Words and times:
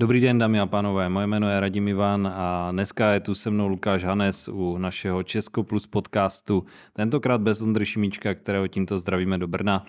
Dobrý 0.00 0.20
den, 0.20 0.38
dámy 0.38 0.60
a 0.60 0.66
pánové, 0.66 1.08
moje 1.08 1.26
jméno 1.26 1.48
je 1.48 1.60
Radim 1.60 1.88
Ivan 1.88 2.26
a 2.26 2.68
dneska 2.72 3.10
je 3.10 3.20
tu 3.20 3.34
se 3.34 3.50
mnou 3.50 3.68
Lukáš 3.68 4.04
Hanes 4.04 4.48
u 4.48 4.78
našeho 4.78 5.22
Česko 5.22 5.62
Plus 5.62 5.86
podcastu. 5.86 6.64
Tentokrát 6.92 7.40
bez 7.40 7.62
Ondry 7.62 7.86
Šimíčka, 7.86 8.34
kterého 8.34 8.68
tímto 8.68 8.98
zdravíme 8.98 9.38
do 9.38 9.48
Brna. 9.48 9.84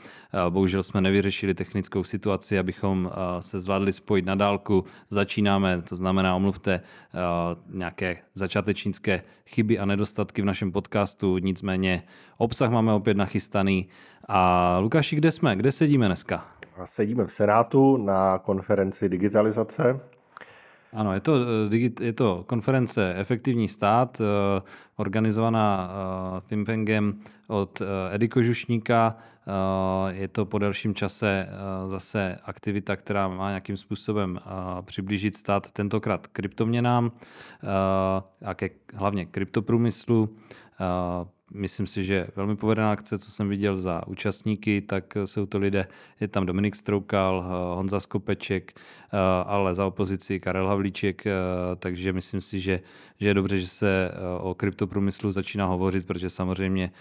Bohužel 0.50 0.84
jsme 0.84 1.02
nevyřešili 1.02 1.54
technickou 1.54 2.04
situaci, 2.04 2.60
abychom 2.60 3.12
se 3.40 3.60
zvládli 3.60 3.94
spojit 3.94 4.26
na 4.26 4.36
dálku. 4.36 4.86
Začínáme, 5.10 5.82
to 5.82 5.96
znamená 5.96 6.36
omluvte 6.36 6.82
nějaké 7.70 8.18
začátečnické 8.34 9.24
chyby 9.46 9.80
a 9.80 9.86
nedostatky 9.86 10.42
v 10.42 10.46
našem 10.46 10.72
podcastu, 10.72 11.38
nicméně 11.38 12.04
obsah 12.38 12.72
máme 12.72 12.94
opět 12.94 13.18
nachystaný. 13.18 13.88
A 14.28 14.78
Lukáši, 14.80 15.16
kde 15.16 15.32
jsme? 15.32 15.56
Kde 15.56 15.72
sedíme 15.72 16.06
dneska? 16.06 16.48
Sedíme 16.86 17.26
v 17.26 17.32
Senátu 17.32 17.98
na 17.98 18.38
konferenci 18.38 19.10
digitalizace. 19.10 20.00
Ano, 20.94 21.14
je 21.14 21.20
to, 21.20 21.34
eh, 21.72 22.04
je 22.06 22.14
to 22.14 22.44
konference 22.48 23.14
Efektivní 23.16 23.68
stát, 23.68 24.22
eh, 24.22 24.62
organizovaná 24.96 25.92
eh, 25.92 26.42
Thimpengem 26.50 27.20
od 27.48 27.82
Edy 28.12 28.28
Kožušníka. 28.28 29.18
Je 30.10 30.28
to 30.28 30.46
po 30.46 30.60
delším 30.60 30.96
čase 30.96 31.50
zase 31.90 32.38
aktivita, 32.44 32.96
která 32.96 33.28
má 33.28 33.50
nějakým 33.50 33.78
způsobem 33.78 34.40
přiblížit 34.82 35.36
stát 35.36 35.72
tentokrát 35.72 36.28
kryptoměnám 36.28 37.12
a 38.46 38.54
ke, 38.54 38.70
hlavně 38.94 39.26
kryptoprůmyslu. 39.26 40.30
Myslím 41.54 41.88
si, 41.88 42.04
že 42.04 42.28
velmi 42.36 42.56
povedená 42.56 42.92
akce, 42.92 43.20
co 43.20 43.32
jsem 43.32 43.50
viděl 43.50 43.78
za 43.78 44.08
účastníky, 44.08 44.82
tak 44.82 45.18
jsou 45.26 45.46
to 45.46 45.58
lidé, 45.58 45.88
je 46.20 46.28
tam 46.28 46.46
Dominik 46.46 46.76
Stroukal, 46.76 47.42
Honza 47.76 48.00
Skopeček, 48.00 48.80
ale 49.46 49.76
za 49.76 49.86
opozici 49.86 50.40
Karel 50.40 50.68
Havlíček, 50.68 51.28
eh, 51.28 51.32
takže 51.76 52.14
myslím 52.14 52.42
si, 52.42 52.60
že, 52.60 52.80
že 53.18 53.28
je 53.28 53.34
dobře, 53.34 53.60
že 53.60 53.68
se 53.68 54.12
o 54.40 54.54
kryptoprůmyslu 54.56 55.32
začíná 55.32 55.66
hovořit, 55.66 56.08
protože 56.08 56.30
samozřejmě 56.30 56.92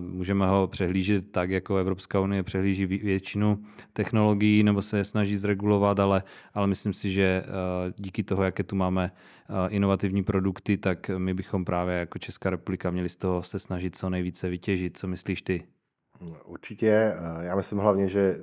můžeme 0.00 0.46
ho 0.46 0.68
přehlížet 0.68 1.32
tak, 1.32 1.50
jako 1.50 1.76
Evropská 1.76 2.20
unie 2.20 2.42
přehlíží 2.42 2.86
většinu 2.86 3.58
technologií 3.92 4.62
nebo 4.62 4.82
se 4.82 4.96
je 4.96 5.04
snaží 5.04 5.36
zregulovat, 5.36 6.00
ale, 6.00 6.22
ale 6.54 6.66
myslím 6.66 6.92
si, 6.92 7.12
že 7.12 7.44
díky 7.96 8.22
toho, 8.22 8.42
jaké 8.42 8.62
tu 8.62 8.76
máme 8.76 9.10
inovativní 9.68 10.22
produkty, 10.22 10.76
tak 10.76 11.10
my 11.18 11.34
bychom 11.34 11.64
právě 11.64 11.94
jako 11.94 12.18
Česká 12.18 12.50
republika 12.50 12.90
měli 12.90 13.08
z 13.08 13.16
toho 13.16 13.42
se 13.42 13.58
snažit 13.58 13.96
co 13.96 14.10
nejvíce 14.10 14.48
vytěžit. 14.48 14.98
Co 14.98 15.06
myslíš 15.06 15.42
ty? 15.42 15.62
Určitě. 16.44 16.90
Eh, 16.90 17.44
já 17.44 17.56
myslím 17.56 17.78
hlavně, 17.78 18.08
že 18.08 18.36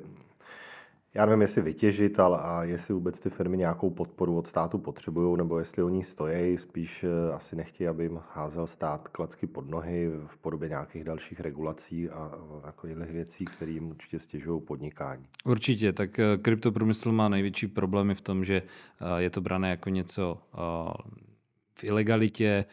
já 1.17 1.25
nevím, 1.25 1.41
jestli 1.41 1.61
vytěžit, 1.61 2.19
ale 2.19 2.39
a 2.41 2.63
jestli 2.63 2.93
vůbec 2.93 3.19
ty 3.19 3.29
firmy 3.29 3.57
nějakou 3.57 3.89
podporu 3.89 4.37
od 4.37 4.47
státu 4.47 4.77
potřebují, 4.77 5.37
nebo 5.37 5.59
jestli 5.59 5.83
oni 5.83 6.03
stojí, 6.03 6.57
spíš 6.57 7.03
eh, 7.03 7.33
asi 7.33 7.55
nechtějí, 7.55 7.87
aby 7.87 8.03
jim 8.03 8.19
házel 8.33 8.67
stát 8.67 9.07
klacky 9.07 9.47
pod 9.47 9.69
nohy 9.69 10.11
v 10.25 10.37
podobě 10.37 10.69
nějakých 10.69 11.03
dalších 11.03 11.39
regulací 11.39 12.09
a 12.09 12.31
takových 12.61 12.97
věcí, 12.97 13.45
které 13.45 13.71
jim 13.71 13.89
určitě 13.89 14.19
stěžují 14.19 14.61
podnikání. 14.61 15.23
Určitě, 15.45 15.93
tak 15.93 16.19
eh, 16.19 16.37
kryptoprůmysl 16.37 17.11
má 17.11 17.29
největší 17.29 17.67
problémy 17.67 18.15
v 18.15 18.21
tom, 18.21 18.43
že 18.43 18.61
je 19.17 19.29
to 19.29 19.41
brané 19.41 19.69
jako 19.69 19.89
něco 19.89 20.37
v 21.77 21.83
ilegalitě, 21.83 22.65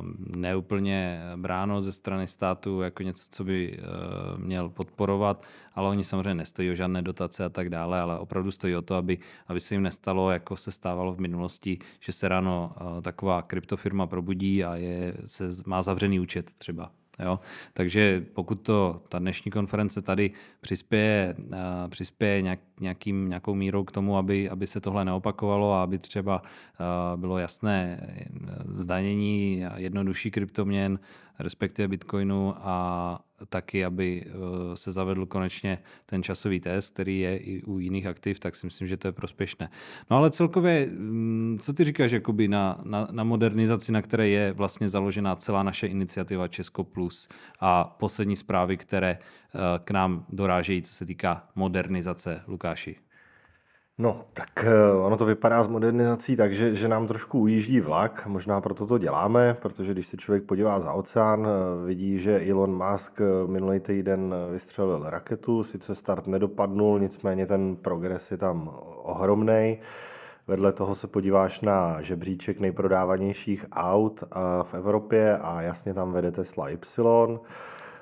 um, 0.00 0.16
neúplně 0.36 1.20
bráno 1.36 1.82
ze 1.82 1.92
strany 1.92 2.28
státu 2.28 2.80
jako 2.80 3.02
něco, 3.02 3.24
co 3.30 3.44
by 3.44 3.78
uh, 3.78 4.38
měl 4.38 4.68
podporovat, 4.68 5.42
ale 5.74 5.88
oni 5.88 6.04
samozřejmě 6.04 6.34
nestojí 6.34 6.70
o 6.70 6.74
žádné 6.74 7.02
dotace 7.02 7.44
a 7.44 7.48
tak 7.48 7.70
dále, 7.70 8.00
ale 8.00 8.18
opravdu 8.18 8.50
stojí 8.50 8.76
o 8.76 8.82
to, 8.82 8.94
aby, 8.94 9.18
aby 9.46 9.60
se 9.60 9.74
jim 9.74 9.82
nestalo, 9.82 10.30
jako 10.30 10.56
se 10.56 10.70
stávalo 10.70 11.12
v 11.12 11.20
minulosti, 11.20 11.78
že 12.00 12.12
se 12.12 12.28
ráno 12.28 12.72
uh, 12.80 13.02
taková 13.02 13.42
kryptofirma 13.42 14.06
probudí 14.06 14.64
a 14.64 14.76
je, 14.76 15.14
se, 15.26 15.44
má 15.66 15.82
zavřený 15.82 16.20
účet 16.20 16.50
třeba. 16.54 16.90
Jo? 17.18 17.40
Takže 17.72 18.24
pokud 18.34 18.54
to 18.54 19.02
ta 19.08 19.18
dnešní 19.18 19.50
konference 19.50 20.02
tady 20.02 20.30
přispěje, 20.60 21.34
uh, 21.38 21.54
přispěje 21.88 22.42
nějak, 22.42 22.60
nějakým, 22.80 23.28
nějakou 23.28 23.54
mírou 23.54 23.84
k 23.84 23.92
tomu, 23.92 24.16
aby, 24.16 24.50
aby 24.50 24.66
se 24.66 24.80
tohle 24.80 25.04
neopakovalo 25.04 25.72
a 25.72 25.82
aby 25.82 25.98
třeba 25.98 26.42
uh, 26.42 27.20
bylo 27.20 27.38
jasné 27.38 28.06
zdanění 28.68 29.64
jednodušší 29.76 30.30
kryptoměn, 30.30 30.98
respektive 31.38 31.88
Bitcoinu 31.88 32.54
a 32.56 33.18
taky, 33.48 33.84
aby 33.84 34.24
eh, 34.26 34.76
se 34.76 34.92
zavedl 34.92 35.26
konečně 35.26 35.78
ten 36.06 36.22
časový 36.22 36.60
test, 36.60 36.94
který 36.94 37.20
je 37.20 37.36
i 37.36 37.62
u 37.62 37.78
jiných 37.78 38.06
aktiv, 38.06 38.40
tak 38.40 38.54
si 38.54 38.66
myslím, 38.66 38.88
že 38.88 38.96
to 38.96 39.08
je 39.08 39.12
prospěšné. 39.12 39.70
No 40.10 40.16
ale 40.16 40.30
celkově, 40.30 40.86
mm, 40.86 41.58
co 41.60 41.72
ty 41.72 41.84
říkáš 41.84 42.12
jakoby 42.12 42.48
na, 42.48 42.80
na, 42.84 43.08
na 43.10 43.24
modernizaci, 43.24 43.92
na 43.92 44.02
které 44.02 44.28
je 44.28 44.52
vlastně 44.52 44.88
založená 44.88 45.36
celá 45.36 45.62
naše 45.62 45.86
iniciativa 45.86 46.48
Česko 46.48 46.84
Plus 46.84 47.28
a 47.60 47.84
poslední 47.84 48.36
zprávy, 48.36 48.76
které 48.76 49.10
eh, 49.10 49.58
k 49.84 49.90
nám 49.90 50.26
dorážejí, 50.28 50.82
co 50.82 50.92
se 50.92 51.06
týká 51.06 51.48
modernizace, 51.54 52.42
Lukáši? 52.46 53.05
No, 53.98 54.24
tak 54.32 54.64
eh, 54.64 54.92
ono 54.92 55.16
to 55.16 55.24
vypadá 55.24 55.62
s 55.62 55.68
modernizací 55.68 56.36
tak, 56.36 56.54
že, 56.54 56.74
že 56.74 56.88
nám 56.88 57.06
trošku 57.06 57.40
ujíždí 57.40 57.80
vlak, 57.80 58.26
možná 58.26 58.60
proto 58.60 58.86
to 58.86 58.98
děláme, 58.98 59.56
protože 59.62 59.92
když 59.92 60.06
se 60.06 60.16
člověk 60.16 60.44
podívá 60.44 60.80
za 60.80 60.92
oceán, 60.92 61.46
eh, 61.46 61.86
vidí, 61.86 62.18
že 62.18 62.50
Elon 62.50 62.90
Musk 62.90 63.20
eh, 63.20 63.24
minulý 63.46 63.80
týden 63.80 64.34
vystřelil 64.52 65.02
raketu, 65.06 65.62
sice 65.62 65.94
start 65.94 66.26
nedopadnul, 66.26 67.00
nicméně 67.00 67.46
ten 67.46 67.76
progres 67.76 68.30
je 68.30 68.36
tam 68.36 68.70
ohromný. 69.02 69.78
Vedle 70.46 70.72
toho 70.72 70.94
se 70.94 71.06
podíváš 71.06 71.60
na 71.60 72.02
žebříček 72.02 72.60
nejprodávanějších 72.60 73.66
aut 73.72 74.24
v 74.62 74.74
Evropě 74.74 75.38
a 75.38 75.62
jasně 75.62 75.94
tam 75.94 76.12
vede 76.12 76.32
Tesla 76.32 76.68
Y. 76.70 77.38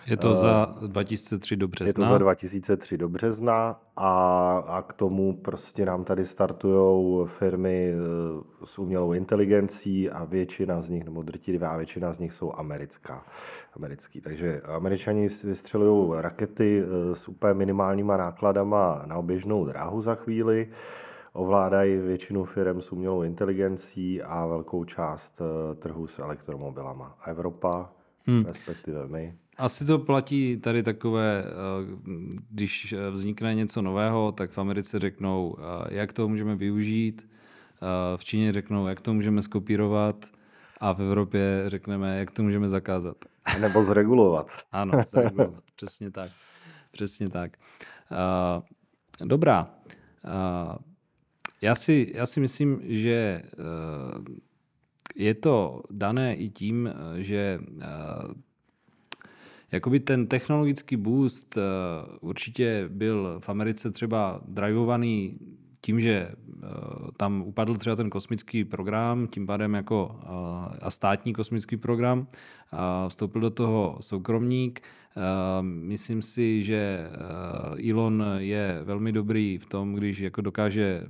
Je 0.07 0.17
to 0.17 0.35
za 0.35 0.75
2003 0.87 1.57
do 1.57 1.69
března? 1.69 1.89
Je 1.89 1.95
to 1.95 2.13
za 2.13 2.19
2003 2.19 2.99
do 2.99 3.09
března 3.09 3.81
a, 3.97 4.59
a 4.67 4.83
k 4.83 4.93
tomu 4.93 5.37
prostě 5.37 5.87
nám 5.87 6.05
tady 6.05 6.25
startují 6.25 7.27
firmy 7.27 7.93
eh, 7.95 8.65
s 8.65 8.79
umělou 8.79 9.13
inteligencí 9.13 10.11
a 10.11 10.25
většina 10.25 10.81
z 10.81 10.89
nich, 10.89 11.05
nebo 11.05 11.23
drtivá 11.23 11.77
většina 11.77 12.13
z 12.13 12.19
nich 12.19 12.33
jsou 12.33 12.53
americká, 12.55 13.25
americký. 13.77 14.21
Takže 14.21 14.61
američani 14.61 15.29
vystřelují 15.45 16.23
rakety 16.23 16.83
eh, 16.83 17.15
s 17.15 17.29
úplně 17.29 17.55
minimálníma 17.55 18.17
nákladama 18.17 19.03
na 19.07 19.17
oběžnou 19.17 19.65
dráhu 19.65 20.01
za 20.01 20.15
chvíli 20.15 20.69
ovládají 21.35 21.97
většinu 21.97 22.45
firm 22.45 22.81
s 22.81 22.93
umělou 22.93 23.23
inteligencí 23.23 24.23
a 24.23 24.47
velkou 24.47 24.85
část 24.85 25.41
eh, 25.41 25.75
trhu 25.75 26.07
s 26.07 26.19
elektromobilama. 26.19 27.19
Evropa, 27.27 27.93
hmm. 28.27 28.45
respektive 28.45 29.07
my, 29.07 29.35
asi 29.57 29.85
to 29.85 29.99
platí 29.99 30.57
tady 30.57 30.83
takové, 30.83 31.45
eh, 31.45 31.51
když 32.51 32.95
vznikne 33.11 33.55
něco 33.55 33.83
nového, 33.83 34.33
tak 34.33 34.51
v 34.51 34.59
Americe 34.59 34.99
řeknou, 34.99 35.57
eh, 35.59 35.95
jak 35.95 36.13
to 36.13 36.29
můžeme 36.29 36.57
využít, 36.57 37.29
eh, 37.29 38.17
v 38.17 38.25
Číně 38.25 38.53
řeknou, 38.53 38.87
jak 38.87 39.01
to 39.01 39.15
můžeme 39.15 39.43
skopírovat 39.43 40.27
a 40.81 40.93
v 40.93 41.03
Evropě 41.03 41.65
řekneme, 41.67 42.19
jak 42.19 42.31
to 42.31 42.43
můžeme 42.43 42.69
zakázat. 42.69 43.17
Nebo 43.61 43.85
zregulovat. 43.85 44.51
ano, 44.73 44.93
zregulovat, 45.11 45.65
přesně 45.77 46.11
tak. 46.11 46.31
Přesně 46.93 47.29
tak. 47.29 47.57
Dobrá. 49.25 49.75
Já 51.61 51.75
si, 51.75 52.13
já 52.15 52.27
si 52.27 52.41
myslím, 52.41 52.81
že 52.83 53.43
je 55.15 55.35
to 55.35 55.83
dané 55.91 56.35
i 56.35 56.51
tím, 56.51 56.91
že 57.17 57.59
Jakoby 59.75 60.01
ten 60.01 60.27
technologický 60.27 60.97
boost 60.97 61.57
eh, 61.57 61.61
určitě 62.21 62.89
byl 62.89 63.41
v 63.41 63.49
Americe 63.49 63.91
třeba 63.91 64.41
drivovaný 64.49 65.39
tím, 65.85 66.01
že 66.01 66.13
eh, 66.13 66.67
tam 67.17 67.43
upadl 67.43 67.75
třeba 67.77 67.97
ten 67.97 68.11
kosmický 68.11 68.65
program, 68.65 69.27
tím 69.27 69.47
pádem 69.47 69.75
jako 69.75 70.17
eh, 70.23 70.79
a 70.83 70.91
státní 70.91 71.33
kosmický 71.33 71.77
program, 71.77 72.27
a 72.73 73.09
vstoupil 73.09 73.41
do 73.41 73.51
toho 73.51 73.99
soukromník. 74.01 74.81
Myslím 75.61 76.23
si, 76.23 76.63
že 76.63 77.07
Elon 77.91 78.25
je 78.39 78.81
velmi 78.85 79.13
dobrý 79.13 79.59
v 79.59 79.67
tom, 79.67 79.95
když 79.95 80.19
jako 80.19 80.41
dokáže 80.41 81.07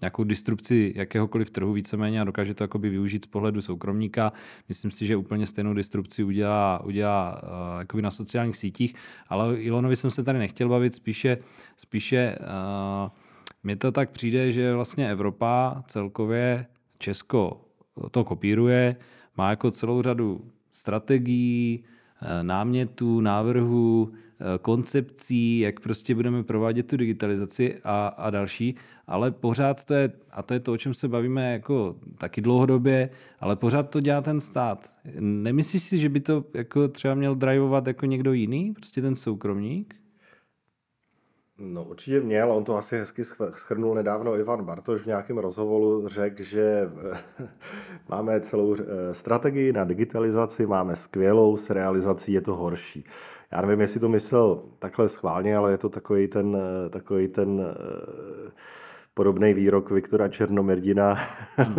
nějakou 0.00 0.24
disrupci 0.24 0.92
jakéhokoliv 0.96 1.50
trhu 1.50 1.72
víceméně 1.72 2.20
a 2.20 2.24
dokáže 2.24 2.54
to 2.54 2.64
jakoby 2.64 2.88
využít 2.88 3.24
z 3.24 3.26
pohledu 3.26 3.62
soukromníka. 3.62 4.32
Myslím 4.68 4.90
si, 4.90 5.06
že 5.06 5.16
úplně 5.16 5.46
stejnou 5.46 5.74
disrupci 5.74 6.24
udělá, 6.24 6.84
udělá 6.84 7.42
jakoby 7.78 8.02
na 8.02 8.10
sociálních 8.10 8.56
sítích, 8.56 8.94
ale 9.28 9.66
Elonovi 9.66 9.96
jsem 9.96 10.10
se 10.10 10.24
tady 10.24 10.38
nechtěl 10.38 10.68
bavit, 10.68 10.94
spíše, 10.94 11.38
spíše 11.76 12.36
mně 13.64 13.76
to 13.76 13.92
tak 13.92 14.10
přijde, 14.10 14.52
že 14.52 14.74
vlastně 14.74 15.10
Evropa 15.10 15.84
celkově, 15.86 16.66
Česko 16.98 17.60
to 18.10 18.24
kopíruje, 18.24 18.96
má 19.36 19.50
jako 19.50 19.70
celou 19.70 20.02
řadu 20.02 20.40
strategií, 20.72 21.84
eh, 22.22 22.42
námětů, 22.42 23.20
návrhů, 23.20 24.12
eh, 24.12 24.44
koncepcí, 24.62 25.58
jak 25.58 25.80
prostě 25.80 26.14
budeme 26.14 26.42
provádět 26.42 26.86
tu 26.86 26.96
digitalizaci 26.96 27.80
a, 27.84 28.06
a 28.06 28.30
další. 28.30 28.74
ale 29.06 29.30
pořád 29.30 29.84
to 29.84 29.94
je, 29.94 30.12
a 30.30 30.42
to 30.42 30.54
je 30.54 30.60
to, 30.60 30.72
o 30.72 30.76
čem 30.76 30.94
se 30.94 31.08
bavíme 31.08 31.52
jako 31.52 31.96
taky 32.18 32.40
dlouhodobě, 32.40 33.10
ale 33.40 33.56
pořád 33.56 33.90
to 33.90 34.00
dělá 34.00 34.20
ten 34.20 34.40
stát. 34.40 34.90
Nemyslíš 35.20 35.82
si, 35.82 35.98
že 35.98 36.08
by 36.08 36.20
to 36.20 36.44
jako 36.54 36.88
třeba 36.88 37.14
měl 37.14 37.34
drivovat 37.34 37.86
jako 37.86 38.06
někdo 38.06 38.32
jiný, 38.32 38.72
prostě 38.72 39.02
ten 39.02 39.16
soukromník? 39.16 40.03
No 41.58 41.84
určitě 41.84 42.20
měl, 42.20 42.52
on 42.52 42.64
to 42.64 42.76
asi 42.76 42.96
hezky 42.96 43.22
schrnul 43.50 43.94
nedávno 43.94 44.38
Ivan 44.38 44.64
Bartoš 44.64 45.02
v 45.02 45.06
nějakém 45.06 45.38
rozhovoru, 45.38 46.08
řekl, 46.08 46.42
že 46.42 46.90
máme 48.08 48.40
celou 48.40 48.74
eh, 48.74 49.14
strategii 49.14 49.72
na 49.72 49.84
digitalizaci, 49.84 50.66
máme 50.66 50.96
skvělou, 50.96 51.56
s 51.56 51.70
realizací 51.70 52.32
je 52.32 52.40
to 52.40 52.56
horší. 52.56 53.04
Já 53.52 53.60
nevím, 53.60 53.80
jestli 53.80 54.00
to 54.00 54.08
myslel 54.08 54.62
takhle 54.78 55.08
schválně, 55.08 55.56
ale 55.56 55.70
je 55.70 55.78
to 55.78 55.88
takový 55.88 56.28
ten, 56.28 56.56
eh, 56.56 56.88
takový 56.88 57.28
ten 57.28 57.60
eh, 57.60 58.50
podobný 59.14 59.54
výrok 59.54 59.90
Viktora 59.90 60.28
Černomerdina. 60.28 61.18
Hmm. 61.56 61.76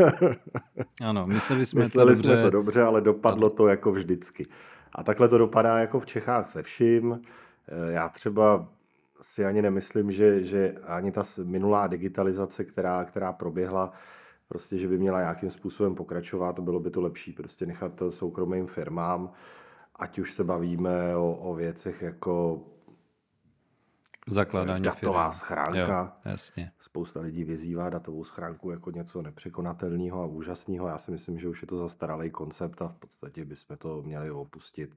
Ano, 1.06 1.28
mysleli 1.28 1.66
jsme 1.66 1.82
mysleli 1.82 2.16
to 2.16 2.22
dobře. 2.22 2.34
jsme 2.34 2.42
to 2.42 2.50
dobře, 2.50 2.82
ale 2.82 3.02
dopadlo 3.02 3.50
to 3.50 3.68
jako 3.68 3.92
vždycky. 3.92 4.46
A 4.94 5.04
takhle 5.04 5.28
to 5.28 5.38
dopadá 5.38 5.80
jako 5.80 6.00
v 6.00 6.06
Čechách 6.06 6.50
se 6.50 6.64
vším. 6.64 7.22
Já 7.92 8.10
třeba 8.10 8.68
si 9.26 9.46
ani 9.46 9.62
nemyslím, 9.62 10.12
že, 10.12 10.44
že 10.44 10.72
ani 10.72 11.12
ta 11.12 11.24
minulá 11.44 11.88
digitalizace, 11.88 12.64
která, 12.64 13.06
která 13.06 13.34
proběhla, 13.34 13.92
prostě, 14.48 14.78
že 14.78 14.88
by 14.88 14.98
měla 14.98 15.20
nějakým 15.20 15.50
způsobem 15.50 15.96
pokračovat, 15.96 16.60
bylo 16.60 16.80
by 16.80 16.90
to 16.90 17.02
lepší 17.02 17.34
prostě 17.34 17.66
nechat 17.66 18.02
soukromým 18.10 18.68
firmám, 18.68 19.32
ať 19.96 20.20
už 20.20 20.34
se 20.34 20.44
bavíme 20.44 21.16
o, 21.16 21.34
o 21.34 21.56
věcech 21.56 22.02
jako 22.02 22.64
Zakládání 24.28 24.84
datová 24.84 25.32
firmy. 25.32 25.40
schránka. 25.40 26.14
Jo, 26.26 26.32
jasně. 26.32 26.72
Spousta 26.80 27.20
lidí 27.20 27.44
vyzývá 27.44 27.90
datovou 27.90 28.24
schránku 28.24 28.72
jako 28.72 28.92
něco 28.92 29.22
nepřekonatelného 29.22 30.22
a 30.22 30.26
úžasného. 30.26 30.88
Já 30.88 30.98
si 30.98 31.12
myslím, 31.12 31.40
že 31.40 31.50
už 31.50 31.62
je 31.62 31.68
to 31.68 31.78
zastaralý 31.78 32.30
koncept 32.30 32.82
a 32.82 32.88
v 32.88 32.96
podstatě 32.96 33.46
bychom 33.46 33.78
to 33.78 34.02
měli 34.02 34.32
opustit. 34.32 34.96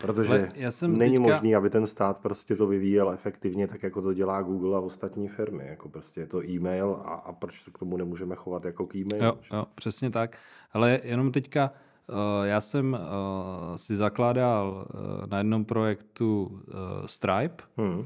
Protože 0.00 0.48
já 0.54 0.70
jsem 0.70 0.98
není 0.98 1.16
teďka... 1.16 1.32
možný, 1.32 1.54
aby 1.54 1.70
ten 1.70 1.86
stát 1.86 2.18
prostě 2.22 2.56
to 2.56 2.66
vyvíjel 2.66 3.10
efektivně, 3.10 3.66
tak 3.66 3.82
jako 3.82 4.02
to 4.02 4.14
dělá 4.14 4.42
Google 4.42 4.76
a 4.76 4.80
ostatní 4.80 5.28
firmy. 5.28 5.66
Jako 5.66 5.88
prostě 5.88 6.20
je 6.20 6.26
to 6.26 6.44
e-mail 6.44 7.02
a, 7.04 7.14
a 7.14 7.32
proč 7.32 7.62
se 7.62 7.70
k 7.70 7.78
tomu 7.78 7.96
nemůžeme 7.96 8.34
chovat 8.34 8.64
jako 8.64 8.86
k 8.86 8.96
e-mailu? 8.96 9.24
Jo, 9.24 9.38
jo, 9.52 9.66
přesně 9.74 10.10
tak. 10.10 10.38
Ale 10.72 11.00
jenom 11.04 11.32
teďka, 11.32 11.70
uh, 12.08 12.16
já 12.44 12.60
jsem 12.60 12.92
uh, 12.92 13.76
si 13.76 13.96
zakládal 13.96 14.86
uh, 14.94 15.26
na 15.26 15.38
jednom 15.38 15.64
projektu 15.64 16.60
Stripe. 17.06 17.64
Hmm. 17.76 18.02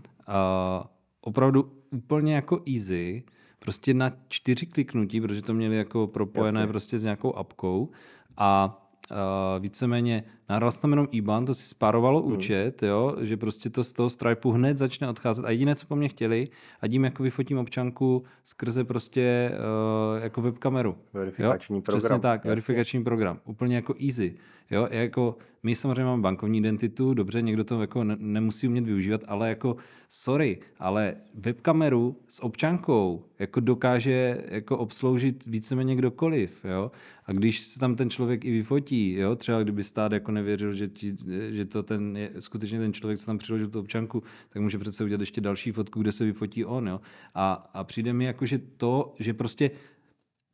Opravdu 1.20 1.73
úplně 1.90 2.35
jako 2.35 2.61
easy, 2.75 3.25
prostě 3.58 3.94
na 3.94 4.11
čtyři 4.29 4.67
kliknutí, 4.67 5.20
protože 5.20 5.43
to 5.43 5.55
měli 5.55 5.76
jako 5.76 6.06
propojené 6.06 6.61
Jasně. 6.61 6.70
prostě 6.70 6.99
s 6.99 7.02
nějakou 7.02 7.35
apkou 7.35 7.90
a 8.37 8.81
uh, 9.11 9.17
víceméně 9.62 10.25
nahrál 10.49 10.73
tam 10.73 10.91
jenom 10.91 11.09
IBAN, 11.11 11.47
to 11.47 11.55
si 11.55 11.67
spárovalo 11.67 12.23
hmm. 12.23 12.33
účet, 12.33 12.83
jo, 12.83 13.17
že 13.21 13.37
prostě 13.37 13.71
to 13.71 13.85
z 13.85 13.93
toho 13.93 14.11
Stripe 14.11 14.49
hned 14.49 14.79
začne 14.79 15.09
odcházet. 15.09 15.45
A 15.45 15.50
jediné, 15.50 15.75
co 15.75 15.87
po 15.87 15.97
mně 15.97 16.09
chtěli, 16.09 16.49
ať 16.81 16.93
jim 16.93 17.05
jako 17.05 17.23
vyfotím 17.23 17.59
občanku 17.59 18.25
skrze 18.45 18.85
prostě 18.85 19.50
uh, 19.53 20.23
jako 20.23 20.43
webkameru. 20.43 20.97
Verifikační 21.12 21.77
jo? 21.77 21.83
program. 21.83 22.00
Přesně 22.00 22.19
tak, 22.19 22.41
jasně. 22.41 22.49
verifikační 22.49 23.05
program. 23.05 23.41
Úplně 23.45 23.77
jako 23.77 23.95
easy. 24.06 24.35
Jo, 24.71 24.89
jako 24.91 25.37
my 25.62 25.75
samozřejmě 25.75 26.05
máme 26.05 26.23
bankovní 26.23 26.59
identitu, 26.59 27.15
dobře, 27.15 27.43
někdo 27.43 27.65
to 27.65 27.81
jako 27.81 28.05
ne, 28.05 28.17
nemusí 28.19 28.69
umět 28.69 28.85
využívat, 28.85 29.21
ale 29.29 29.49
jako 29.49 29.77
sorry, 30.09 30.59
ale 30.79 31.15
webkameru 31.35 32.17
s 32.29 32.43
občankou 32.43 33.25
jako 33.39 33.61
dokáže 33.61 34.45
jako 34.49 34.79
obsloužit 34.79 35.47
víceméně 35.47 35.97
kdokoliv, 35.97 36.65
jo. 36.65 36.91
A 37.27 37.33
když 37.33 37.61
se 37.61 37.81
tam 37.81 37.97
ten 37.97 38.11
člověk 38.11 38.45
i 38.45 38.50
vyfotí, 38.50 39.12
jo, 39.12 39.37
třeba 39.37 39.62
kdyby 39.62 39.83
stát 39.83 40.12
jako 40.12 40.33
nevěřil, 40.38 40.75
že, 40.75 40.88
ti, 40.88 41.17
že 41.50 41.64
to 41.64 41.82
ten 41.82 42.17
je 42.17 42.31
skutečně 42.40 42.79
ten 42.79 42.93
člověk, 42.93 43.19
co 43.19 43.26
tam 43.26 43.38
přiložil 43.38 43.67
tu 43.67 43.81
občanku, 43.81 44.23
tak 44.49 44.62
může 44.62 44.79
přece 44.79 45.05
udělat 45.05 45.20
ještě 45.20 45.40
další 45.40 45.73
fotku, 45.73 46.02
kde 46.02 46.12
se 46.12 46.25
vyfotí 46.25 46.64
on, 46.64 46.88
jo. 46.88 47.00
A, 47.35 47.70
a 47.75 47.85
přijde 47.85 48.12
mi 48.12 48.25
jako, 48.25 48.46
že 48.46 48.58
to, 48.58 49.14
že 49.19 49.35
prostě 49.35 49.70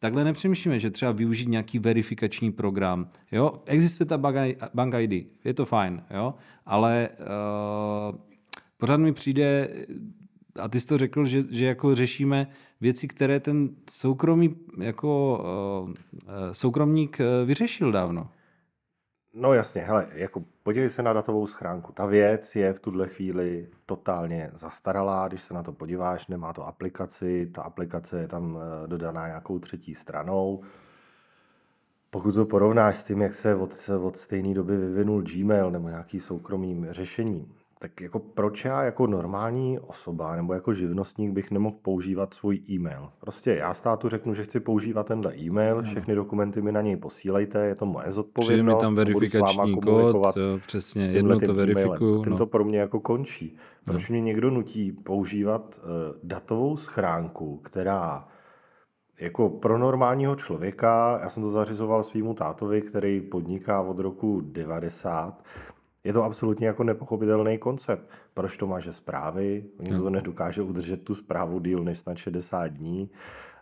takhle 0.04 0.24
nepřemýšlíme, 0.24 0.80
že 0.80 0.90
třeba 0.90 1.12
využít 1.12 1.48
nějaký 1.48 1.78
verifikační 1.78 2.52
program. 2.52 3.08
Jo? 3.32 3.62
Existuje 3.66 4.06
ta 4.06 4.18
bank 4.74 4.94
ID, 4.98 5.26
je 5.44 5.54
to 5.54 5.64
fajn, 5.64 6.02
jo? 6.10 6.34
ale 6.66 7.08
uh, 7.20 8.18
pořád 8.76 8.96
mi 8.96 9.12
přijde, 9.12 9.68
a 10.60 10.68
ty 10.68 10.80
jsi 10.80 10.86
to 10.86 10.98
řekl, 10.98 11.24
že, 11.24 11.42
že 11.50 11.66
jako 11.66 11.94
řešíme 11.94 12.46
věci, 12.80 13.08
které 13.08 13.40
ten 13.40 13.70
soukromý, 13.90 14.56
jako, 14.80 15.44
uh, 15.86 15.94
soukromník 16.52 17.18
vyřešil 17.44 17.92
dávno. 17.92 18.28
No 19.36 19.54
jasně, 19.54 19.82
hele, 19.82 20.08
jako 20.12 20.44
podívej 20.62 20.90
se 20.90 21.02
na 21.02 21.12
datovou 21.12 21.46
schránku. 21.46 21.92
Ta 21.92 22.06
věc 22.06 22.56
je 22.56 22.72
v 22.72 22.80
tuhle 22.80 23.08
chvíli 23.08 23.68
totálně 23.86 24.50
zastaralá, 24.54 25.28
když 25.28 25.42
se 25.42 25.54
na 25.54 25.62
to 25.62 25.72
podíváš, 25.72 26.26
nemá 26.26 26.52
to 26.52 26.66
aplikaci, 26.66 27.46
ta 27.54 27.62
aplikace 27.62 28.20
je 28.20 28.28
tam 28.28 28.58
eh, 28.58 28.86
dodaná 28.86 29.26
nějakou 29.26 29.58
třetí 29.58 29.94
stranou. 29.94 30.62
Pokud 32.10 32.32
to 32.32 32.46
porovnáš 32.46 32.96
s 32.96 33.04
tím, 33.04 33.22
jak 33.22 33.34
se 33.34 33.54
od, 33.54 33.90
od 34.02 34.16
stejné 34.16 34.54
doby 34.54 34.76
vyvinul 34.76 35.22
Gmail 35.22 35.70
nebo 35.70 35.88
nějaký 35.88 36.20
soukromý 36.20 36.86
řešení, 36.90 37.52
tak 37.84 38.00
jako 38.00 38.18
proč 38.18 38.64
já 38.64 38.82
jako 38.82 39.06
normální 39.06 39.78
osoba 39.78 40.36
nebo 40.36 40.54
jako 40.54 40.74
živnostník 40.74 41.32
bych 41.32 41.50
nemohl 41.50 41.76
používat 41.82 42.34
svůj 42.34 42.60
e-mail? 42.70 43.08
Prostě 43.20 43.54
já 43.54 43.74
státu 43.74 44.08
řeknu, 44.08 44.34
že 44.34 44.44
chci 44.44 44.60
používat 44.60 45.06
tenhle 45.06 45.36
e-mail, 45.36 45.82
všechny 45.82 46.14
dokumenty 46.14 46.62
mi 46.62 46.72
na 46.72 46.80
něj 46.80 46.96
posílejte, 46.96 47.66
je 47.66 47.74
to 47.74 47.86
moje 47.86 48.10
zodpovědnost. 48.10 48.76
Přijde 48.76 48.76
mi 48.76 48.80
tam 48.80 48.94
verifikační 48.94 49.80
kód, 49.80 50.36
jo, 50.36 50.58
přesně, 50.66 51.06
jedno 51.06 51.40
to 51.40 51.54
verifikuju. 51.54 52.22
Tím 52.22 52.32
no. 52.32 52.38
to 52.38 52.46
pro 52.46 52.64
mě 52.64 52.78
jako 52.78 53.00
končí. 53.00 53.56
Proč 53.84 54.08
no. 54.08 54.12
mě 54.12 54.20
někdo 54.20 54.50
nutí 54.50 54.92
používat 54.92 55.80
uh, 55.82 55.90
datovou 56.22 56.76
schránku, 56.76 57.56
která 57.56 58.28
jako 59.20 59.48
pro 59.48 59.78
normálního 59.78 60.36
člověka, 60.36 61.18
já 61.22 61.28
jsem 61.28 61.42
to 61.42 61.50
zařizoval 61.50 62.02
svýmu 62.02 62.34
tátovi, 62.34 62.82
který 62.82 63.20
podniká 63.20 63.80
od 63.80 63.98
roku 63.98 64.40
90, 64.40 65.44
je 66.04 66.12
to 66.12 66.24
absolutně 66.24 66.66
jako 66.66 66.84
nepochopitelný 66.84 67.58
koncept. 67.58 68.08
Proč 68.34 68.56
to 68.56 68.66
máže 68.66 68.92
zprávy? 68.92 69.64
Oni 69.80 69.90
to 69.90 70.10
nedokáže 70.10 70.62
udržet 70.62 71.04
tu 71.04 71.14
zprávu 71.14 71.60
díl 71.60 71.84
než 71.84 71.98
snad 71.98 72.18
60 72.18 72.66
dní. 72.66 73.10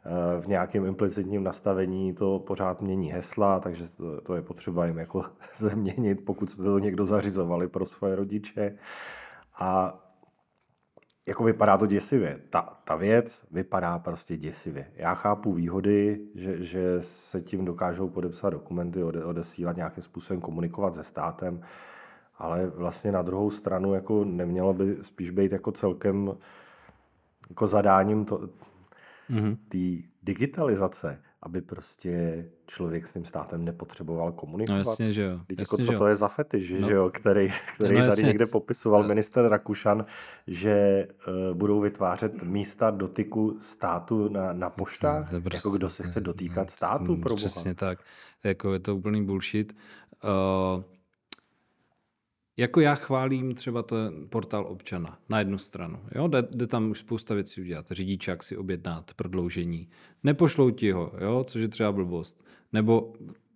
Eh, 0.04 0.40
v 0.40 0.46
nějakém 0.46 0.84
implicitním 0.84 1.44
nastavení 1.44 2.14
to 2.14 2.38
pořád 2.38 2.82
mění 2.82 3.12
hesla, 3.12 3.60
takže 3.60 3.84
to 4.22 4.34
je 4.34 4.42
potřeba 4.42 4.86
jim 4.86 4.98
jako 4.98 5.24
změnit, 5.56 6.24
pokud 6.24 6.50
se 6.50 6.56
to 6.56 6.78
někdo 6.78 7.04
zařizovali 7.04 7.68
pro 7.68 7.86
svoje 7.86 8.16
rodiče. 8.16 8.78
A 9.58 9.98
jako 11.26 11.44
vypadá 11.44 11.78
to 11.78 11.86
děsivě. 11.86 12.40
Ta, 12.50 12.62
ta 12.84 12.96
věc 12.96 13.44
vypadá 13.50 13.98
prostě 13.98 14.36
děsivě. 14.36 14.92
Já 14.94 15.14
chápu 15.14 15.52
výhody, 15.52 16.20
že, 16.34 16.62
že 16.62 16.96
se 17.00 17.40
tím 17.40 17.64
dokážou 17.64 18.08
podepsat 18.08 18.50
dokumenty, 18.50 19.02
ode, 19.02 19.24
odesílat 19.24 19.76
nějakým 19.76 20.02
způsobem 20.02 20.40
komunikovat 20.40 20.94
se 20.94 21.04
státem, 21.04 21.62
ale 22.38 22.66
vlastně 22.66 23.12
na 23.12 23.22
druhou 23.22 23.50
stranu 23.50 23.94
jako 23.94 24.24
nemělo 24.24 24.74
by 24.74 24.96
spíš 25.02 25.30
být 25.30 25.52
jako 25.52 25.72
celkem 25.72 26.30
jako 27.50 27.66
zadáním 27.66 28.24
to, 28.24 28.48
mm-hmm. 29.30 29.56
té 29.68 30.08
digitalizace, 30.22 31.18
aby 31.42 31.60
prostě 31.60 32.44
člověk 32.66 33.06
s 33.06 33.12
tím 33.12 33.24
státem 33.24 33.64
nepotřeboval 33.64 34.32
komunikovat. 34.32 34.84
No 34.84 34.90
jasně, 34.90 35.12
že 35.12 35.22
jo. 35.22 35.40
Teď 35.46 35.58
jako 35.58 35.74
jasně, 35.74 35.84
jako, 35.84 35.92
co 35.92 35.98
to 35.98 36.06
je 36.06 36.16
za 36.16 36.28
fetiš, 36.28 36.70
no. 36.70 36.88
že 36.88 36.94
jo, 36.94 37.10
který, 37.14 37.52
který 37.74 38.00
no, 38.00 38.08
tady 38.08 38.22
někde 38.22 38.46
popisoval 38.46 39.02
no. 39.02 39.08
minister 39.08 39.48
Rakušan, 39.48 40.04
že 40.46 41.08
uh, 41.28 41.56
budou 41.56 41.80
vytvářet 41.80 42.42
místa 42.42 42.90
dotyku 42.90 43.56
státu 43.60 44.28
na, 44.28 44.52
na 44.52 44.70
poštách, 44.70 45.30
to 45.30 45.40
prostě, 45.40 45.56
jako 45.56 45.70
kdo 45.70 45.90
se 45.90 46.02
chce 46.02 46.20
dotýkat 46.20 46.70
státu, 46.70 47.16
pro 47.16 47.34
Přesně 47.34 47.74
tak, 47.74 47.98
jako 48.44 48.72
je 48.72 48.78
to 48.78 48.96
úplný 48.96 49.26
bullshit. 49.26 49.76
Uh, 50.24 50.82
jako 52.62 52.80
já 52.80 52.94
chválím 52.94 53.54
třeba 53.54 53.82
ten 53.82 54.26
portál 54.28 54.66
občana 54.66 55.18
na 55.28 55.38
jednu 55.38 55.58
stranu. 55.58 55.98
Jo? 56.14 56.28
Jde, 56.28 56.42
jde 56.50 56.66
tam 56.66 56.90
už 56.90 56.98
spousta 56.98 57.34
věcí 57.34 57.60
udělat. 57.60 57.86
Řidičák 57.90 58.42
si 58.42 58.56
objednat, 58.56 59.14
prodloužení. 59.16 59.88
Nepošlou 60.22 60.70
ti 60.70 60.92
ho, 60.92 61.12
jo? 61.20 61.44
což 61.44 61.62
je 61.62 61.68
třeba 61.68 61.92
blbost. 61.92 62.44
Nebo 62.72 63.12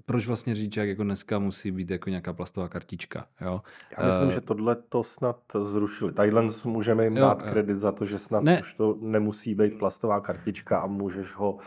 proč 0.06 0.26
vlastně 0.26 0.54
řidičák 0.54 0.88
jako 0.88 1.04
dneska 1.04 1.38
musí 1.38 1.70
být 1.70 1.90
jako 1.90 2.10
nějaká 2.10 2.32
plastová 2.32 2.68
kartička. 2.68 3.26
Jo? 3.40 3.62
Já 3.98 4.06
myslím, 4.06 4.28
uh, 4.28 4.34
že 4.34 4.40
tohle 4.40 4.76
to 4.88 5.02
snad 5.02 5.40
zrušili. 5.64 6.12
Tadyhle 6.12 6.48
můžeme 6.64 7.04
jim 7.04 7.16
jo, 7.16 7.22
dát 7.22 7.42
kredit 7.42 7.76
za 7.76 7.92
to, 7.92 8.04
že 8.04 8.18
snad 8.18 8.44
ne. 8.44 8.60
už 8.60 8.75
to 8.75 8.98
nemusí 9.00 9.54
být 9.54 9.78
plastová 9.78 10.20
kartička 10.20 10.78
a 10.78 10.86
můžeš 10.86 11.34
ho 11.34 11.58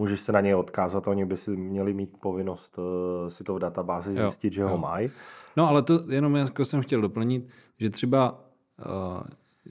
můžeš 0.00 0.20
se 0.20 0.32
na 0.32 0.40
něj 0.40 0.54
odkázat, 0.54 1.08
oni 1.08 1.24
by 1.24 1.36
si 1.36 1.50
měli 1.50 1.94
mít 1.94 2.16
povinnost 2.20 2.78
uh, 2.78 3.28
si 3.28 3.44
to 3.44 3.54
v 3.54 3.58
databázi 3.58 4.14
jo, 4.14 4.22
zjistit, 4.22 4.52
že 4.52 4.60
jo. 4.60 4.68
ho 4.68 4.78
mají. 4.78 5.10
No 5.56 5.68
ale 5.68 5.82
to 5.82 6.00
jenom 6.08 6.36
jako 6.36 6.64
jsem 6.64 6.82
chtěl 6.82 7.00
doplnit, 7.00 7.48
že 7.78 7.90
třeba 7.90 8.44
uh, 8.86 9.22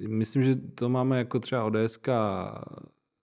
myslím, 0.08 0.44
že 0.44 0.56
to 0.56 0.90
máme 0.90 1.18
jako 1.18 1.40
třeba 1.40 1.64
ODSK 1.64 2.10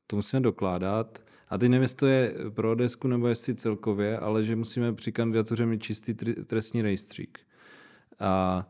to 0.06 0.16
musíme 0.16 0.40
dokládat. 0.40 1.18
A 1.48 1.58
teď 1.58 1.70
nevím, 1.70 1.82
jestli 1.82 1.96
to 1.96 2.06
je 2.06 2.34
pro 2.54 2.74
desku 2.74 3.08
nebo 3.08 3.28
jestli 3.28 3.54
celkově, 3.54 4.18
ale 4.18 4.44
že 4.44 4.56
musíme 4.56 4.92
při 4.92 5.12
kandidatuře 5.12 5.66
mít 5.66 5.82
čistý 5.82 6.14
trestní 6.46 6.82
rejstřík. 6.82 7.38
A 8.20 8.66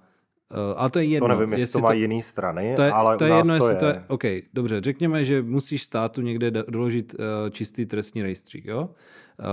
Uh, 0.50 0.58
ale 0.76 0.90
to 0.90 0.98
je 0.98 1.04
jedno. 1.04 1.28
To 1.28 1.34
nevím, 1.34 1.52
jestli 1.52 1.72
to 1.72 1.78
má 1.78 1.88
to, 1.88 1.94
jiný 1.94 2.22
strany, 2.22 2.72
to 2.76 2.82
je, 2.82 2.92
ale 2.92 3.16
to 3.16 3.24
je 3.24 3.36
jedno, 3.36 3.54
jestli 3.54 3.72
je. 3.72 3.76
to 3.76 3.86
je... 3.86 4.04
OK, 4.08 4.22
dobře, 4.54 4.80
řekněme, 4.80 5.24
že 5.24 5.42
musíš 5.42 5.82
státu 5.82 6.20
někde 6.20 6.50
doložit 6.50 7.14
uh, 7.14 7.50
čistý 7.50 7.86
trestní 7.86 8.22
rejstřík, 8.22 8.64
jo? 8.64 8.80
Uh, 8.80 9.46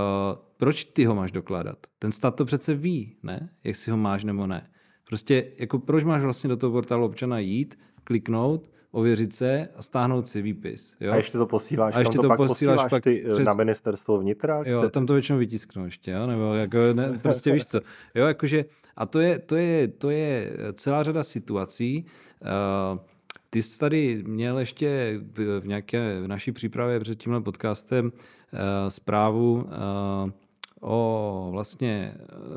proč 0.57 0.83
ty 0.83 1.05
ho 1.05 1.15
máš 1.15 1.31
dokládat? 1.31 1.77
Ten 1.99 2.11
stát 2.11 2.35
to 2.35 2.45
přece 2.45 2.73
ví, 2.75 3.17
ne? 3.23 3.49
Jak 3.63 3.75
si 3.75 3.91
ho 3.91 3.97
máš 3.97 4.23
nebo 4.23 4.47
ne. 4.47 4.69
Prostě, 5.07 5.51
jako 5.59 5.79
proč 5.79 6.03
máš 6.03 6.21
vlastně 6.21 6.47
do 6.47 6.57
toho 6.57 6.71
portálu 6.71 7.05
občana 7.05 7.39
jít, 7.39 7.79
kliknout, 8.03 8.69
ověřit 8.93 9.35
se 9.35 9.69
a 9.75 9.81
stáhnout 9.81 10.27
si 10.27 10.41
výpis. 10.41 10.95
Jo? 10.99 11.11
A 11.11 11.15
ještě 11.15 11.37
to 11.37 11.45
posíláš, 11.45 11.95
a 11.95 11.99
ještě 11.99 12.15
to, 12.15 12.21
to 12.21 12.27
pak 12.27 12.37
posíláš, 12.37 12.75
posíláš 12.75 12.89
pak 12.89 13.03
ty 13.03 13.23
eh, 13.25 13.33
přes... 13.33 13.45
na 13.45 13.53
ministerstvo 13.53 14.17
vnitra? 14.17 14.63
Jo, 14.65 14.89
tam 14.89 15.05
to 15.05 15.13
většinou 15.13 15.39
vytisknou 15.39 15.85
ještě, 15.85 16.11
jo? 16.11 16.27
nebo 16.27 16.53
jako, 16.53 16.77
ne, 16.93 17.19
prostě 17.21 17.51
víš 17.51 17.65
co. 17.65 17.81
Jo, 18.15 18.25
jakože, 18.25 18.65
a 18.95 19.05
to 19.05 19.19
je, 19.19 19.39
to, 19.39 19.55
je, 19.55 19.87
to 19.87 20.09
je 20.09 20.51
celá 20.73 21.03
řada 21.03 21.23
situací. 21.23 22.05
Uh, 22.41 22.99
ty 23.49 23.61
jsi 23.61 23.79
tady 23.79 24.23
měl 24.27 24.59
ještě 24.59 25.19
v 25.59 25.67
nějaké 25.67 26.21
v 26.21 26.27
naší 26.27 26.51
přípravě 26.51 26.99
před 26.99 27.19
tímhle 27.19 27.41
podcastem 27.41 28.05
uh, 28.05 28.59
zprávu 28.89 29.53
uh, 29.53 30.31
o 30.83 31.47
vlastně 31.51 32.13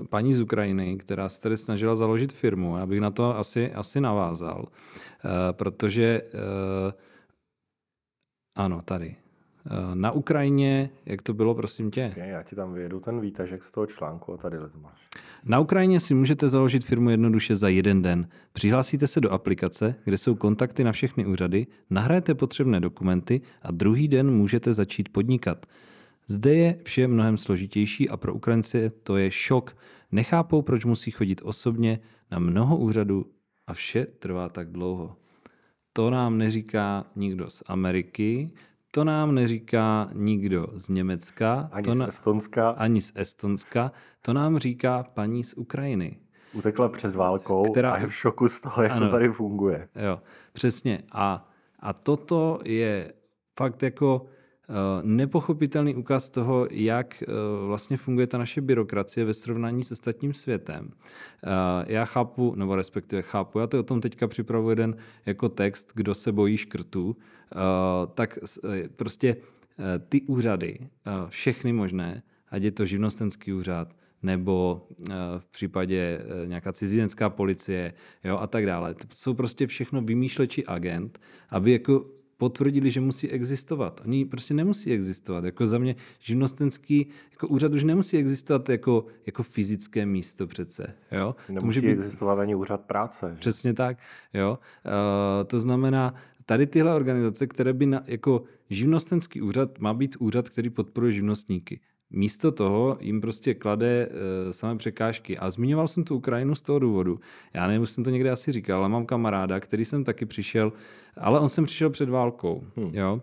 paní 0.08 0.34
z 0.34 0.40
Ukrajiny, 0.40 0.96
která 0.96 1.28
se 1.28 1.40
tady 1.40 1.56
snažila 1.56 1.96
založit 1.96 2.32
firmu. 2.32 2.76
Já 2.76 2.86
bych 2.86 3.00
na 3.00 3.10
to 3.10 3.38
asi, 3.38 3.72
asi 3.72 4.00
navázal. 4.00 4.68
Eh, 5.24 5.52
protože 5.52 6.22
eh, 6.24 6.92
ano, 8.56 8.82
tady. 8.84 9.16
Eh, 9.66 9.94
na 9.94 10.12
Ukrajině, 10.12 10.90
jak 11.06 11.22
to 11.22 11.34
bylo, 11.34 11.54
prosím 11.54 11.90
tě? 11.90 12.10
Okay, 12.12 12.28
já 12.28 12.42
ti 12.42 12.56
tam 12.56 12.74
vyjedu 12.74 13.00
ten 13.00 13.20
výtažek 13.20 13.64
z 13.64 13.70
toho 13.70 13.86
článku 13.86 14.32
a 14.32 14.36
tady 14.36 14.58
to 14.58 14.78
máš. 14.80 15.06
Na 15.44 15.60
Ukrajině 15.60 16.00
si 16.00 16.14
můžete 16.14 16.48
založit 16.48 16.84
firmu 16.84 17.10
jednoduše 17.10 17.56
za 17.56 17.68
jeden 17.68 18.02
den. 18.02 18.28
Přihlásíte 18.52 19.06
se 19.06 19.20
do 19.20 19.30
aplikace, 19.30 19.94
kde 20.04 20.18
jsou 20.18 20.34
kontakty 20.34 20.84
na 20.84 20.92
všechny 20.92 21.26
úřady, 21.26 21.66
nahrajete 21.90 22.34
potřebné 22.34 22.80
dokumenty 22.80 23.40
a 23.62 23.70
druhý 23.70 24.08
den 24.08 24.30
můžete 24.30 24.74
začít 24.74 25.08
podnikat. 25.08 25.66
Zde 26.28 26.54
je 26.54 26.78
vše 26.84 27.08
mnohem 27.08 27.36
složitější 27.36 28.08
a 28.08 28.16
pro 28.16 28.34
Ukrajince 28.34 28.90
to 28.90 29.16
je 29.16 29.30
šok. 29.30 29.76
Nechápou, 30.12 30.62
proč 30.62 30.84
musí 30.84 31.10
chodit 31.10 31.40
osobně 31.44 32.00
na 32.30 32.38
mnoho 32.38 32.76
úřadů 32.76 33.26
a 33.66 33.74
vše 33.74 34.06
trvá 34.06 34.48
tak 34.48 34.72
dlouho. 34.72 35.16
To 35.92 36.10
nám 36.10 36.38
neříká 36.38 37.06
nikdo 37.16 37.50
z 37.50 37.62
Ameriky, 37.66 38.50
to 38.90 39.04
nám 39.04 39.34
neříká 39.34 40.10
nikdo 40.12 40.66
z 40.74 40.88
Německa. 40.88 41.68
Ani 41.72 41.84
to 41.84 41.94
z 41.94 42.02
Estonska. 42.02 42.70
Ani 42.70 43.00
z 43.00 43.12
Estonska. 43.14 43.92
To 44.22 44.32
nám 44.32 44.58
říká 44.58 45.02
paní 45.02 45.44
z 45.44 45.54
Ukrajiny. 45.54 46.16
Utekla 46.52 46.88
před 46.88 47.14
válkou 47.14 47.70
která, 47.70 47.92
a 47.92 47.98
je 47.98 48.06
v 48.06 48.14
šoku 48.14 48.48
z 48.48 48.60
toho, 48.60 48.82
jak 48.82 48.92
ano, 48.92 49.06
to 49.06 49.12
tady 49.12 49.28
funguje. 49.28 49.88
Jo, 50.06 50.20
přesně. 50.52 51.02
A, 51.12 51.48
a 51.80 51.92
toto 51.92 52.60
je 52.64 53.12
fakt 53.58 53.82
jako 53.82 54.26
nepochopitelný 55.02 55.94
ukaz 55.94 56.30
toho, 56.30 56.68
jak 56.70 57.22
eh, 57.22 57.26
vlastně 57.66 57.96
funguje 57.96 58.26
ta 58.26 58.38
naše 58.38 58.60
byrokracie 58.60 59.24
ve 59.24 59.34
srovnání 59.34 59.84
s 59.84 59.92
ostatním 59.92 60.34
světem. 60.34 60.90
Eh, 60.90 61.48
já 61.86 62.04
chápu, 62.04 62.54
nebo 62.54 62.76
respektive 62.76 63.22
chápu, 63.22 63.58
já 63.58 63.66
to 63.66 63.80
o 63.80 63.82
tom 63.82 64.00
teďka 64.00 64.28
připravuji 64.28 64.72
jeden 64.72 64.96
jako 65.26 65.48
text, 65.48 65.92
kdo 65.94 66.14
se 66.14 66.32
bojí 66.32 66.56
škrtů, 66.56 67.16
tak 68.14 68.38
prostě 68.96 69.36
ty 70.08 70.22
úřady, 70.22 70.78
všechny 71.28 71.72
možné, 71.72 72.22
ať 72.50 72.62
je 72.62 72.70
to 72.70 72.86
živnostenský 72.86 73.52
úřad, 73.52 73.94
nebo 74.22 74.86
v 75.38 75.46
případě 75.46 76.20
nějaká 76.44 76.72
cizinecká 76.72 77.30
policie 77.30 77.92
jo, 78.24 78.38
a 78.38 78.46
tak 78.46 78.66
dále. 78.66 78.94
To 78.94 79.06
jsou 79.10 79.34
prostě 79.34 79.66
všechno 79.66 80.00
vymýšleči 80.00 80.64
agent, 80.66 81.20
aby 81.50 81.72
jako 81.72 82.04
potvrdili, 82.36 82.90
že 82.90 83.00
musí 83.00 83.30
existovat. 83.30 84.00
Oni 84.04 84.24
prostě 84.24 84.54
nemusí 84.54 84.92
existovat. 84.92 85.44
Jako 85.44 85.66
za 85.66 85.78
mě 85.78 85.96
živnostenský 86.20 87.06
jako 87.30 87.48
úřad 87.48 87.72
už 87.72 87.84
nemusí 87.84 88.16
existovat 88.16 88.68
jako, 88.68 89.06
jako 89.26 89.42
fyzické 89.42 90.06
místo 90.06 90.46
přece. 90.46 90.94
Jo? 91.12 91.36
Nemusí 91.48 91.60
to 91.60 91.66
může 91.66 91.80
být... 91.80 91.88
existovat 91.88 92.38
ani 92.38 92.54
úřad 92.54 92.80
práce. 92.80 93.36
Přesně 93.40 93.74
tak. 93.74 93.98
Jo? 94.34 94.58
Uh, 94.86 95.46
to 95.46 95.60
znamená, 95.60 96.14
tady 96.46 96.66
tyhle 96.66 96.94
organizace, 96.94 97.46
které 97.46 97.72
by 97.72 97.86
na, 97.86 98.02
jako 98.06 98.42
živnostenský 98.70 99.42
úřad 99.42 99.78
má 99.78 99.94
být 99.94 100.16
úřad, 100.16 100.48
který 100.48 100.70
podporuje 100.70 101.12
živnostníky. 101.12 101.80
Místo 102.10 102.52
toho 102.52 102.98
jim 103.00 103.20
prostě 103.20 103.54
klade 103.54 104.08
e, 104.08 104.52
samé 104.52 104.76
překážky. 104.76 105.38
A 105.38 105.50
zmiňoval 105.50 105.88
jsem 105.88 106.04
tu 106.04 106.16
Ukrajinu 106.16 106.54
z 106.54 106.62
toho 106.62 106.78
důvodu. 106.78 107.20
Já 107.54 107.66
nevím, 107.66 107.82
už 107.82 107.90
jsem 107.90 108.04
to 108.04 108.10
někde 108.10 108.30
asi 108.30 108.52
říkal, 108.52 108.78
ale 108.78 108.88
mám 108.88 109.06
kamaráda, 109.06 109.60
který 109.60 109.84
jsem 109.84 110.04
taky 110.04 110.26
přišel, 110.26 110.72
ale 111.16 111.40
on 111.40 111.48
jsem 111.48 111.64
přišel 111.64 111.90
před 111.90 112.08
válkou. 112.08 112.64
Hmm. 112.76 112.94
Jo? 112.94 113.20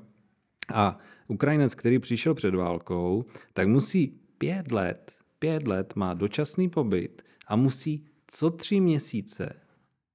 A 0.73 0.97
Ukrajinec, 1.27 1.75
který 1.75 1.99
přišel 1.99 2.33
před 2.33 2.55
válkou, 2.55 3.25
tak 3.53 3.67
musí 3.67 4.19
pět 4.37 4.71
let, 4.71 5.11
pět 5.39 5.67
let 5.67 5.95
má 5.95 6.13
dočasný 6.13 6.69
pobyt 6.69 7.21
a 7.47 7.55
musí 7.55 8.05
co 8.27 8.49
tři 8.49 8.79
měsíce, 8.79 9.53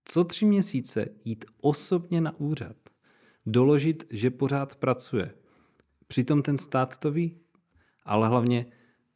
co 0.04 0.24
tři 0.24 0.46
měsíce 0.46 1.08
jít 1.24 1.44
osobně 1.60 2.20
na 2.20 2.40
úřad. 2.40 2.76
Doložit, 3.46 4.04
že 4.12 4.30
pořád 4.30 4.76
pracuje. 4.76 5.34
Přitom 6.06 6.42
ten 6.42 6.58
stát 6.58 6.96
to 6.96 7.10
ví 7.10 7.36
ale 8.08 8.28
hlavně 8.28 8.66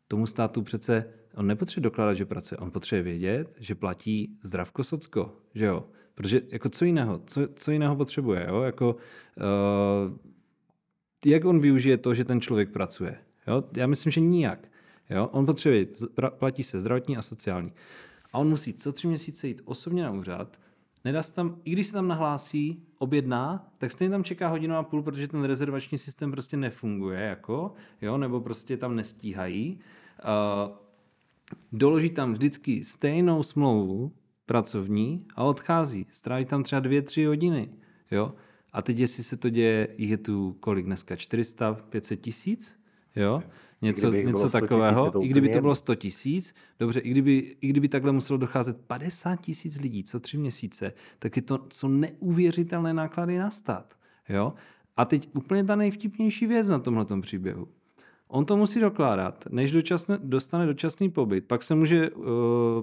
tomu 0.09 0.27
státu 0.27 0.63
přece 0.63 1.05
on 1.37 1.47
nepotřebuje 1.47 1.83
dokládat, 1.83 2.15
že 2.15 2.27
pracuje, 2.27 2.59
on 2.59 2.71
potřebuje 2.71 3.03
vědět, 3.03 3.55
že 3.59 3.75
platí 3.75 4.39
zdravko 4.43 4.85
socko, 4.85 5.37
že 5.55 5.65
jo? 5.65 5.85
Protože 6.15 6.43
jako 6.49 6.69
co 6.69 6.85
jiného, 6.85 7.21
co, 7.27 7.41
co 7.55 7.71
jiného 7.71 7.97
potřebuje, 7.97 8.47
jo? 8.49 8.63
Jako, 8.63 8.97
uh, 10.07 10.17
jak 11.27 11.45
on 11.45 11.61
využije 11.61 11.97
to, 11.97 12.15
že 12.15 12.25
ten 12.25 12.41
člověk 12.41 12.71
pracuje? 12.71 13.19
Jo? 13.47 13.65
Já 13.77 13.87
myslím, 13.87 14.13
že 14.13 14.21
nijak. 14.21 14.69
Jo? 15.11 15.29
On 15.33 15.47
potřebuje, 15.47 15.87
platí 16.39 16.63
se 16.63 16.81
zdravotní 16.81 17.17
a 17.17 17.23
sociální. 17.23 17.73
A 18.33 18.39
on 18.39 18.49
musí 18.49 18.75
co 18.75 18.93
tři 18.93 19.09
měsíce 19.09 19.49
jít 19.49 19.63
osobně 19.65 20.03
na 20.03 20.11
úřad, 20.11 20.61
nedá 21.05 21.23
se 21.23 21.35
tam, 21.35 21.57
i 21.65 21.71
když 21.71 21.87
se 21.87 21.93
tam 21.93 22.09
nahlásí, 22.09 22.83
objedná, 22.99 23.73
tak 23.79 23.93
stejně 23.93 24.11
tam 24.11 24.25
čeká 24.25 24.49
hodinu 24.49 24.77
a 24.77 24.83
půl, 24.83 25.03
protože 25.03 25.29
ten 25.29 25.45
rezervační 25.45 25.99
systém 25.99 26.31
prostě 26.31 26.57
nefunguje, 26.57 27.21
jako, 27.21 27.75
jo, 28.03 28.19
nebo 28.19 28.41
prostě 28.41 28.77
tam 28.77 28.97
nestíhají. 28.97 29.79
Uh, 30.25 30.77
doloží 31.73 32.11
tam 32.11 32.33
vždycky 32.33 32.85
stejnou 32.85 33.43
smlouvu 33.43 34.13
pracovní 34.47 35.27
a 35.37 35.45
odchází. 35.45 36.07
Stráví 36.11 36.45
tam 36.45 36.63
třeba 36.63 36.81
dvě, 36.81 37.03
tři 37.03 37.25
hodiny, 37.25 37.69
jo. 38.11 38.35
A 38.73 38.83
teď, 38.83 38.99
jestli 38.99 39.23
se 39.23 39.37
to 39.37 39.51
děje, 39.51 39.89
je 39.99 40.17
tu 40.17 40.57
kolik 40.61 40.87
dneska, 40.87 41.17
400, 41.17 41.75
500 41.75 42.21
tisíc, 42.21 42.77
jo 43.17 43.43
něco, 43.83 44.13
něco 44.13 44.51
takového, 44.51 45.25
i 45.25 45.29
kdyby 45.29 45.49
to 45.49 45.61
bylo 45.61 45.75
100 45.75 45.95
tisíc, 45.95 46.55
dobře, 46.79 47.01
i 47.01 47.11
kdyby, 47.11 47.57
i 47.61 47.69
kdyby 47.69 47.89
takhle 47.89 48.13
muselo 48.13 48.37
docházet 48.37 48.77
50 48.87 49.41
tisíc 49.41 49.81
lidí 49.81 50.05
co 50.05 50.21
tři 50.21 50.39
měsíce, 50.39 50.93
tak 51.19 51.37
je 51.37 51.43
to 51.43 51.59
co 51.69 51.89
neuvěřitelné 51.89 52.95
náklady 52.95 53.39
na 53.39 53.51
stát. 53.51 53.95
Jo? 54.29 54.53
A 54.97 55.05
teď 55.05 55.29
úplně 55.35 55.65
ta 55.65 55.77
nejvtipnější 55.77 56.47
věc 56.47 56.69
na 56.69 56.79
tomhle 56.79 57.07
příběhu. 57.21 57.69
On 58.35 58.45
to 58.45 58.57
musí 58.57 58.81
dokládat, 58.81 59.45
než 59.51 59.73
dočasne, 59.73 60.19
dostane 60.23 60.67
dočasný 60.67 61.11
pobyt, 61.11 61.45
pak 61.45 61.63
se 61.63 61.75
může, 61.75 62.11
uh, 62.11 62.25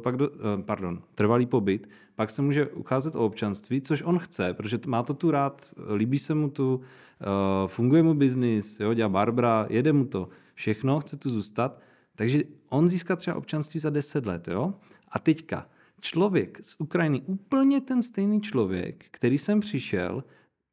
pak 0.03 0.17
do, 0.17 0.29
uh, 0.29 0.35
pardon, 0.65 1.01
trvalý 1.15 1.45
pobyt, 1.45 1.89
pak 2.15 2.29
se 2.29 2.41
může 2.41 2.67
ucházet 2.67 3.15
o 3.15 3.25
občanství, 3.25 3.81
což 3.81 4.03
on 4.03 4.19
chce, 4.19 4.53
protože 4.53 4.79
má 4.87 5.03
to 5.03 5.13
tu 5.13 5.31
rád, 5.31 5.71
líbí 5.95 6.19
se 6.19 6.35
mu 6.35 6.49
tu, 6.49 6.75
uh, 6.75 7.67
funguje 7.67 8.03
mu 8.03 8.13
biznis, 8.13 8.79
jo, 8.79 8.93
dělá 8.93 9.09
Barbara, 9.09 9.65
jede 9.69 9.93
mu 9.93 10.05
to 10.05 10.29
všechno, 10.59 10.99
chce 10.99 11.17
tu 11.17 11.29
zůstat, 11.29 11.79
takže 12.15 12.43
on 12.69 12.89
získá 12.89 13.15
třeba 13.15 13.37
občanství 13.37 13.79
za 13.79 13.89
10 13.89 14.25
let, 14.25 14.47
jo? 14.47 14.73
A 15.11 15.19
teďka, 15.19 15.69
člověk 16.01 16.59
z 16.61 16.75
Ukrajiny, 16.79 17.21
úplně 17.21 17.81
ten 17.81 18.03
stejný 18.03 18.41
člověk, 18.41 19.05
který 19.11 19.37
sem 19.37 19.59
přišel 19.59 20.23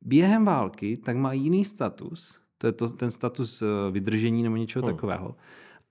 během 0.04 0.44
války, 0.44 0.96
tak 0.96 1.16
má 1.16 1.32
jiný 1.32 1.64
status, 1.64 2.40
to 2.58 2.66
je 2.66 2.72
to, 2.72 2.88
ten 2.88 3.10
status 3.10 3.62
eh, 3.62 3.66
vydržení 3.90 4.42
nebo 4.42 4.56
něčeho 4.56 4.84
hmm. 4.84 4.94
takového, 4.94 5.36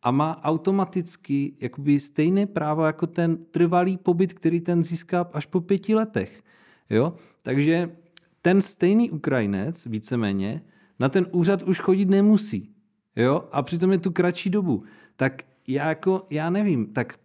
a 0.03 0.11
má 0.11 0.43
automaticky 0.43 1.55
jakoby 1.61 1.99
stejné 1.99 2.45
právo 2.45 2.85
jako 2.85 3.07
ten 3.07 3.45
trvalý 3.45 3.97
pobyt, 3.97 4.33
který 4.33 4.61
ten 4.61 4.83
získá 4.83 5.29
až 5.33 5.45
po 5.45 5.61
pěti 5.61 5.95
letech. 5.95 6.43
Jo? 6.89 7.15
Takže 7.43 7.95
ten 8.41 8.61
stejný 8.61 9.11
Ukrajinec, 9.11 9.85
víceméně, 9.85 10.61
na 10.99 11.09
ten 11.09 11.25
úřad 11.31 11.63
už 11.63 11.79
chodit 11.79 12.09
nemusí. 12.09 12.74
Jo? 13.15 13.43
A 13.51 13.61
přitom 13.61 13.91
je 13.91 13.97
tu 13.97 14.11
kratší 14.11 14.49
dobu. 14.49 14.83
Tak 15.15 15.43
já 15.67 15.89
jako, 15.89 16.25
já 16.29 16.49
nevím, 16.49 16.93
tak 16.93 17.19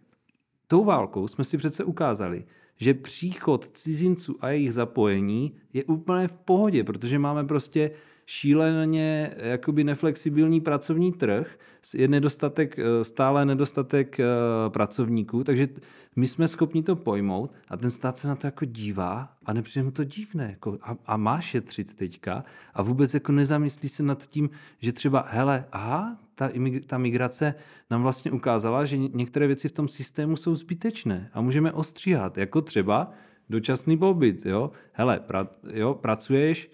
tou 0.67 0.83
válkou 0.83 1.27
jsme 1.27 1.43
si 1.43 1.57
přece 1.57 1.83
ukázali, 1.83 2.45
že 2.75 2.93
příchod 2.93 3.69
cizinců 3.73 4.37
a 4.41 4.49
jejich 4.49 4.73
zapojení 4.73 5.55
je 5.73 5.83
úplně 5.83 6.27
v 6.27 6.37
pohodě, 6.37 6.83
protože 6.83 7.19
máme 7.19 7.43
prostě 7.43 7.91
šíleně 8.31 9.33
jakoby 9.37 9.83
neflexibilní 9.83 10.61
pracovní 10.61 11.11
trh, 11.11 11.57
je 11.93 12.07
nedostatek, 12.07 12.79
eh, 12.79 13.03
stále 13.03 13.45
nedostatek 13.45 14.19
eh, 14.19 14.25
pracovníků, 14.69 15.43
takže 15.43 15.67
my 16.15 16.27
jsme 16.27 16.47
schopni 16.47 16.83
to 16.83 16.95
pojmout 16.95 17.53
a 17.69 17.77
ten 17.77 17.91
stát 17.91 18.17
se 18.17 18.27
na 18.27 18.35
to 18.35 18.47
jako 18.47 18.65
dívá 18.65 19.33
a 19.45 19.53
nepřijde 19.53 19.83
mu 19.83 19.91
to 19.91 20.03
divné 20.03 20.47
jako 20.49 20.77
a, 20.81 20.97
a 21.05 21.17
má 21.17 21.41
šetřit 21.41 21.95
teďka 21.95 22.43
a 22.73 22.81
vůbec 22.81 23.13
jako 23.13 23.31
nezamyslí 23.31 23.89
se 23.89 24.03
nad 24.03 24.27
tím, 24.27 24.49
že 24.79 24.93
třeba 24.93 25.25
hele, 25.29 25.65
aha, 25.71 26.17
ta, 26.35 26.49
ta 26.85 26.97
migrace 26.97 27.55
nám 27.89 28.01
vlastně 28.01 28.31
ukázala, 28.31 28.85
že 28.85 28.97
některé 28.97 29.47
věci 29.47 29.69
v 29.69 29.71
tom 29.71 29.87
systému 29.87 30.35
jsou 30.35 30.55
zbytečné 30.55 31.29
a 31.33 31.41
můžeme 31.41 31.71
ostříhat, 31.71 32.37
jako 32.37 32.61
třeba 32.61 33.11
dočasný 33.49 33.97
pobyt, 33.97 34.45
jo. 34.45 34.71
Hele, 34.91 35.19
pra, 35.19 35.47
jo, 35.73 35.93
pracuješ, 35.93 36.71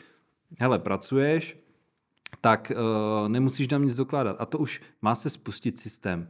hele, 0.59 0.79
pracuješ, 0.79 1.57
tak 2.41 2.71
uh, 2.75 3.29
nemusíš 3.29 3.67
tam 3.67 3.83
nic 3.83 3.95
dokládat. 3.95 4.35
A 4.39 4.45
to 4.45 4.57
už 4.57 4.81
má 5.01 5.15
se 5.15 5.29
spustit 5.29 5.79
systém. 5.79 6.29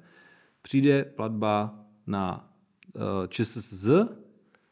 Přijde 0.62 1.04
platba 1.06 1.80
na 2.08 2.54
uh, 2.96 3.02
ČSSZ, 3.28 3.88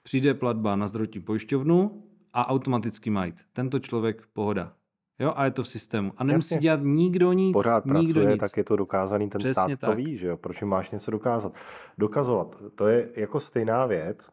přijde 0.04 0.34
platba 0.34 0.76
na 0.76 0.88
zdravotní 0.88 1.22
pojišťovnu 1.22 2.04
a 2.34 2.50
automaticky 2.50 3.10
mají. 3.10 3.34
Tento 3.54 3.80
člověk 3.80 4.24
pohoda. 4.34 4.74
Jo, 5.20 5.34
a 5.36 5.46
je 5.46 5.52
to 5.52 5.64
v 5.64 5.68
systému. 5.68 6.14
A 6.18 6.24
nemusí 6.24 6.54
Jasně. 6.54 6.64
dělat 6.64 6.80
nikdo 6.84 7.34
nic. 7.34 7.54
Pořád 7.54 7.86
nikdo 7.86 8.14
pracuje, 8.14 8.32
nic. 8.32 8.40
tak 8.40 8.58
je 8.58 8.64
to 8.64 8.76
dokázaný, 8.76 9.30
ten 9.30 9.40
Přesně 9.40 9.76
stát 9.76 9.80
tak. 9.80 9.90
to 9.90 9.96
ví, 9.96 10.18
že 10.18 10.28
jo? 10.28 10.38
Proč 10.38 10.62
máš 10.62 10.92
něco 10.92 11.12
dokázat? 11.12 11.54
Dokazovat. 11.98 12.64
To 12.76 12.88
je 12.88 13.10
jako 13.16 13.40
stejná 13.40 13.86
věc, 13.86 14.30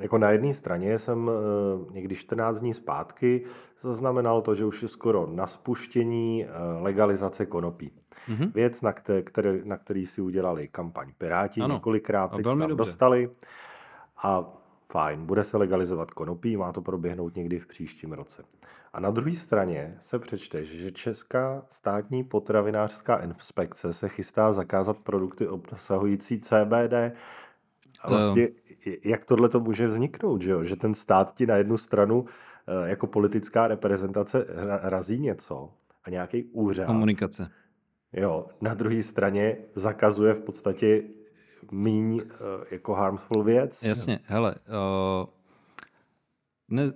jako 0.00 0.18
na 0.18 0.30
jedné 0.30 0.54
straně 0.54 0.98
jsem 0.98 1.30
eh, 1.30 1.92
někdy 1.92 2.14
14 2.14 2.60
dní 2.60 2.74
zpátky 2.74 3.44
zaznamenal 3.80 4.42
to, 4.42 4.54
že 4.54 4.64
už 4.64 4.82
je 4.82 4.88
skoro 4.88 5.28
na 5.32 5.46
spuštění 5.46 6.44
eh, 6.44 6.48
legalizace 6.82 7.46
konopí. 7.46 7.92
Mm-hmm. 8.28 8.52
Věc, 8.52 8.82
na, 8.82 8.92
který, 8.92 9.60
na 9.64 9.76
který 9.76 10.06
si 10.06 10.20
udělali 10.20 10.68
kampaň 10.68 11.12
Piráti 11.18 11.60
ano. 11.60 11.74
několikrát, 11.74 12.36
teď 12.36 12.44
tam 12.44 12.58
dobře. 12.58 12.74
dostali 12.74 13.30
a 14.22 14.44
fajn, 14.92 15.26
bude 15.26 15.44
se 15.44 15.56
legalizovat 15.56 16.10
konopí, 16.10 16.56
má 16.56 16.72
to 16.72 16.82
proběhnout 16.82 17.36
někdy 17.36 17.58
v 17.58 17.66
příštím 17.66 18.12
roce. 18.12 18.44
A 18.92 19.00
na 19.00 19.10
druhé 19.10 19.32
straně 19.32 19.96
se 20.00 20.18
přečteš, 20.18 20.68
že 20.68 20.90
Česká 20.90 21.62
státní 21.68 22.24
potravinářská 22.24 23.16
inspekce 23.16 23.92
se 23.92 24.08
chystá 24.08 24.52
zakázat 24.52 24.98
produkty 24.98 25.48
obsahující 25.48 26.40
CBD 26.40 26.94
a 28.00 28.10
vlastně 28.10 28.48
jak 29.04 29.26
tohle 29.26 29.48
to 29.48 29.60
může 29.60 29.86
vzniknout, 29.86 30.42
že, 30.42 30.50
jo? 30.50 30.64
že 30.64 30.76
ten 30.76 30.94
stát 30.94 31.34
ti 31.34 31.46
na 31.46 31.56
jednu 31.56 31.76
stranu 31.76 32.24
eh, 32.26 32.88
jako 32.88 33.06
politická 33.06 33.68
reprezentace 33.68 34.46
razí 34.82 35.18
něco 35.18 35.70
a 36.04 36.10
nějaký 36.10 36.44
úřad. 36.44 36.86
Komunikace. 36.86 37.50
Jo, 38.12 38.46
na 38.60 38.74
druhé 38.74 39.02
straně 39.02 39.56
zakazuje 39.74 40.34
v 40.34 40.40
podstatě 40.40 41.02
míň 41.72 42.22
eh, 42.24 42.34
jako 42.70 42.94
harmful 42.94 43.42
věc. 43.42 43.82
Jasně, 43.82 44.12
jo. 44.12 44.18
hele, 44.24 44.54
uh, 44.68 45.26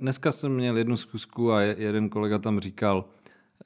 dneska 0.00 0.32
jsem 0.32 0.54
měl 0.54 0.76
jednu 0.76 0.96
zkusku 0.96 1.52
a 1.52 1.60
jeden 1.60 2.08
kolega 2.08 2.38
tam 2.38 2.60
říkal, 2.60 3.04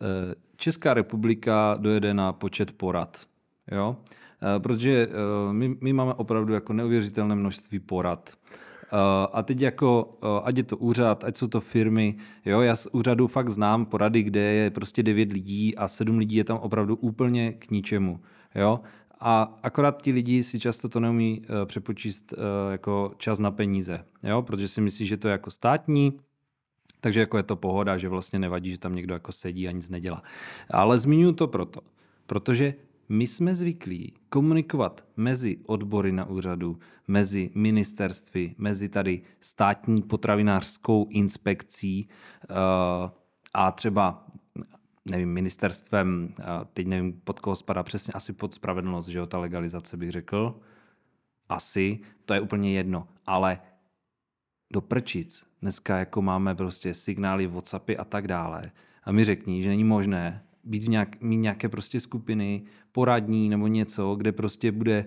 uh, 0.00 0.09
Česká 0.57 0.95
republika 0.95 1.76
dojede 1.81 2.14
na 2.14 2.33
počet 2.33 2.73
porad. 2.73 3.21
Jo? 3.71 3.97
Eh, 4.43 4.61
protože 4.61 5.09
eh, 5.11 5.52
my, 5.52 5.76
my 5.81 5.93
máme 5.93 6.14
opravdu 6.14 6.55
jako 6.55 6.73
neuvěřitelné 6.73 7.35
množství 7.35 7.78
porad. 7.78 8.33
Uh, 8.93 8.99
a 9.33 9.43
teď 9.43 9.61
jako, 9.61 10.19
ať 10.45 10.57
je 10.57 10.62
to 10.62 10.76
úřad, 10.76 11.25
ať 11.25 11.37
jsou 11.37 11.47
to 11.47 11.61
firmy, 11.61 12.16
jo, 12.45 12.61
já 12.61 12.76
z 12.76 12.87
úřadu 12.93 13.26
fakt 13.26 13.49
znám 13.49 13.87
porady, 13.87 14.23
kde 14.23 14.40
je 14.40 14.71
prostě 14.71 15.02
devět 15.02 15.33
lidí 15.33 15.76
a 15.76 15.88
sedm 15.88 16.19
lidí 16.19 16.37
je 16.37 16.45
tam 16.45 16.59
opravdu 16.59 16.97
úplně 16.97 17.52
k 17.52 17.71
ničemu, 17.71 18.21
jo. 18.55 18.81
A 19.21 19.59
akorát 19.62 20.02
ti 20.02 20.12
lidi 20.12 20.43
si 20.43 20.61
často 20.61 20.88
to 20.88 21.00
neumí 21.00 21.43
přepočíst 21.65 22.34
jako 22.71 23.13
čas 23.19 23.39
na 23.39 23.50
peníze, 23.50 24.04
jo, 24.23 24.43
protože 24.43 24.69
si 24.69 24.80
myslí, 24.80 25.06
že 25.06 25.17
to 25.17 25.28
je 25.28 25.32
jako 25.32 25.50
státní, 25.50 26.21
takže 27.00 27.21
jako 27.21 27.37
je 27.37 27.43
to 27.43 27.56
pohoda, 27.56 27.99
že 27.99 28.08
vlastně 28.08 28.39
nevadí, 28.39 28.71
že 28.71 28.78
tam 28.78 28.95
někdo 28.95 29.15
jako 29.15 29.32
sedí 29.32 29.69
a 29.69 29.73
nic 29.73 29.91
nedělá. 29.91 30.23
Ale 30.71 30.99
zmiňuji 30.99 31.32
to 31.32 31.47
proto, 31.47 31.80
protože 32.26 32.75
my 33.08 33.26
jsme 33.26 33.54
zvyklí 33.54 34.14
komunikovat 34.28 35.04
mezi 35.16 35.58
odbory 35.66 36.12
na 36.12 36.25
úřadu, 36.25 36.78
mezi 37.08 37.50
ministerstvy, 37.54 38.54
mezi 38.58 38.88
tady 38.88 39.23
státní 39.40 40.02
potravinářskou 40.02 41.06
inspekcí 41.10 42.08
uh, 42.50 42.56
a 43.54 43.71
třeba 43.71 44.26
nevím, 45.10 45.32
ministerstvem, 45.32 46.34
uh, 46.38 46.45
teď 46.73 46.86
nevím, 46.86 47.21
pod 47.25 47.40
koho 47.40 47.56
spadá 47.56 47.82
přesně, 47.82 48.12
asi 48.12 48.32
pod 48.32 48.54
spravedlnost, 48.54 49.08
že 49.08 49.19
jo, 49.19 49.26
ta 49.26 49.38
legalizace 49.38 49.97
bych 49.97 50.10
řekl. 50.10 50.60
Asi, 51.49 52.00
to 52.25 52.34
je 52.34 52.40
úplně 52.40 52.73
jedno, 52.73 53.08
ale 53.26 53.60
do 54.73 54.80
prčic. 54.80 55.47
Dneska 55.62 55.99
jako 55.99 56.23
máme 56.23 56.54
prostě 56.54 56.95
signály, 56.95 57.47
Whatsappy 57.47 57.97
a 57.97 58.04
tak 58.04 58.28
dále. 58.28 58.71
A 59.04 59.12
mi 59.12 59.25
řekni, 59.25 59.62
že 59.62 59.69
není 59.69 59.84
možné, 59.84 60.46
být 60.67 60.85
v 60.85 60.89
nějak, 60.89 61.21
mít 61.21 61.37
nějaké 61.37 61.69
prostě 61.69 62.00
skupiny, 62.00 62.63
poradní 62.93 63.49
nebo 63.49 63.67
něco, 63.67 64.15
kde 64.15 64.33
prostě 64.33 64.73
bude 64.73 65.07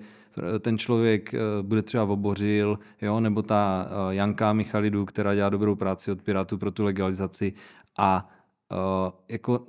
ten 0.60 0.78
člověk 0.78 1.34
eh, 1.34 1.40
bude 1.62 1.82
třeba 1.82 2.04
obořil, 2.04 2.80
jo, 3.02 3.20
nebo 3.20 3.42
ta 3.42 3.88
eh, 3.90 4.16
Janka 4.16 4.54
Michalidu, 4.54 5.06
která 5.06 5.36
dělá 5.36 5.50
dobrou 5.50 5.76
práci 5.76 6.12
od 6.12 6.22
Pirátů 6.22 6.58
pro 6.58 6.72
tu 6.72 6.84
legalizaci 6.84 7.54
a 7.98 8.30
jako 9.30 9.66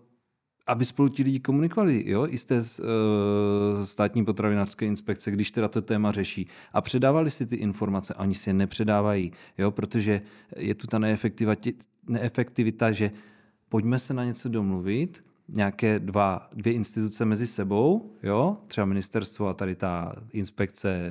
aby 0.66 0.84
spolu 0.84 1.08
ti 1.08 1.22
lidi 1.22 1.40
komunikovali, 1.40 2.10
jo, 2.10 2.26
i 2.28 2.38
z 2.38 2.44
té 2.44 2.58
uh, 2.58 2.64
státní 3.84 4.24
potravinářské 4.24 4.86
inspekce, 4.86 5.30
když 5.30 5.50
teda 5.50 5.68
to 5.68 5.82
téma 5.82 6.12
řeší. 6.12 6.48
A 6.72 6.80
předávali 6.80 7.30
si 7.30 7.46
ty 7.46 7.56
informace, 7.56 8.14
oni 8.14 8.34
si 8.34 8.50
je 8.50 8.54
nepředávají, 8.54 9.32
jo, 9.58 9.70
protože 9.70 10.22
je 10.56 10.74
tu 10.74 10.86
ta 10.86 10.98
neefektivita, 10.98 11.70
neefektivita, 12.08 12.92
že 12.92 13.10
pojďme 13.68 13.98
se 13.98 14.14
na 14.14 14.24
něco 14.24 14.48
domluvit, 14.48 15.24
nějaké 15.52 15.98
dva, 15.98 16.48
dvě 16.52 16.72
instituce 16.72 17.24
mezi 17.24 17.46
sebou, 17.46 18.12
jo, 18.22 18.56
třeba 18.66 18.84
ministerstvo 18.84 19.48
a 19.48 19.54
tady 19.54 19.74
ta 19.74 20.12
inspekce 20.32 21.10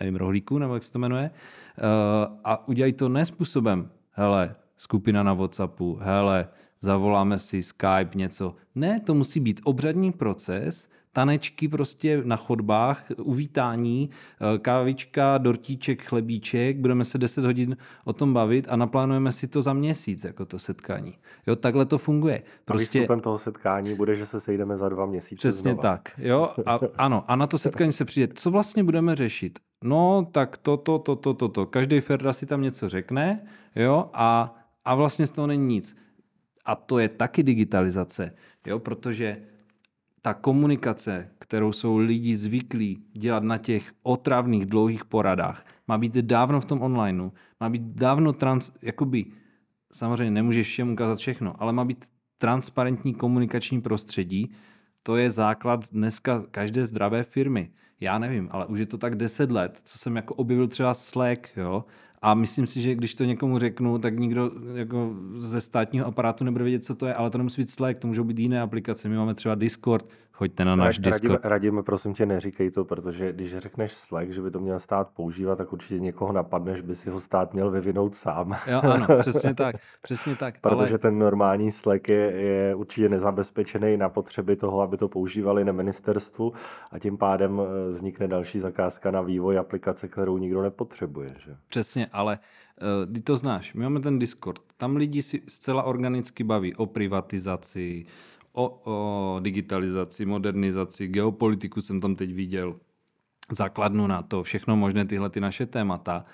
nevím, 0.00 0.16
rohlíků, 0.16 0.58
nebo 0.58 0.74
jak 0.74 0.82
se 0.82 0.92
to 0.92 0.98
jmenuje, 0.98 1.30
uh, 1.30 2.36
a 2.44 2.68
udělají 2.68 2.92
to 2.92 3.08
ne 3.08 3.26
způsobem, 3.26 3.90
hele, 4.10 4.54
skupina 4.76 5.22
na 5.22 5.34
Whatsappu, 5.34 5.98
hele, 6.00 6.48
zavoláme 6.80 7.38
si 7.38 7.62
Skype, 7.62 8.10
něco. 8.14 8.54
Ne, 8.74 9.00
to 9.00 9.14
musí 9.14 9.40
být 9.40 9.60
obřadní 9.64 10.12
proces, 10.12 10.88
tanečky 11.12 11.68
prostě 11.68 12.22
na 12.24 12.36
chodbách, 12.36 13.04
uvítání, 13.16 14.10
eh, 14.54 14.58
kávička, 14.58 15.38
dortíček, 15.38 16.02
chlebíček, 16.04 16.76
budeme 16.76 17.04
se 17.04 17.18
10 17.18 17.44
hodin 17.44 17.76
o 18.04 18.12
tom 18.12 18.32
bavit 18.32 18.66
a 18.70 18.76
naplánujeme 18.76 19.32
si 19.32 19.48
to 19.48 19.62
za 19.62 19.72
měsíc, 19.72 20.24
jako 20.24 20.44
to 20.44 20.58
setkání. 20.58 21.18
Jo, 21.46 21.56
takhle 21.56 21.86
to 21.86 21.98
funguje. 21.98 22.42
Prostě... 22.64 22.98
A 22.98 23.00
výstupem 23.00 23.20
toho 23.20 23.38
setkání 23.38 23.94
bude, 23.94 24.14
že 24.14 24.26
se 24.26 24.40
sejdeme 24.40 24.76
za 24.76 24.88
dva 24.88 25.06
měsíce 25.06 25.36
Přesně 25.36 25.72
znova. 25.72 25.82
tak. 25.82 26.10
Jo, 26.18 26.50
a, 26.66 26.80
ano, 26.98 27.24
a 27.28 27.36
na 27.36 27.46
to 27.46 27.58
setkání 27.58 27.92
se 27.92 28.04
přijde. 28.04 28.32
Co 28.34 28.50
vlastně 28.50 28.84
budeme 28.84 29.16
řešit? 29.16 29.58
No, 29.84 30.28
tak 30.32 30.56
toto, 30.56 30.98
toto, 30.98 31.16
toto. 31.16 31.34
To, 31.34 31.48
to. 31.48 31.66
Každý 31.66 32.00
Ferda 32.00 32.32
si 32.32 32.46
tam 32.46 32.62
něco 32.62 32.88
řekne, 32.88 33.46
jo, 33.76 34.10
a, 34.12 34.54
a 34.84 34.94
vlastně 34.94 35.26
z 35.26 35.32
toho 35.32 35.46
není 35.46 35.66
nic. 35.66 35.96
A 36.64 36.74
to 36.74 36.98
je 36.98 37.08
taky 37.08 37.42
digitalizace, 37.42 38.34
jo, 38.66 38.78
protože 38.78 39.36
ta 40.28 40.34
komunikace, 40.34 41.30
kterou 41.38 41.72
jsou 41.72 41.96
lidi 41.96 42.36
zvyklí 42.36 43.02
dělat 43.12 43.42
na 43.42 43.58
těch 43.58 43.92
otravných 44.02 44.66
dlouhých 44.66 45.04
poradách, 45.04 45.64
má 45.88 45.98
být 45.98 46.12
dávno 46.16 46.60
v 46.60 46.64
tom 46.64 46.82
onlineu, 46.82 47.30
má 47.60 47.70
být 47.70 47.82
dávno 47.82 48.32
trans, 48.32 48.70
jakoby, 48.82 49.24
samozřejmě 49.92 50.30
nemůžeš 50.30 50.68
všem 50.68 50.90
ukázat 50.90 51.18
všechno, 51.18 51.54
ale 51.62 51.72
má 51.72 51.84
být 51.84 52.04
transparentní 52.38 53.14
komunikační 53.14 53.80
prostředí, 53.80 54.52
to 55.02 55.16
je 55.16 55.30
základ 55.30 55.92
dneska 55.92 56.44
každé 56.50 56.86
zdravé 56.86 57.22
firmy. 57.22 57.70
Já 58.00 58.18
nevím, 58.18 58.48
ale 58.52 58.66
už 58.66 58.78
je 58.80 58.86
to 58.86 58.98
tak 58.98 59.14
10 59.14 59.50
let, 59.50 59.80
co 59.84 59.98
jsem 59.98 60.16
jako 60.16 60.34
objevil 60.34 60.68
třeba 60.68 60.94
Slack, 60.94 61.56
jo, 61.56 61.84
a 62.22 62.34
myslím 62.34 62.66
si, 62.66 62.80
že 62.80 62.94
když 62.94 63.14
to 63.14 63.24
někomu 63.24 63.58
řeknu, 63.58 63.98
tak 63.98 64.18
nikdo 64.18 64.50
jako 64.74 65.14
ze 65.38 65.60
státního 65.60 66.06
aparátu 66.06 66.44
nebude 66.44 66.64
vědět, 66.64 66.84
co 66.84 66.94
to 66.94 67.06
je, 67.06 67.14
ale 67.14 67.30
to 67.30 67.38
nemusí 67.38 67.60
být 67.60 67.70
Slack, 67.70 67.98
to 67.98 68.06
můžou 68.06 68.24
být 68.24 68.38
jiné 68.38 68.60
aplikace. 68.60 69.08
My 69.08 69.16
máme 69.16 69.34
třeba 69.34 69.54
Discord, 69.54 70.08
choďte 70.38 70.64
na 70.64 70.76
náš 70.76 70.98
Discord. 70.98 71.44
Radíme, 71.44 71.82
prosím 71.82 72.14
tě, 72.14 72.26
neříkej 72.26 72.70
to, 72.70 72.84
protože 72.84 73.32
když 73.32 73.56
řekneš 73.56 73.92
Slack, 73.92 74.32
že 74.32 74.42
by 74.42 74.50
to 74.50 74.60
měl 74.60 74.78
stát 74.78 75.08
používat, 75.08 75.56
tak 75.56 75.72
určitě 75.72 76.00
někoho 76.00 76.32
napadne, 76.32 76.76
že 76.76 76.82
by 76.82 76.94
si 76.94 77.10
ho 77.10 77.20
stát 77.20 77.54
měl 77.54 77.70
vyvinout 77.70 78.14
sám. 78.14 78.56
Jo, 78.66 78.80
ano, 78.82 79.06
přesně 79.20 79.54
tak, 79.54 79.76
přesně 80.02 80.36
tak. 80.36 80.60
protože 80.60 80.92
ale... 80.92 80.98
ten 80.98 81.18
normální 81.18 81.72
Slack 81.72 82.08
je, 82.08 82.32
je 82.32 82.74
určitě 82.74 83.08
nezabezpečený 83.08 83.96
na 83.96 84.08
potřeby 84.08 84.56
toho, 84.56 84.80
aby 84.80 84.96
to 84.96 85.08
používali 85.08 85.64
na 85.64 85.72
ministerstvu 85.72 86.52
a 86.90 86.98
tím 86.98 87.18
pádem 87.18 87.60
eh, 87.60 87.92
vznikne 87.92 88.28
další 88.28 88.60
zakázka 88.60 89.10
na 89.10 89.20
vývoj 89.20 89.58
aplikace, 89.58 90.08
kterou 90.08 90.38
nikdo 90.38 90.62
nepotřebuje. 90.62 91.34
Že? 91.38 91.56
Přesně, 91.68 92.06
ale 92.12 92.38
uh, 93.08 93.14
ty 93.14 93.20
to 93.20 93.36
znáš. 93.36 93.74
My 93.74 93.82
máme 93.82 94.00
ten 94.00 94.18
Discord. 94.18 94.62
Tam 94.76 94.96
lidi 94.96 95.22
si 95.22 95.42
zcela 95.48 95.82
organicky 95.82 96.44
baví 96.44 96.74
o 96.74 96.86
privatizaci, 96.86 98.06
o, 98.58 98.80
o 98.84 99.40
digitalizaci, 99.40 100.26
modernizaci, 100.26 101.08
geopolitiku 101.08 101.80
jsem 101.80 102.00
tam 102.00 102.14
teď 102.14 102.34
viděl, 102.34 102.76
základnu 103.50 104.06
na 104.06 104.22
to, 104.22 104.42
všechno 104.42 104.76
možné 104.76 105.04
tyhle 105.04 105.30
ty 105.30 105.40
naše 105.40 105.66
témata. 105.66 106.24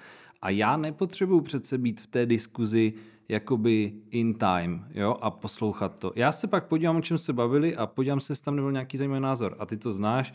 A 0.43 0.51
já 0.51 0.77
nepotřebuji 0.77 1.41
přece 1.41 1.79
být 1.79 2.01
v 2.01 2.07
té 2.07 2.27
diskuzi 2.27 2.93
jakoby 3.29 3.93
in 4.11 4.35
time 4.35 4.85
jo, 4.91 5.17
a 5.21 5.31
poslouchat 5.31 5.99
to. 5.99 6.13
Já 6.17 6.33
se 6.33 6.47
pak 6.47 6.67
podívám, 6.67 6.97
o 6.97 7.01
čem 7.01 7.19
se 7.19 7.33
bavili 7.33 7.77
a 7.77 7.87
podívám 7.87 8.21
se, 8.21 8.33
jestli 8.33 8.45
tam 8.45 8.57
nebyl 8.57 8.73
nějaký 8.73 8.97
zajímavý 8.97 9.21
názor. 9.21 9.57
A 9.59 9.67
ty 9.67 9.77
to 9.77 9.93
znáš, 9.93 10.35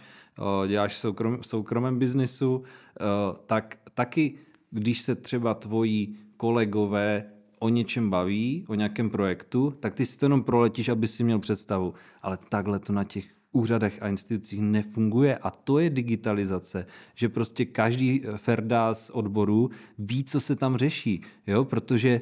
děláš 0.67 0.93
v 0.95 0.97
soukrom, 0.97 1.43
soukromém 1.43 1.99
biznisu, 1.99 2.63
tak 3.45 3.77
taky, 3.93 4.35
když 4.71 5.01
se 5.01 5.15
třeba 5.15 5.53
tvoji 5.53 6.15
kolegové 6.37 7.25
o 7.59 7.69
něčem 7.69 8.09
baví, 8.09 8.65
o 8.67 8.75
nějakém 8.75 9.09
projektu, 9.09 9.73
tak 9.79 9.93
ty 9.93 10.05
si 10.05 10.17
to 10.17 10.25
jenom 10.25 10.43
proletíš, 10.43 10.89
aby 10.89 11.07
si 11.07 11.23
měl 11.23 11.39
představu. 11.39 11.93
Ale 12.21 12.37
takhle 12.49 12.79
to 12.79 12.93
na 12.93 13.03
těch 13.03 13.25
úřadech 13.51 13.97
a 14.01 14.07
institucích 14.07 14.61
nefunguje 14.61 15.37
a 15.37 15.49
to 15.49 15.79
je 15.79 15.89
digitalizace, 15.89 16.85
že 17.15 17.29
prostě 17.29 17.65
každý 17.65 18.23
ferda 18.37 18.93
z 18.93 19.09
odboru 19.09 19.69
ví, 19.99 20.23
co 20.23 20.39
se 20.39 20.55
tam 20.55 20.77
řeší, 20.77 21.21
jo? 21.47 21.65
protože 21.65 22.21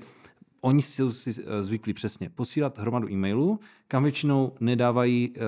oni 0.61 0.81
si, 0.81 1.11
si 1.11 1.35
eh, 1.45 1.63
zvykli 1.63 1.93
přesně 1.93 2.29
posílat 2.29 2.79
hromadu 2.79 3.09
e-mailů, 3.09 3.59
kam 3.87 4.03
většinou 4.03 4.51
nedávají 4.59 5.29
uh, 5.29 5.43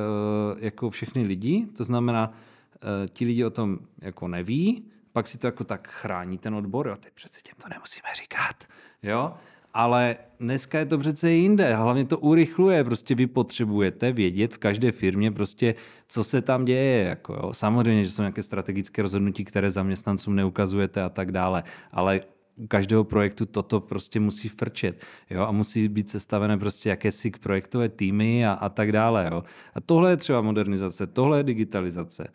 jako 0.59 0.89
všechny 0.89 1.23
lidi, 1.23 1.67
to 1.77 1.83
znamená, 1.83 2.27
uh, 2.29 3.07
ti 3.09 3.25
lidi 3.25 3.45
o 3.45 3.49
tom 3.49 3.79
jako 4.01 4.27
neví, 4.27 4.85
pak 5.11 5.27
si 5.27 5.37
to 5.37 5.47
jako 5.47 5.63
tak 5.63 5.87
chrání 5.87 6.37
ten 6.37 6.55
odbor, 6.55 6.87
jo, 6.87 6.95
teď 6.99 7.13
přece 7.13 7.41
těm 7.41 7.55
to 7.63 7.69
nemusíme 7.69 8.07
říkat, 8.21 8.55
jo, 9.03 9.33
ale 9.73 10.15
dneska 10.39 10.79
je 10.79 10.85
to 10.85 10.97
přece 10.97 11.31
jinde, 11.31 11.75
hlavně 11.75 12.05
to 12.05 12.17
urychluje, 12.19 12.83
prostě 12.83 13.15
vy 13.15 13.27
potřebujete 13.27 14.11
vědět 14.11 14.53
v 14.53 14.57
každé 14.57 14.91
firmě 14.91 15.31
prostě, 15.31 15.75
co 16.07 16.23
se 16.23 16.41
tam 16.41 16.65
děje, 16.65 17.03
jako 17.03 17.33
jo. 17.33 17.53
Samozřejmě, 17.53 18.05
že 18.05 18.11
jsou 18.11 18.21
nějaké 18.21 18.43
strategické 18.43 19.01
rozhodnutí, 19.01 19.45
které 19.45 19.71
zaměstnancům 19.71 20.35
neukazujete 20.35 21.01
a 21.01 21.09
tak 21.09 21.31
dále, 21.31 21.63
ale 21.91 22.21
u 22.55 22.67
každého 22.67 23.03
projektu 23.03 23.45
toto 23.45 23.79
prostě 23.79 24.19
musí 24.19 24.47
frčet, 24.47 25.05
jo, 25.29 25.41
a 25.41 25.51
musí 25.51 25.87
být 25.87 26.09
sestavené 26.09 26.57
prostě 26.57 26.89
jakési 26.89 27.31
projektové 27.31 27.89
týmy 27.89 28.47
a, 28.47 28.51
a 28.53 28.69
tak 28.69 28.91
dále, 28.91 29.29
jo. 29.31 29.43
A 29.73 29.81
tohle 29.81 30.09
je 30.09 30.17
třeba 30.17 30.41
modernizace, 30.41 31.07
tohle 31.07 31.39
je 31.39 31.43
digitalizace, 31.43 32.27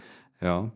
jo. 0.43 0.71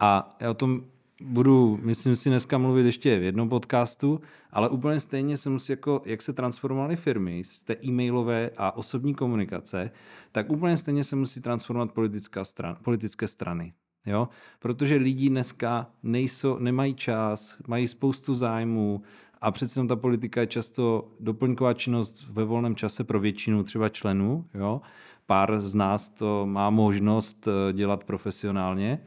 A 0.00 0.36
já 0.40 0.50
o 0.50 0.54
tom 0.54 0.84
budu, 1.20 1.78
myslím 1.82 2.16
si, 2.16 2.28
dneska 2.28 2.58
mluvit 2.58 2.86
ještě 2.86 3.18
v 3.18 3.22
jednom 3.22 3.48
podcastu, 3.48 4.20
ale 4.50 4.68
úplně 4.68 5.00
stejně 5.00 5.36
se 5.36 5.50
musí, 5.50 5.72
jako, 5.72 6.02
jak 6.04 6.22
se 6.22 6.32
transformovaly 6.32 6.96
firmy 6.96 7.42
z 7.44 7.58
té 7.58 7.76
e-mailové 7.84 8.50
a 8.56 8.76
osobní 8.76 9.14
komunikace, 9.14 9.90
tak 10.32 10.50
úplně 10.50 10.76
stejně 10.76 11.04
se 11.04 11.16
musí 11.16 11.40
transformovat 11.40 11.92
politická 11.92 12.44
stran, 12.44 12.76
politické 12.82 13.28
strany. 13.28 13.72
Jo? 14.06 14.28
Protože 14.58 14.96
lidi 14.96 15.28
dneska 15.28 15.90
nejsou, 16.02 16.58
nemají 16.58 16.94
čas, 16.94 17.56
mají 17.66 17.88
spoustu 17.88 18.34
zájmů 18.34 19.02
a 19.40 19.50
přece 19.50 19.86
ta 19.86 19.96
politika 19.96 20.40
je 20.40 20.46
často 20.46 21.08
doplňková 21.20 21.74
činnost 21.74 22.26
ve 22.30 22.44
volném 22.44 22.74
čase 22.74 23.04
pro 23.04 23.20
většinu 23.20 23.62
třeba 23.62 23.88
členů. 23.88 24.44
Jo? 24.54 24.80
Pár 25.26 25.60
z 25.60 25.74
nás 25.74 26.08
to 26.08 26.46
má 26.46 26.70
možnost 26.70 27.48
eh, 27.48 27.72
dělat 27.72 28.04
profesionálně, 28.04 29.00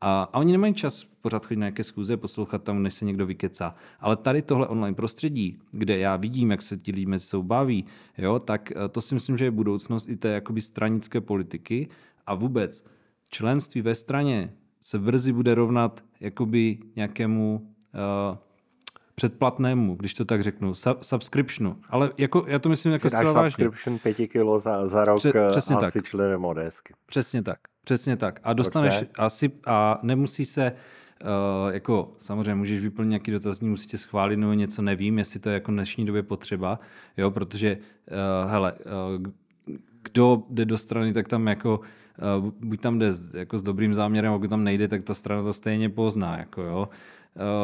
a, 0.00 0.22
a 0.22 0.38
oni 0.38 0.52
nemají 0.52 0.74
čas 0.74 1.04
pořád 1.20 1.46
chodit 1.46 1.56
na 1.56 1.66
nějaké 1.66 1.84
schůze, 1.84 2.16
poslouchat 2.16 2.62
tam, 2.62 2.82
než 2.82 2.94
se 2.94 3.04
někdo 3.04 3.26
vykecá. 3.26 3.74
Ale 4.00 4.16
tady 4.16 4.42
tohle 4.42 4.66
online 4.66 4.94
prostředí, 4.94 5.58
kde 5.70 5.98
já 5.98 6.16
vidím, 6.16 6.50
jak 6.50 6.62
se 6.62 6.76
ti 6.76 6.92
lidi 6.92 7.06
mezi 7.06 7.26
sebou 7.26 7.42
baví, 7.42 7.84
jo, 8.18 8.38
tak 8.38 8.72
eh, 8.72 8.88
to 8.88 9.00
si 9.00 9.14
myslím, 9.14 9.36
že 9.36 9.44
je 9.44 9.50
budoucnost 9.50 10.08
i 10.08 10.16
té 10.16 10.28
jakoby 10.28 10.60
stranické 10.60 11.20
politiky 11.20 11.88
a 12.26 12.34
vůbec 12.34 12.84
členství 13.28 13.82
ve 13.82 13.94
straně 13.94 14.54
se 14.80 14.98
brzy 14.98 15.32
bude 15.32 15.54
rovnat 15.54 16.04
jakoby 16.20 16.78
nějakému 16.96 17.74
uh, 17.94 18.38
předplatnému, 19.18 19.94
když 19.94 20.14
to 20.14 20.24
tak 20.24 20.42
řeknu, 20.42 20.72
sub- 20.72 20.98
subscriptionu. 21.02 21.76
Ale 21.88 22.10
jako, 22.18 22.44
já 22.46 22.58
to 22.58 22.68
myslím 22.68 22.92
jako 22.92 23.08
zcela 23.08 23.32
vážně. 23.32 23.64
subscription 23.64 23.98
pěti 23.98 24.28
kilo 24.28 24.58
za, 24.58 24.86
za 24.86 25.04
rok 25.04 25.16
Pře- 25.16 25.32
eh, 25.34 25.50
přesně 25.50 25.76
asi 25.76 25.98
tak. 25.98 26.04
členem 26.04 26.44
ODSky. 26.44 26.94
Přesně 27.06 27.42
tak. 27.42 27.58
Přesně 27.84 28.16
tak. 28.16 28.40
A 28.44 28.52
dostaneš 28.52 28.96
Proč 28.98 29.08
asi 29.18 29.50
a 29.66 29.98
nemusí 30.02 30.46
se 30.46 30.72
Uh, 31.24 31.74
jako 31.74 32.14
samozřejmě 32.18 32.54
můžeš 32.54 32.80
vyplnit 32.80 33.08
nějaký 33.08 33.30
dotazník, 33.30 33.70
musíte 33.70 33.98
schválit 33.98 34.36
nebo 34.36 34.52
něco, 34.52 34.82
nevím, 34.82 35.18
jestli 35.18 35.40
to 35.40 35.48
je 35.48 35.54
jako 35.54 35.72
v 35.72 35.74
dnešní 35.74 36.06
době 36.06 36.22
potřeba, 36.22 36.80
jo, 37.16 37.30
protože 37.30 37.76
uh, 37.76 38.50
hele, 38.50 38.72
uh, 38.72 39.26
kdo 40.02 40.42
jde 40.50 40.64
do 40.64 40.78
strany, 40.78 41.12
tak 41.12 41.28
tam 41.28 41.46
jako 41.46 41.80
uh, 42.38 42.50
buď 42.60 42.80
tam 42.80 42.98
jde 42.98 43.12
s, 43.12 43.34
jako 43.34 43.58
s 43.58 43.62
dobrým 43.62 43.94
záměrem, 43.94 44.32
a 44.32 44.38
kdo 44.38 44.48
tam 44.48 44.64
nejde, 44.64 44.88
tak 44.88 45.02
ta 45.02 45.14
strana 45.14 45.42
to 45.42 45.52
stejně 45.52 45.90
pozná, 45.90 46.38
jako 46.38 46.62
jo. 46.62 46.88
Uh, 46.88 46.94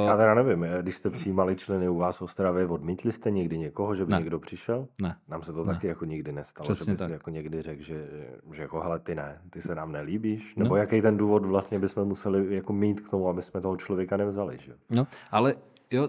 Já 0.07 0.17
teda 0.17 0.35
nevím, 0.35 0.67
když 0.83 0.97
jste 0.97 1.11
přijímali 1.11 1.57
členy 1.57 1.89
u 1.89 1.97
vás 1.97 2.19
v 2.19 2.23
Ostravě, 2.23 2.67
odmítli 2.67 3.13
jste 3.13 3.31
někdy 3.31 3.59
někoho, 3.59 3.95
že 3.95 4.05
by 4.05 4.13
ne. 4.13 4.19
někdo 4.19 4.39
přišel? 4.39 4.89
Ne. 5.03 5.17
Nám 5.29 5.43
se 5.43 5.53
to 5.53 5.65
ne. 5.65 5.75
taky 5.75 5.87
jako 5.87 6.05
nikdy 6.05 6.33
nestalo, 6.33 6.65
Přesně 6.65 6.91
že 6.91 6.93
by 6.93 6.99
tak. 6.99 7.09
si 7.09 7.13
jako 7.13 7.31
někdy 7.31 7.63
řekl, 7.63 7.83
že, 7.83 8.09
že 8.53 8.63
jako 8.63 8.81
hele, 8.81 8.99
ty 8.99 9.15
ne, 9.15 9.41
ty 9.51 9.63
se 9.63 9.75
nám 9.75 9.93
nelíbíš? 9.93 10.55
Nebo 10.57 10.71
no. 10.71 10.77
jaký 10.77 11.03
ten 11.03 11.17
důvod 11.17 11.47
vlastně 11.47 11.79
bychom 11.79 12.09
museli 12.09 12.55
jako 12.55 12.73
mít 12.73 13.01
k 13.01 13.11
tomu, 13.11 13.29
aby 13.29 13.43
jsme 13.43 13.61
toho 13.61 13.77
člověka 13.77 14.17
nevzali, 14.17 14.59
že? 14.61 14.73
No, 14.91 15.07
ale 15.31 15.55
jo, 15.91 16.09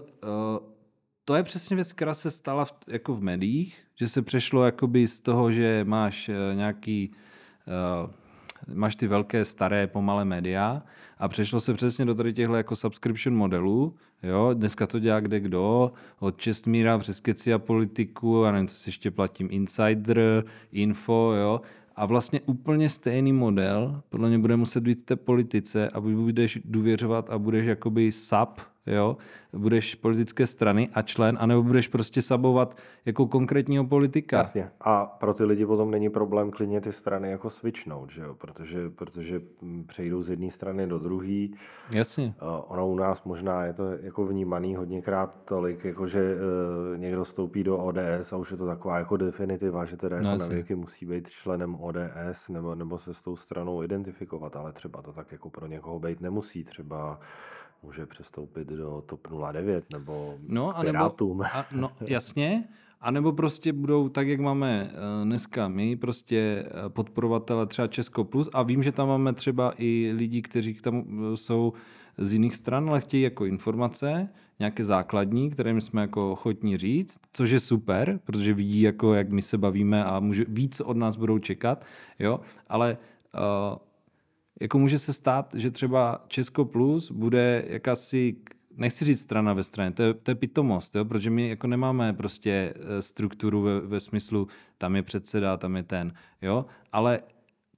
to 1.24 1.34
je 1.34 1.42
přesně 1.42 1.76
věc, 1.76 1.92
která 1.92 2.14
se 2.14 2.30
stala 2.30 2.64
v, 2.64 2.74
jako 2.86 3.14
v 3.14 3.22
médiích, 3.22 3.82
že 3.94 4.08
se 4.08 4.22
přešlo 4.22 4.64
jakoby 4.64 5.08
z 5.08 5.20
toho, 5.20 5.52
že 5.52 5.84
máš 5.84 6.30
nějaký 6.54 7.12
uh, 8.04 8.10
máš 8.74 8.96
ty 8.96 9.06
velké, 9.06 9.44
staré, 9.44 9.86
pomalé 9.86 10.24
média 10.24 10.82
a 11.18 11.28
přešlo 11.28 11.60
se 11.60 11.74
přesně 11.74 12.04
do 12.04 12.14
tady 12.14 12.32
těchto 12.32 12.54
jako 12.54 12.76
subscription 12.76 13.36
modelů. 13.36 13.94
Jo? 14.22 14.50
Dneska 14.54 14.86
to 14.86 14.98
dělá 14.98 15.20
kde 15.20 15.40
kdo, 15.40 15.92
od 16.18 16.36
Čestmíra 16.36 16.98
přes 16.98 17.20
Keci 17.20 17.52
a 17.52 17.58
politiku, 17.58 18.44
a 18.44 18.52
nevím, 18.52 18.66
co 18.66 18.74
si 18.74 18.88
ještě 18.88 19.10
platím, 19.10 19.48
Insider, 19.50 20.44
Info, 20.72 21.32
jo? 21.36 21.60
A 21.96 22.06
vlastně 22.06 22.40
úplně 22.40 22.88
stejný 22.88 23.32
model 23.32 24.02
podle 24.08 24.28
mě 24.28 24.38
bude 24.38 24.56
muset 24.56 24.80
být 24.80 25.00
v 25.00 25.04
té 25.04 25.16
politice 25.16 25.88
a 25.88 26.00
budeš 26.00 26.58
důvěřovat 26.64 27.30
a 27.30 27.38
budeš 27.38 27.66
jakoby 27.66 28.12
sub 28.12 28.60
jo, 28.86 29.16
budeš 29.52 29.94
politické 29.94 30.46
strany 30.46 30.88
a 30.94 31.02
člen, 31.02 31.38
anebo 31.40 31.62
budeš 31.62 31.88
prostě 31.88 32.22
sabovat 32.22 32.76
jako 33.04 33.26
konkrétního 33.26 33.84
politika. 33.84 34.36
Jasně. 34.36 34.70
A 34.80 35.06
pro 35.06 35.34
ty 35.34 35.44
lidi 35.44 35.66
potom 35.66 35.90
není 35.90 36.10
problém 36.10 36.50
klidně 36.50 36.80
ty 36.80 36.92
strany 36.92 37.30
jako 37.30 37.50
switchnout, 37.50 38.10
že 38.10 38.22
jo? 38.22 38.34
Protože, 38.34 38.90
protože 38.90 39.40
přejdou 39.86 40.22
z 40.22 40.30
jedné 40.30 40.50
strany 40.50 40.86
do 40.86 40.98
druhé. 40.98 41.48
Jasně. 41.94 42.34
Ono 42.68 42.88
u 42.88 42.94
nás 42.94 43.24
možná 43.24 43.64
je 43.64 43.72
to 43.72 43.90
jako 43.90 44.26
vnímaný 44.26 44.76
hodněkrát 44.76 45.36
tolik, 45.44 45.84
jako 45.84 46.06
že 46.06 46.34
uh, 46.34 46.98
někdo 46.98 47.24
stoupí 47.24 47.64
do 47.64 47.78
ODS 47.78 48.32
a 48.32 48.36
už 48.36 48.50
je 48.50 48.56
to 48.56 48.66
taková 48.66 48.98
jako 48.98 49.16
definitiva, 49.16 49.84
že 49.84 49.96
teda 49.96 50.16
jako 50.16 50.28
no, 50.28 50.36
na 50.36 50.46
věky 50.46 50.74
musí 50.74 51.06
být 51.06 51.28
členem 51.28 51.74
ODS 51.74 52.48
nebo, 52.48 52.74
nebo 52.74 52.98
se 52.98 53.14
s 53.14 53.22
tou 53.22 53.36
stranou 53.36 53.82
identifikovat, 53.82 54.56
ale 54.56 54.72
třeba 54.72 55.02
to 55.02 55.12
tak 55.12 55.32
jako 55.32 55.50
pro 55.50 55.66
někoho 55.66 55.98
být 55.98 56.20
nemusí. 56.20 56.64
Třeba 56.64 57.20
může 57.86 58.06
přestoupit 58.06 58.68
do 58.68 59.02
TOP 59.06 59.28
09 59.52 59.92
nebo 59.92 60.34
no, 60.48 60.76
a 60.76 60.80
Pirátům. 60.80 61.38
Nebo, 61.38 61.50
a, 61.52 61.66
no, 61.72 61.92
jasně, 62.06 62.64
a 63.00 63.10
nebo 63.10 63.32
prostě 63.32 63.72
budou 63.72 64.08
tak, 64.08 64.28
jak 64.28 64.40
máme 64.40 64.90
eh, 64.90 65.24
dneska 65.24 65.68
my, 65.68 65.96
prostě 65.96 66.64
eh, 66.66 66.88
podporovatele 66.88 67.66
třeba 67.66 67.88
Česko 67.88 68.24
Plus. 68.24 68.48
A 68.52 68.62
vím, 68.62 68.82
že 68.82 68.92
tam 68.92 69.08
máme 69.08 69.32
třeba 69.32 69.72
i 69.78 70.12
lidi, 70.16 70.42
kteří 70.42 70.74
tam 70.74 71.04
eh, 71.32 71.36
jsou 71.36 71.72
z 72.18 72.32
jiných 72.32 72.56
stran, 72.56 72.88
ale 72.88 73.00
chtějí 73.00 73.22
jako 73.22 73.44
informace, 73.44 74.28
nějaké 74.58 74.84
základní, 74.84 75.50
které 75.50 75.72
my 75.72 75.80
jsme 75.80 76.00
jako 76.00 76.32
ochotní 76.32 76.76
říct, 76.76 77.20
což 77.32 77.50
je 77.50 77.60
super, 77.60 78.20
protože 78.24 78.54
vidí, 78.54 78.80
jako, 78.80 79.14
jak 79.14 79.30
my 79.30 79.42
se 79.42 79.58
bavíme 79.58 80.04
a 80.04 80.20
může, 80.20 80.44
víc 80.48 80.80
od 80.80 80.96
nás 80.96 81.16
budou 81.16 81.38
čekat, 81.38 81.84
jo, 82.18 82.40
ale 82.68 82.98
uh, 83.34 83.78
jako 84.60 84.78
může 84.78 84.98
se 84.98 85.12
stát, 85.12 85.54
že 85.54 85.70
třeba 85.70 86.24
Česko 86.28 86.64
Plus 86.64 87.10
bude 87.10 87.64
jakási 87.68 88.36
nechci 88.76 89.04
říct 89.04 89.20
strana 89.20 89.52
ve 89.52 89.62
straně, 89.62 89.90
to 89.92 90.02
je, 90.02 90.14
to 90.14 90.30
je 90.30 90.34
pitomost, 90.34 90.94
jo? 90.94 91.04
protože 91.04 91.30
my 91.30 91.48
jako 91.48 91.66
nemáme 91.66 92.12
prostě 92.12 92.74
eh, 92.76 93.02
strukturu 93.02 93.62
ve, 93.62 93.80
ve 93.80 94.00
smyslu, 94.00 94.48
tam 94.78 94.96
je 94.96 95.02
předseda, 95.02 95.56
tam 95.56 95.76
je 95.76 95.82
ten, 95.82 96.12
jo? 96.42 96.66
ale 96.92 97.20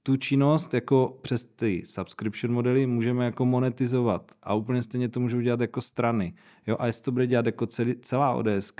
tu 0.03 0.17
činnost 0.17 0.73
jako 0.73 1.19
přes 1.21 1.43
ty 1.43 1.81
subscription 1.85 2.53
modely 2.53 2.85
můžeme 2.85 3.25
jako 3.25 3.45
monetizovat 3.45 4.31
a 4.43 4.53
úplně 4.53 4.81
stejně 4.81 5.09
to 5.09 5.19
můžou 5.19 5.41
dělat 5.41 5.61
jako 5.61 5.81
strany. 5.81 6.33
Jo? 6.67 6.75
A 6.79 6.85
jestli 6.87 7.03
to 7.03 7.11
bude 7.11 7.27
dělat 7.27 7.45
jako 7.45 7.65
celý, 7.67 7.95
celá 8.01 8.33
ODS, 8.33 8.73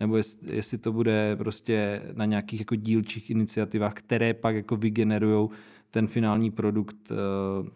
nebo 0.00 0.16
jestli, 0.16 0.56
jestli 0.56 0.78
to 0.78 0.92
bude 0.92 1.36
prostě 1.36 2.02
na 2.12 2.24
nějakých 2.24 2.60
jako 2.60 2.74
dílčích 2.74 3.30
iniciativách, 3.30 3.94
které 3.94 4.34
pak 4.34 4.54
jako 4.54 4.76
vygenerují 4.76 5.48
ten 5.90 6.06
finální 6.06 6.50
produkt 6.50 7.10
uh, 7.10 7.66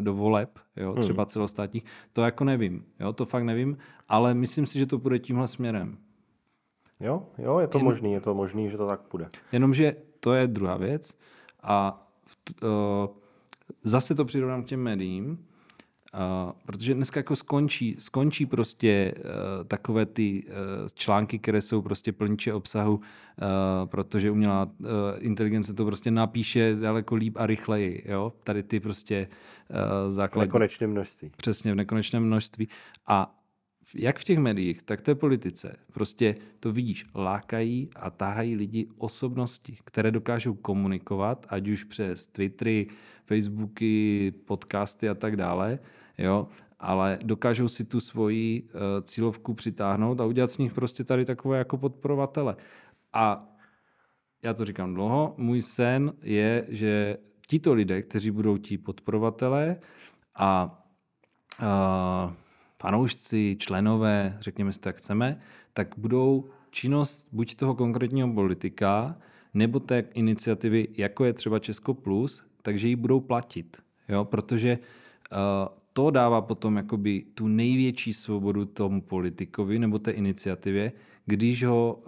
do 0.00 0.14
voleb, 0.14 0.58
jo? 0.76 0.92
Hmm. 0.92 1.02
třeba 1.02 1.26
celostátních, 1.26 1.84
to 2.12 2.22
jako 2.22 2.44
nevím. 2.44 2.84
Jo? 3.00 3.12
To 3.12 3.26
fakt 3.26 3.44
nevím, 3.44 3.78
ale 4.08 4.34
myslím 4.34 4.66
si, 4.66 4.78
že 4.78 4.86
to 4.86 4.98
bude 4.98 5.18
tímhle 5.18 5.48
směrem. 5.48 5.98
Jo, 7.00 7.26
jo, 7.38 7.58
je 7.58 7.66
to 7.66 7.78
Jen... 7.78 7.84
možný, 7.84 8.12
je 8.12 8.20
to 8.20 8.34
možný, 8.34 8.70
že 8.70 8.76
to 8.76 8.86
tak 8.86 9.00
bude. 9.10 9.30
Jenomže 9.52 9.96
to 10.20 10.32
je 10.32 10.46
druhá 10.46 10.76
věc 10.76 11.14
a 11.62 12.06
uh, 12.62 12.68
zase 13.82 14.14
to 14.14 14.24
přirovnám 14.24 14.62
k 14.62 14.66
těm 14.66 14.82
médiím, 14.82 15.47
uh, 16.18 16.52
protože 16.66 16.94
dneska 16.94 17.20
jako 17.20 17.36
skončí, 17.36 17.96
skončí 17.98 18.46
prostě 18.46 19.14
uh, 19.16 19.64
takové 19.64 20.06
ty 20.06 20.44
uh, 20.46 20.52
články, 20.94 21.38
které 21.38 21.60
jsou 21.60 21.82
prostě 21.82 22.12
plniče 22.12 22.54
obsahu, 22.54 22.94
uh, 22.94 23.02
protože 23.84 24.30
umělá 24.30 24.64
uh, 24.64 24.86
inteligence 25.18 25.74
to 25.74 25.84
prostě 25.84 26.10
napíše 26.10 26.76
daleko 26.80 27.14
líp 27.14 27.36
a 27.36 27.46
rychleji. 27.46 28.02
Jo? 28.08 28.32
Tady 28.44 28.62
ty 28.62 28.80
prostě 28.80 29.28
uh, 29.70 30.12
základní... 30.12 30.48
V 30.48 30.52
nekonečném 30.52 30.90
množství. 30.90 31.30
Přesně, 31.36 31.72
v 31.72 31.76
nekonečném 31.76 32.24
množství. 32.24 32.68
A 33.06 33.34
jak 33.94 34.18
v 34.18 34.24
těch 34.24 34.38
médiích, 34.38 34.82
tak 34.82 35.00
té 35.00 35.14
politice. 35.14 35.76
Prostě 35.92 36.34
to 36.60 36.72
vidíš, 36.72 37.06
lákají 37.14 37.90
a 37.96 38.10
táhají 38.10 38.56
lidi 38.56 38.88
osobnosti, 38.98 39.76
které 39.84 40.10
dokážou 40.10 40.54
komunikovat, 40.54 41.46
ať 41.48 41.68
už 41.68 41.84
přes 41.84 42.26
Twittery, 42.26 42.86
Facebooky, 43.24 44.32
podcasty 44.44 45.08
a 45.08 45.14
tak 45.14 45.36
dále, 45.36 45.78
jo, 46.18 46.48
ale 46.78 47.18
dokážou 47.22 47.68
si 47.68 47.84
tu 47.84 48.00
svoji 48.00 48.62
uh, 48.62 48.70
cílovku 49.02 49.54
přitáhnout 49.54 50.20
a 50.20 50.24
udělat 50.24 50.50
z 50.50 50.58
nich 50.58 50.72
prostě 50.72 51.04
tady 51.04 51.24
takové 51.24 51.58
jako 51.58 51.76
podporovatele. 51.76 52.56
A 53.12 53.54
já 54.42 54.54
to 54.54 54.64
říkám 54.64 54.94
dlouho, 54.94 55.34
můj 55.36 55.62
sen 55.62 56.12
je, 56.22 56.64
že 56.68 57.16
tito 57.48 57.74
lidé, 57.74 58.02
kteří 58.02 58.30
budou 58.30 58.56
ti 58.56 58.78
podporovatelé 58.78 59.76
a 60.34 60.80
uh, 61.62 62.32
fanoušci, 62.82 63.56
členové, 63.60 64.36
řekněme 64.40 64.72
si 64.72 64.80
tak 64.80 64.96
chceme, 64.96 65.40
tak 65.72 65.94
budou 65.96 66.48
činnost 66.70 67.28
buď 67.32 67.54
toho 67.54 67.74
konkrétního 67.74 68.32
politika, 68.32 69.16
nebo 69.54 69.80
té 69.80 69.98
iniciativy, 70.14 70.88
jako 70.96 71.24
je 71.24 71.32
třeba 71.32 71.58
Česko 71.58 71.94
Plus, 71.94 72.44
takže 72.62 72.88
ji 72.88 72.96
budou 72.96 73.20
platit. 73.20 73.76
Jo? 74.08 74.24
Protože 74.24 74.78
uh, 75.32 75.38
to 75.98 76.10
dává 76.10 76.40
potom 76.40 76.76
jakoby 76.76 77.24
tu 77.34 77.48
největší 77.48 78.14
svobodu 78.14 78.64
tomu 78.64 79.02
politikovi 79.02 79.78
nebo 79.78 79.98
té 79.98 80.10
iniciativě, 80.10 80.92
když 81.26 81.64
ho, 81.64 82.02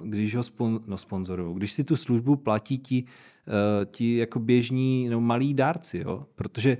uh, 0.00 0.08
když 0.08 0.36
ho 0.36 0.42
spon, 0.42 0.80
no, 0.86 0.98
sponzorují. 0.98 1.56
Když 1.56 1.72
si 1.72 1.84
tu 1.84 1.96
službu 1.96 2.36
platí 2.36 2.78
ti, 2.78 3.04
uh, 3.04 3.84
ti 3.84 4.16
jako 4.16 4.38
běžní 4.38 5.08
no, 5.08 5.20
malí 5.20 5.54
dárci. 5.54 5.98
Jo? 5.98 6.26
Protože 6.34 6.78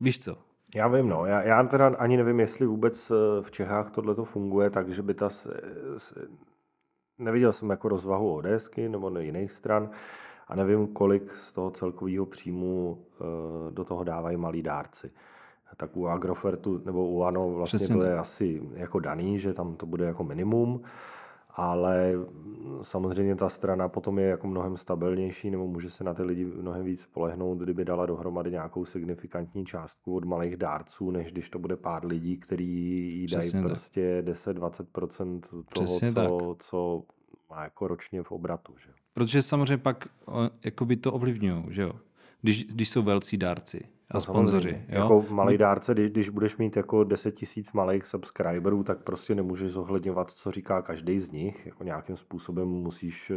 víš 0.00 0.20
co, 0.20 0.38
já 0.74 0.88
vím, 0.88 1.08
no. 1.08 1.26
Já, 1.26 1.42
já 1.42 1.62
teda 1.62 1.86
ani 1.98 2.16
nevím, 2.16 2.40
jestli 2.40 2.66
vůbec 2.66 3.10
eh, 3.10 3.42
v 3.42 3.50
Čechách 3.50 3.90
tohle 3.90 4.14
to 4.14 4.24
funguje, 4.24 4.70
takže 4.70 5.02
by 5.02 5.14
ta... 5.14 5.28
Neviděl 7.18 7.52
jsem 7.52 7.70
jako 7.70 7.88
rozvahu 7.88 8.34
ODSky 8.34 8.88
nebo 8.88 9.18
jiných 9.18 9.52
stran 9.52 9.90
a 10.48 10.56
nevím, 10.56 10.86
kolik 10.86 11.36
z 11.36 11.52
toho 11.52 11.70
celkového 11.70 12.26
příjmu 12.26 12.98
eh, 12.98 13.24
do 13.70 13.84
toho 13.84 14.04
dávají 14.04 14.36
malí 14.36 14.62
dárci. 14.62 15.10
Tak 15.76 15.96
u 15.96 16.08
Agrofertu 16.08 16.82
nebo 16.84 17.08
u 17.08 17.22
ANO 17.22 17.50
vlastně 17.50 17.78
Přesně 17.78 17.94
to 17.94 18.02
je 18.02 18.18
asi 18.18 18.62
jako 18.74 19.00
daný, 19.00 19.38
že 19.38 19.52
tam 19.52 19.76
to 19.76 19.86
bude 19.86 20.04
jako 20.04 20.24
minimum 20.24 20.82
ale 21.54 22.12
samozřejmě 22.82 23.36
ta 23.36 23.48
strana 23.48 23.88
potom 23.88 24.18
je 24.18 24.26
jako 24.26 24.46
mnohem 24.46 24.76
stabilnější 24.76 25.50
nebo 25.50 25.66
může 25.66 25.90
se 25.90 26.04
na 26.04 26.14
ty 26.14 26.22
lidi 26.22 26.44
mnohem 26.44 26.84
víc 26.84 27.00
spolehnout, 27.00 27.58
kdyby 27.58 27.84
dala 27.84 28.06
dohromady 28.06 28.50
nějakou 28.50 28.84
signifikantní 28.84 29.66
částku 29.66 30.16
od 30.16 30.24
malých 30.24 30.56
dárců, 30.56 31.10
než 31.10 31.32
když 31.32 31.50
to 31.50 31.58
bude 31.58 31.76
pár 31.76 32.06
lidí, 32.06 32.36
kteří 32.36 32.68
jí 33.20 33.26
dají 33.26 33.40
Přesně 33.40 33.62
prostě 33.62 34.22
10-20% 34.26 35.40
toho, 35.74 35.86
co, 36.14 36.56
co 36.58 37.02
má 37.50 37.62
jako 37.62 37.88
ročně 37.88 38.22
v 38.22 38.32
obratu. 38.32 38.74
Že? 38.78 38.90
Protože 39.14 39.42
samozřejmě 39.42 39.78
pak 39.78 40.08
jakoby 40.64 40.96
to 40.96 41.12
ovlivňují, 41.12 41.64
že 41.68 41.82
jo? 41.82 41.92
Když, 42.42 42.64
když 42.64 42.90
jsou 42.90 43.02
velcí 43.02 43.36
dárci 43.36 43.80
a 44.10 44.20
sponzoři. 44.20 44.84
Jako 44.88 45.24
malý 45.28 45.58
dárce, 45.58 45.94
když, 45.94 46.10
když 46.10 46.28
budeš 46.28 46.56
mít 46.56 46.76
jako 46.76 47.04
10 47.04 47.32
tisíc 47.32 47.72
malých 47.72 48.06
subscriberů, 48.06 48.82
tak 48.82 49.04
prostě 49.04 49.34
nemůžeš 49.34 49.72
zohledňovat, 49.72 50.30
co 50.30 50.50
říká 50.50 50.82
každý 50.82 51.20
z 51.20 51.30
nich. 51.30 51.66
Jako 51.66 51.84
nějakým 51.84 52.16
způsobem 52.16 52.68
musíš 52.68 53.30
eh, 53.30 53.34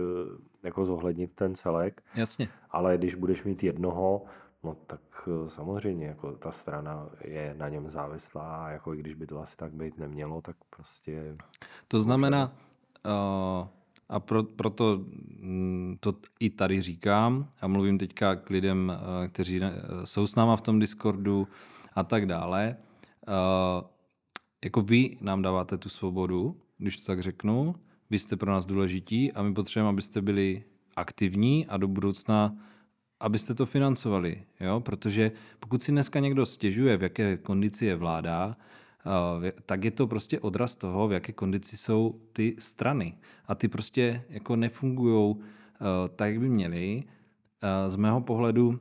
jako 0.65 0.85
zohlednit 0.85 1.33
ten 1.33 1.55
celek. 1.55 2.03
Jasně. 2.15 2.49
Ale 2.71 2.97
když 2.97 3.15
budeš 3.15 3.43
mít 3.43 3.63
jednoho, 3.63 4.23
no 4.63 4.75
tak 4.87 5.01
eh, 5.27 5.49
samozřejmě 5.49 6.07
jako 6.07 6.31
ta 6.31 6.51
strana 6.51 7.09
je 7.23 7.55
na 7.57 7.69
něm 7.69 7.89
závislá 7.89 8.65
a 8.65 8.69
jako 8.69 8.93
i 8.93 8.97
když 8.97 9.13
by 9.13 9.27
to 9.27 9.41
asi 9.41 9.57
tak 9.57 9.73
být 9.73 9.97
nemělo, 9.97 10.41
tak 10.41 10.55
prostě... 10.69 11.37
To 11.87 12.01
znamená, 12.01 12.55
uh 13.05 13.67
a 14.13 14.19
pro, 14.19 14.43
proto 14.43 15.05
mm, 15.39 15.97
to 15.99 16.13
i 16.39 16.49
tady 16.49 16.81
říkám 16.81 17.49
a 17.61 17.67
mluvím 17.67 17.97
teďka 17.97 18.35
k 18.35 18.49
lidem, 18.49 18.93
eh, 18.93 19.27
kteří 19.27 19.63
eh, 19.63 19.71
jsou 20.03 20.27
s 20.27 20.35
náma 20.35 20.55
v 20.55 20.61
tom 20.61 20.79
Discordu 20.79 21.47
a 21.93 22.03
tak 22.03 22.25
dále. 22.25 22.77
Eh, 23.27 23.83
jako 24.63 24.81
vy 24.81 25.17
nám 25.21 25.41
dáváte 25.41 25.77
tu 25.77 25.89
svobodu, 25.89 26.57
když 26.77 26.97
to 26.97 27.05
tak 27.05 27.21
řeknu, 27.21 27.75
vy 28.09 28.19
jste 28.19 28.37
pro 28.37 28.51
nás 28.51 28.65
důležití 28.65 29.31
a 29.31 29.41
my 29.41 29.53
potřebujeme, 29.53 29.89
abyste 29.89 30.21
byli 30.21 30.63
aktivní 30.95 31.67
a 31.67 31.77
do 31.77 31.87
budoucna 31.87 32.55
abyste 33.19 33.55
to 33.55 33.65
financovali, 33.65 34.43
jo? 34.59 34.79
protože 34.79 35.31
pokud 35.59 35.83
si 35.83 35.91
dneska 35.91 36.19
někdo 36.19 36.45
stěžuje, 36.45 36.97
v 36.97 37.03
jaké 37.03 37.37
kondici 37.37 37.85
je 37.85 37.95
vláda, 37.95 38.57
tak 39.65 39.83
je 39.83 39.91
to 39.91 40.07
prostě 40.07 40.39
odraz 40.39 40.75
toho, 40.75 41.07
v 41.07 41.11
jaké 41.11 41.33
kondici 41.33 41.77
jsou 41.77 42.21
ty 42.33 42.55
strany. 42.59 43.17
A 43.45 43.55
ty 43.55 43.67
prostě 43.67 44.23
jako 44.29 44.55
nefungují 44.55 45.35
eh, 45.35 45.85
tak, 46.15 46.29
jak 46.29 46.39
by 46.39 46.49
měly. 46.49 47.03
Eh, 47.61 47.89
z 47.89 47.95
mého 47.95 48.21
pohledu, 48.21 48.79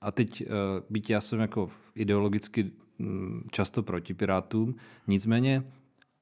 a 0.00 0.12
teď 0.12 0.44
byť 0.90 1.10
já 1.10 1.20
jsem 1.20 1.40
jako 1.40 1.70
ideologicky 1.94 2.70
mm, 2.98 3.46
často 3.50 3.82
proti 3.82 4.14
Pirátům, 4.14 4.74
nicméně 5.06 5.64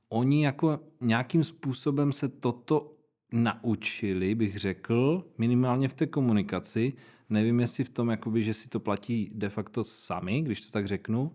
oni 0.09 0.45
jako 0.45 0.81
nějakým 1.01 1.45
způsobem 1.45 2.13
se 2.13 2.29
toto 2.29 2.93
naučili, 3.33 4.35
bych 4.35 4.57
řekl, 4.57 5.25
minimálně 5.39 5.89
v 5.89 5.95
té 5.95 6.07
komunikaci. 6.07 6.93
Nevím, 7.33 7.61
jestli 7.61 7.85
v 7.85 7.91
tom, 7.91 8.11
jakoby, 8.11 8.43
že 8.43 8.55
si 8.55 8.69
to 8.69 8.81
platí 8.81 9.31
de 9.35 9.49
facto 9.49 9.85
sami, 9.85 10.41
když 10.41 10.61
to 10.61 10.73
tak 10.73 10.87
řeknu, 10.87 11.33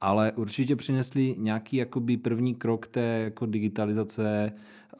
ale 0.00 0.32
určitě 0.32 0.76
přinesli 0.76 1.34
nějaký 1.38 1.76
jakoby 1.76 2.16
první 2.16 2.54
krok 2.54 2.86
té 2.86 3.00
jako 3.00 3.46
digitalizace 3.46 4.52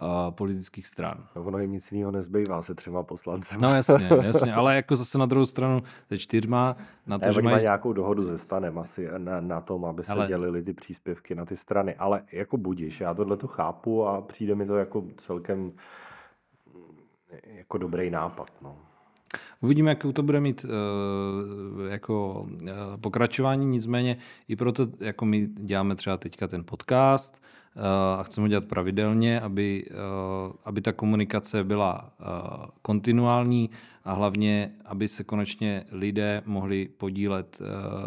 uh, 0.03 0.09
politických 0.31 0.87
stran. 0.87 1.27
No 1.37 1.45
ono 1.45 1.59
jim 1.59 1.73
nic 1.73 1.93
jiného 1.93 2.11
nezbývá 2.11 2.63
se 2.63 2.75
třema 2.75 3.03
poslancem. 3.03 3.61
No 3.61 3.75
jasně, 3.75 4.09
jasně, 4.23 4.55
ale 4.55 4.77
jako 4.77 4.97
zase 4.97 5.19
na 5.19 5.27
druhou 5.27 5.47
stranu 5.47 5.83
se 6.09 6.19
čtyřma. 6.19 6.77
Na 7.07 7.19
to, 7.19 7.29
ne, 7.29 7.35
že 7.35 7.43
mají 7.43 7.63
nějakou 7.63 7.93
dohodu 7.93 8.27
se 8.27 8.39
stanem 8.39 8.79
asi 8.79 9.09
na, 9.19 9.41
na 9.41 9.61
tom, 9.61 9.85
aby 9.85 10.05
se 10.05 10.13
ale... 10.13 10.27
dělili 10.27 10.63
ty 10.63 10.73
příspěvky 10.73 11.35
na 11.35 11.45
ty 11.45 11.57
strany, 11.57 11.95
ale 11.95 12.23
jako 12.33 12.57
budíš, 12.57 13.01
já 13.01 13.15
tohle 13.15 13.37
to 13.37 13.47
chápu 13.47 14.07
a 14.07 14.21
přijde 14.21 14.55
mi 14.55 14.67
to 14.67 14.77
jako 14.77 15.05
celkem 15.17 15.73
jako 17.45 17.79
dobrý 17.79 18.11
nápad. 18.11 18.49
No. 18.63 18.88
Uvidíme, 19.61 19.91
jak 19.91 20.07
to 20.13 20.23
bude 20.23 20.41
mít 20.41 20.65
uh, 20.65 20.71
jako 21.89 22.41
uh, 22.41 22.69
pokračování, 23.01 23.67
nicméně 23.67 24.17
i 24.49 24.57
proto, 24.57 24.87
jako 25.01 25.25
my 25.25 25.47
děláme 25.47 25.95
třeba 25.95 26.17
teďka 26.17 26.49
ten 26.49 26.65
podcast 26.65 27.43
uh, 27.77 27.83
a 28.21 28.23
chceme 28.23 28.45
ho 28.45 28.49
dělat 28.49 28.65
pravidelně, 28.65 29.41
aby, 29.41 29.87
aby 30.65 30.81
ta 30.81 30.93
komunikace 30.93 31.65
byla 31.65 32.13
kontinuální 32.83 33.71
a 34.05 34.13
hlavně, 34.13 34.73
aby 34.85 35.09
se 35.09 35.25
konečně 35.25 35.85
lidé 35.93 36.43
mohli 36.47 36.89
podílet 36.89 37.59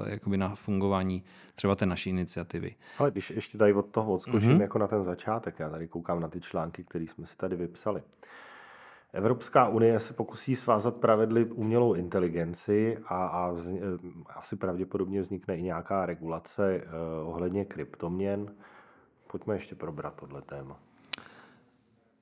jakoby 0.06 0.38
na 0.38 0.56
fungování 0.56 1.24
třeba 1.56 1.76
té 1.76 1.86
naší 1.86 2.10
iniciativy. 2.10 2.76
Ale 2.98 3.12
když 3.12 3.30
ještě 3.30 3.58
tady 3.58 3.74
od 3.74 3.86
toho 3.86 4.14
odskočím 4.14 4.50
mm-hmm. 4.50 4.62
jako 4.62 4.80
na 4.80 4.88
ten 4.88 5.04
začátek, 5.04 5.60
já 5.60 5.70
tady 5.70 5.88
koukám 5.88 6.20
na 6.20 6.28
ty 6.28 6.42
články, 6.42 6.84
které 6.84 7.08
jsme 7.08 7.26
si 7.26 7.38
tady 7.38 7.56
vypsali. 7.56 8.02
Evropská 9.14 9.68
unie 9.68 10.00
se 10.00 10.14
pokusí 10.14 10.56
svázat 10.56 10.96
pravidly 10.96 11.46
umělou 11.46 11.94
inteligenci 11.94 12.98
a, 13.06 13.26
a 13.26 13.52
vz, 13.52 13.68
eh, 13.68 13.80
asi 14.36 14.56
pravděpodobně 14.56 15.22
vznikne 15.22 15.58
i 15.58 15.62
nějaká 15.62 16.06
regulace 16.06 16.74
eh, 16.76 16.88
ohledně 17.24 17.66
kryptoměn. 17.66 18.54
Pojďme 19.32 19.56
ještě 19.56 19.76
probrat 19.76 20.14
tohle 20.16 20.42
téma. 20.42 20.80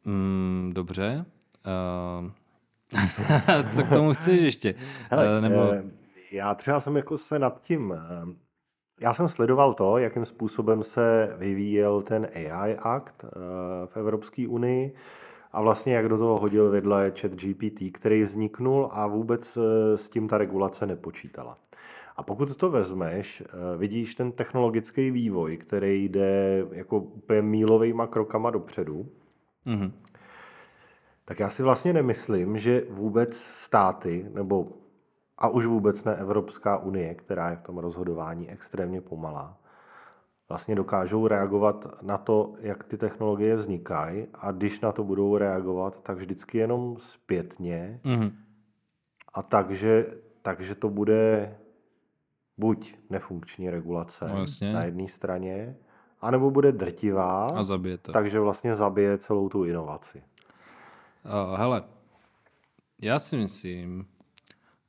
Mm, 0.05 0.71
dobře. 0.73 1.25
Uh, 2.21 2.31
co 3.71 3.83
k 3.83 3.89
tomu 3.89 4.13
chceš 4.13 4.41
ještě? 4.41 4.75
Hele, 5.09 5.37
uh, 5.37 5.41
nebo... 5.41 5.73
já 6.31 6.55
třeba 6.55 6.79
jsem 6.79 6.95
jako 6.95 7.17
se 7.17 7.39
nad 7.39 7.61
tím, 7.61 7.93
eh, 7.93 8.35
já 9.01 9.13
jsem 9.13 9.27
sledoval 9.27 9.73
to, 9.73 9.97
jakým 9.97 10.25
způsobem 10.25 10.83
se 10.83 11.35
vyvíjel 11.37 12.01
ten 12.01 12.27
AI 12.35 12.77
Act 12.77 13.23
eh, 13.23 13.27
v 13.85 13.97
Evropské 13.97 14.47
unii 14.47 14.95
a 15.51 15.61
vlastně 15.61 15.93
jak 15.93 16.09
do 16.09 16.17
toho 16.17 16.39
hodil 16.39 16.69
vedle 16.69 17.11
chat 17.21 17.31
GPT, 17.31 17.91
který 17.91 18.23
vzniknul 18.23 18.89
a 18.91 19.07
vůbec 19.07 19.57
eh, 19.57 19.97
s 19.97 20.09
tím 20.09 20.27
ta 20.27 20.37
regulace 20.37 20.85
nepočítala. 20.85 21.57
A 22.15 22.23
pokud 22.23 22.57
to 22.57 22.69
vezmeš, 22.69 23.43
vidíš 23.77 24.15
ten 24.15 24.31
technologický 24.31 25.11
vývoj, 25.11 25.57
který 25.57 26.03
jde 26.09 26.65
jako 26.71 26.97
úplně 26.97 27.41
mílovými 27.41 28.03
krokama 28.09 28.49
dopředu, 28.49 29.09
mm-hmm. 29.65 29.91
tak 31.25 31.39
já 31.39 31.49
si 31.49 31.63
vlastně 31.63 31.93
nemyslím, 31.93 32.57
že 32.57 32.83
vůbec 32.89 33.37
státy 33.37 34.25
nebo 34.33 34.67
a 35.39 35.49
už 35.49 35.65
vůbec 35.65 36.03
ne 36.03 36.15
Evropská 36.15 36.77
unie, 36.77 37.15
která 37.15 37.49
je 37.49 37.55
v 37.55 37.61
tom 37.61 37.77
rozhodování 37.77 38.49
extrémně 38.49 39.01
pomalá, 39.01 39.57
vlastně 40.49 40.75
dokážou 40.75 41.27
reagovat 41.27 41.87
na 42.01 42.17
to, 42.17 42.53
jak 42.59 42.83
ty 42.83 42.97
technologie 42.97 43.55
vznikají 43.55 44.27
a 44.33 44.51
když 44.51 44.81
na 44.81 44.91
to 44.91 45.03
budou 45.03 45.37
reagovat, 45.37 46.03
tak 46.03 46.17
vždycky 46.17 46.57
jenom 46.57 46.97
zpětně 46.97 47.99
mm-hmm. 48.03 48.31
a 49.33 49.41
takže, 49.41 50.05
takže 50.41 50.75
to 50.75 50.89
bude 50.89 51.55
buď 52.57 52.95
nefunkční 53.09 53.69
regulace 53.69 54.25
no, 54.27 54.45
na 54.73 54.83
jedné 54.83 55.07
straně, 55.07 55.75
anebo 56.21 56.51
bude 56.51 56.71
drtivá, 56.71 57.45
a 57.45 57.63
zabije 57.63 57.97
to. 57.97 58.11
takže 58.11 58.39
vlastně 58.39 58.75
zabije 58.75 59.17
celou 59.17 59.49
tu 59.49 59.63
inovaci. 59.63 60.23
Uh, 61.25 61.57
hele, 61.57 61.83
já 63.01 63.19
si 63.19 63.37
myslím, 63.37 64.07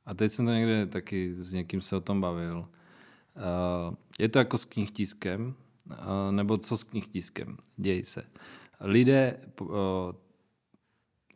a 0.05 0.13
teď 0.13 0.31
jsem 0.31 0.45
to 0.45 0.51
někde 0.51 0.85
taky 0.85 1.35
s 1.39 1.53
někým 1.53 1.81
se 1.81 1.95
o 1.95 2.01
tom 2.01 2.21
bavil. 2.21 2.67
Uh, 3.35 3.95
je 4.19 4.29
to 4.29 4.39
jako 4.39 4.57
s 4.57 4.65
knihtiskem, 4.65 5.53
uh, 5.89 5.95
nebo 6.31 6.57
co 6.57 6.77
s 6.77 6.83
knihtiskem? 6.83 7.57
Děj 7.77 8.05
se. 8.05 8.23
Lidé 8.81 9.37
uh, 9.61 9.67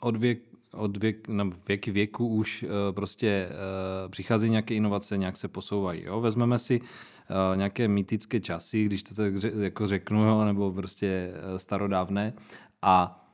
od, 0.01 0.15
věk, 0.15 0.39
od 0.73 0.97
věk, 0.97 1.27
na 1.27 1.49
věky 1.67 1.91
věku 1.91 2.27
už 2.27 2.65
prostě 2.91 3.49
přicházejí 4.09 4.51
nějaké 4.51 4.73
inovace, 4.73 5.17
nějak 5.17 5.37
se 5.37 5.47
posouvají. 5.47 6.03
Jo? 6.03 6.21
Vezmeme 6.21 6.59
si 6.59 6.81
nějaké 7.55 7.87
mytické 7.87 8.39
časy, 8.39 8.85
když 8.85 9.03
to 9.03 9.15
tak 9.15 9.33
jako 9.59 9.87
řeknu, 9.87 10.23
jo? 10.23 10.45
nebo 10.45 10.71
prostě 10.71 11.33
starodávné. 11.57 12.33
A 12.81 13.25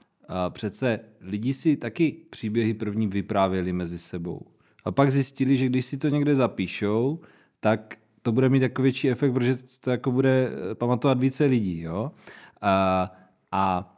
přece 0.50 1.00
lidi 1.22 1.54
si 1.54 1.78
taky 1.78 2.18
příběhy 2.30 2.74
první 2.74 3.08
vyprávěli 3.08 3.74
mezi 3.74 4.00
sebou. 4.00 4.48
A 4.86 4.92
pak 4.92 5.12
zjistili, 5.12 5.58
že 5.58 5.66
když 5.66 5.86
si 5.86 5.98
to 5.98 6.08
někde 6.10 6.36
zapíšou, 6.36 7.22
tak 7.60 7.98
to 8.22 8.32
bude 8.32 8.50
mít 8.50 8.62
jako 8.62 8.82
větší 8.82 9.10
efekt, 9.10 9.34
protože 9.34 9.58
to 9.82 9.92
jako 9.92 10.12
bude 10.12 10.50
eh, 10.72 10.76
pamatovat 10.76 11.20
více 11.20 11.46
lidí. 11.46 11.82
Jo? 11.82 12.12
A, 12.62 13.12
a 13.52 13.96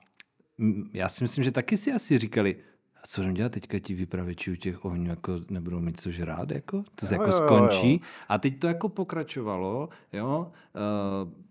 já 0.93 1.09
si 1.09 1.23
myslím, 1.23 1.43
že 1.43 1.51
taky 1.51 1.77
si 1.77 1.91
asi 1.91 2.17
říkali, 2.17 2.55
a 3.03 3.07
co 3.07 3.21
budeme 3.21 3.33
dělat 3.33 3.51
teďka 3.51 3.79
ti 3.79 3.93
vypravěči 3.93 4.51
u 4.51 4.55
těch 4.55 4.85
ohňů, 4.85 5.09
jako 5.09 5.39
nebudou 5.49 5.79
mít 5.79 6.01
co 6.01 6.11
žrát, 6.11 6.51
jako? 6.51 6.83
To 6.95 7.05
se 7.05 7.15
jo, 7.15 7.21
jako 7.21 7.35
jo, 7.35 7.45
skončí. 7.45 7.93
Jo. 7.93 7.99
A 8.29 8.37
teď 8.37 8.59
to 8.59 8.67
jako 8.67 8.89
pokračovalo, 8.89 9.89
jo? 10.13 10.51
Eh, 10.75 10.79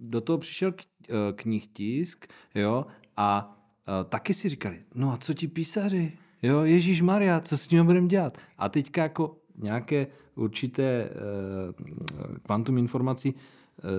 do 0.01 0.21
toho 0.21 0.39
přišel 0.39 0.75
eh, 0.79 1.15
knihtisk, 1.35 2.27
jo? 2.55 2.87
A 3.17 3.59
taky 4.09 4.35
si 4.35 4.49
říkali, 4.49 4.79
no 4.95 5.13
a 5.13 5.17
co 5.17 5.35
ti 5.35 5.49
písaři? 5.49 6.13
Jo, 6.43 6.61
Ježíš 6.61 7.03
Maria, 7.03 7.41
co 7.41 7.59
s 7.59 7.71
ním 7.71 7.87
budeme 7.87 8.09
dělat? 8.09 8.39
A 8.59 8.69
teďka 8.69 9.03
jako 9.03 9.37
nějaké 9.63 10.07
určité 10.35 11.11
uh, 11.11 12.37
kvantum 12.43 12.79
informací 12.79 13.35
uh, 13.35 13.91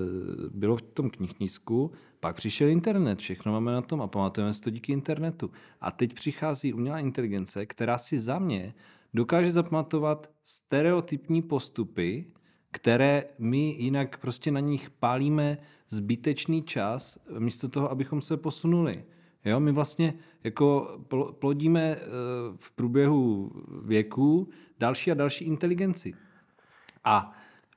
bylo 0.52 0.76
v 0.76 0.82
tom 0.82 1.10
knihnízku, 1.10 1.92
pak 2.20 2.36
přišel 2.36 2.68
internet, 2.68 3.20
všechno 3.20 3.52
máme 3.52 3.72
na 3.72 3.82
tom 3.82 4.02
a 4.02 4.08
pamatujeme 4.08 4.54
si 4.54 4.62
to 4.62 4.70
díky 4.70 4.92
internetu. 4.92 5.52
A 5.82 5.92
teď 5.92 6.14
přichází 6.14 6.74
umělá 6.74 7.00
inteligence, 7.00 7.66
která 7.66 7.98
si 7.98 8.20
za 8.20 8.40
mě 8.40 8.74
dokáže 9.14 9.52
zapamatovat 9.52 10.32
stereotypní 10.44 11.42
postupy, 11.42 12.26
které 12.72 13.24
my 13.40 13.58
jinak 13.58 14.18
prostě 14.18 14.52
na 14.52 14.60
nich 14.60 14.90
pálíme 14.90 15.58
zbytečný 15.90 16.64
čas, 16.64 17.20
místo 17.40 17.70
toho, 17.70 17.92
abychom 17.92 18.22
se 18.22 18.38
posunuli. 18.38 19.04
Jo, 19.46 19.60
my 19.60 19.72
vlastně 19.72 20.14
jako 20.44 20.98
plodíme 21.40 21.82
eh, 21.82 22.02
v 22.58 22.72
průběhu 22.72 23.52
věku 23.86 24.50
další 24.80 25.12
a 25.12 25.14
další 25.14 25.46
inteligenci. 25.46 26.14
A 27.04 27.32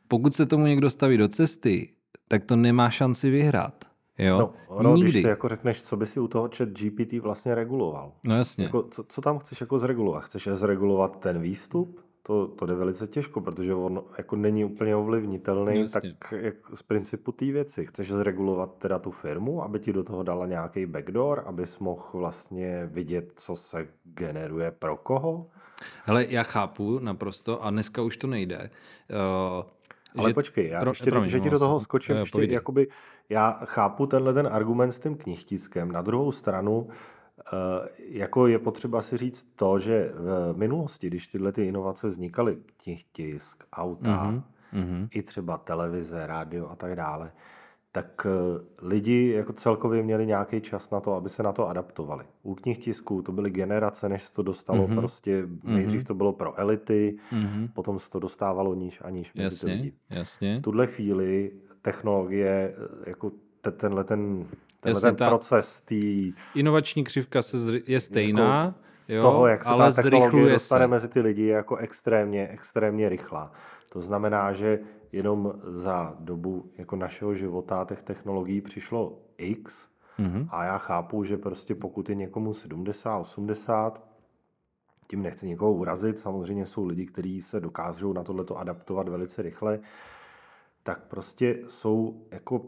pokud 0.09 0.35
se 0.35 0.47
tomu 0.47 0.67
někdo 0.67 0.91
staví 0.91 1.17
do 1.17 1.29
cesty, 1.29 1.93
tak 2.29 2.45
to 2.45 2.57
nemá 2.57 2.91
šanci 2.91 3.31
vyhrát. 3.31 3.85
Jo? 4.19 4.39
No, 4.39 4.53
ono, 4.69 4.97
Nikdy. 4.97 5.11
když 5.11 5.23
si 5.23 5.29
jako 5.29 5.49
řekneš, 5.49 5.83
co 5.83 5.97
by 5.97 6.07
si 6.07 6.21
u 6.21 6.29
toho 6.29 6.51
chat 6.57 6.69
GPT 6.69 7.13
vlastně 7.13 7.55
reguloval. 7.55 8.13
No 8.25 8.37
jasně. 8.37 8.65
Jako, 8.65 8.83
co, 8.83 9.05
co 9.05 9.21
tam 9.21 9.39
chceš 9.39 9.61
jako 9.61 9.79
zregulovat? 9.79 10.25
Chceš 10.25 10.49
zregulovat 10.53 11.21
ten 11.21 11.41
výstup? 11.41 12.06
To, 12.27 12.47
to 12.47 12.67
jde 12.67 12.75
velice 12.75 13.07
těžko, 13.07 13.41
protože 13.41 13.75
on 13.75 14.03
jako 14.19 14.37
není 14.37 14.65
úplně 14.65 14.97
ovlivnitelný 14.97 15.83
no, 15.83 15.89
tak 15.89 16.05
jak 16.33 16.55
z 16.75 16.83
principu 16.83 17.33
té 17.33 17.45
věci. 17.45 17.87
Chceš 17.87 18.11
zregulovat 18.13 18.79
teda 18.79 18.99
tu 18.99 19.11
firmu, 19.11 19.63
aby 19.63 19.81
ti 19.81 19.93
do 19.93 20.05
toho 20.05 20.23
dala 20.23 20.47
nějaký 20.47 20.87
backdoor, 20.87 21.43
abys 21.47 21.79
mohl 21.79 22.03
vlastně 22.13 22.89
vidět, 22.93 23.33
co 23.37 23.57
se 23.57 23.89
generuje 24.05 24.71
pro 24.71 24.97
koho? 24.97 25.47
Hele, 26.05 26.27
já 26.29 26.43
chápu 26.43 26.99
naprosto 26.99 27.65
a 27.65 27.71
dneska 27.71 28.03
už 28.03 28.17
to 28.17 28.27
nejde. 28.27 28.71
Uh, 29.11 29.65
ale 30.17 30.31
že... 30.31 30.35
počkej, 30.35 30.69
já 30.69 30.81
pro, 30.81 30.91
ještě, 30.91 31.11
promiň, 31.11 31.31
že 31.31 31.41
ti 31.41 31.51
do 31.51 31.59
toho 31.59 31.81
skočím, 31.81 32.17
ještě, 32.17 32.45
jakoby, 32.45 32.89
já 33.29 33.51
chápu 33.65 34.07
tenhle 34.07 34.35
ten 34.35 34.49
argument 34.53 34.93
s 34.93 35.01
tím 35.01 35.17
knihtiskem. 35.17 35.93
Na 35.93 36.03
druhou 36.03 36.33
stranu, 36.33 36.89
Eh, 36.89 37.16
jako 37.99 38.47
je 38.47 38.59
potřeba 38.59 39.03
si 39.03 39.17
říct 39.17 39.47
to, 39.57 39.79
že 39.79 40.13
v 40.53 40.57
minulosti, 40.57 41.07
když 41.07 41.27
tyhle 41.27 41.53
ty 41.53 41.65
inovace 41.65 42.09
vznikaly, 42.09 42.59
tisk, 43.13 43.65
auta, 43.73 44.43
mm-hmm. 44.75 45.09
i 45.11 45.23
třeba 45.23 45.59
televize, 45.59 46.27
rádio 46.27 46.69
a 46.69 46.77
tak 46.77 46.97
dále, 46.97 47.33
tak 47.97 48.27
eh, 48.27 48.65
lidi 48.83 49.33
jako 49.37 49.53
celkově 49.53 50.03
měli 50.03 50.27
nějaký 50.27 50.61
čas 50.61 50.91
na 50.91 51.01
to, 51.01 51.15
aby 51.15 51.29
se 51.29 51.43
na 51.43 51.53
to 51.53 51.69
adaptovali. 51.69 52.25
U 52.43 52.55
knih 52.55 52.79
tisků 52.79 53.23
to 53.23 53.33
byly 53.33 53.51
generace, 53.51 54.09
než 54.09 54.23
se 54.23 54.33
to 54.33 54.43
dostalo 54.43 54.89
mm-hmm. 54.89 54.97
prostě, 54.97 55.49
nejdřív 55.65 56.05
to 56.05 56.15
bylo 56.15 56.33
pro 56.33 56.59
elity, 56.59 57.19
mm-hmm. 57.33 57.69
potom 57.73 57.99
se 57.99 58.11
to 58.11 58.19
dostávalo 58.19 58.75
níž 58.75 59.03
a 59.05 59.11
níž 59.11 59.35
mezi 59.35 59.45
jasně, 59.45 59.67
ty 59.67 59.77
lidi. 59.77 59.93
Jasně. 60.11 60.59
V 60.59 60.63
tuhle 60.63 60.87
chvíli 60.87 61.53
technologie, 61.83 62.75
eh, 62.77 63.11
jako 63.11 63.33
tenhle 63.77 64.05
ten 64.05 64.47
Jasně, 64.85 65.01
ten 65.01 65.17
ta 65.17 65.29
proces 65.29 65.81
tý... 65.81 66.33
Inovační 66.55 67.05
křivka 67.05 67.43
se 67.43 67.59
zry, 67.59 67.83
je 67.87 68.01
stejná, 68.01 68.65
jako 68.65 68.75
jo, 69.09 69.23
toho, 69.23 69.47
jak 69.47 69.65
se 69.65 69.71
ale 69.71 69.93
ta 69.93 70.03
technologie 70.03 70.53
dostane 70.53 70.85
se. 70.85 70.89
mezi 70.89 71.09
ty 71.09 71.21
lidi, 71.21 71.43
je 71.43 71.55
jako 71.55 71.77
extrémně, 71.77 72.49
extrémně 72.49 73.09
rychlá. 73.09 73.53
To 73.89 74.03
znamená, 74.03 74.53
že 74.53 74.79
jenom 75.13 75.53
za 75.65 76.17
dobu 76.21 76.71
jako 76.79 76.97
našeho 76.97 77.35
života 77.35 77.85
těch 77.89 78.03
technologií 78.03 78.61
přišlo 78.61 79.19
X 79.39 79.89
mm-hmm. 80.19 80.47
a 80.51 80.65
já 80.65 80.79
chápu, 80.79 81.25
že 81.25 81.37
prostě 81.37 81.75
pokud 81.75 82.09
je 82.09 82.15
někomu 82.15 82.55
70, 82.55 83.19
80, 83.19 84.07
tím 85.09 85.23
nechci 85.23 85.49
někoho 85.49 85.73
urazit, 85.73 86.19
samozřejmě 86.19 86.67
jsou 86.67 86.85
lidi, 86.85 87.07
kteří 87.07 87.43
se 87.43 87.61
dokážou 87.61 88.13
na 88.13 88.23
tohleto 88.23 88.59
adaptovat 88.59 89.09
velice 89.09 89.43
rychle, 89.43 89.81
tak 90.83 91.05
prostě 91.09 91.59
jsou 91.69 92.27
jako 92.31 92.63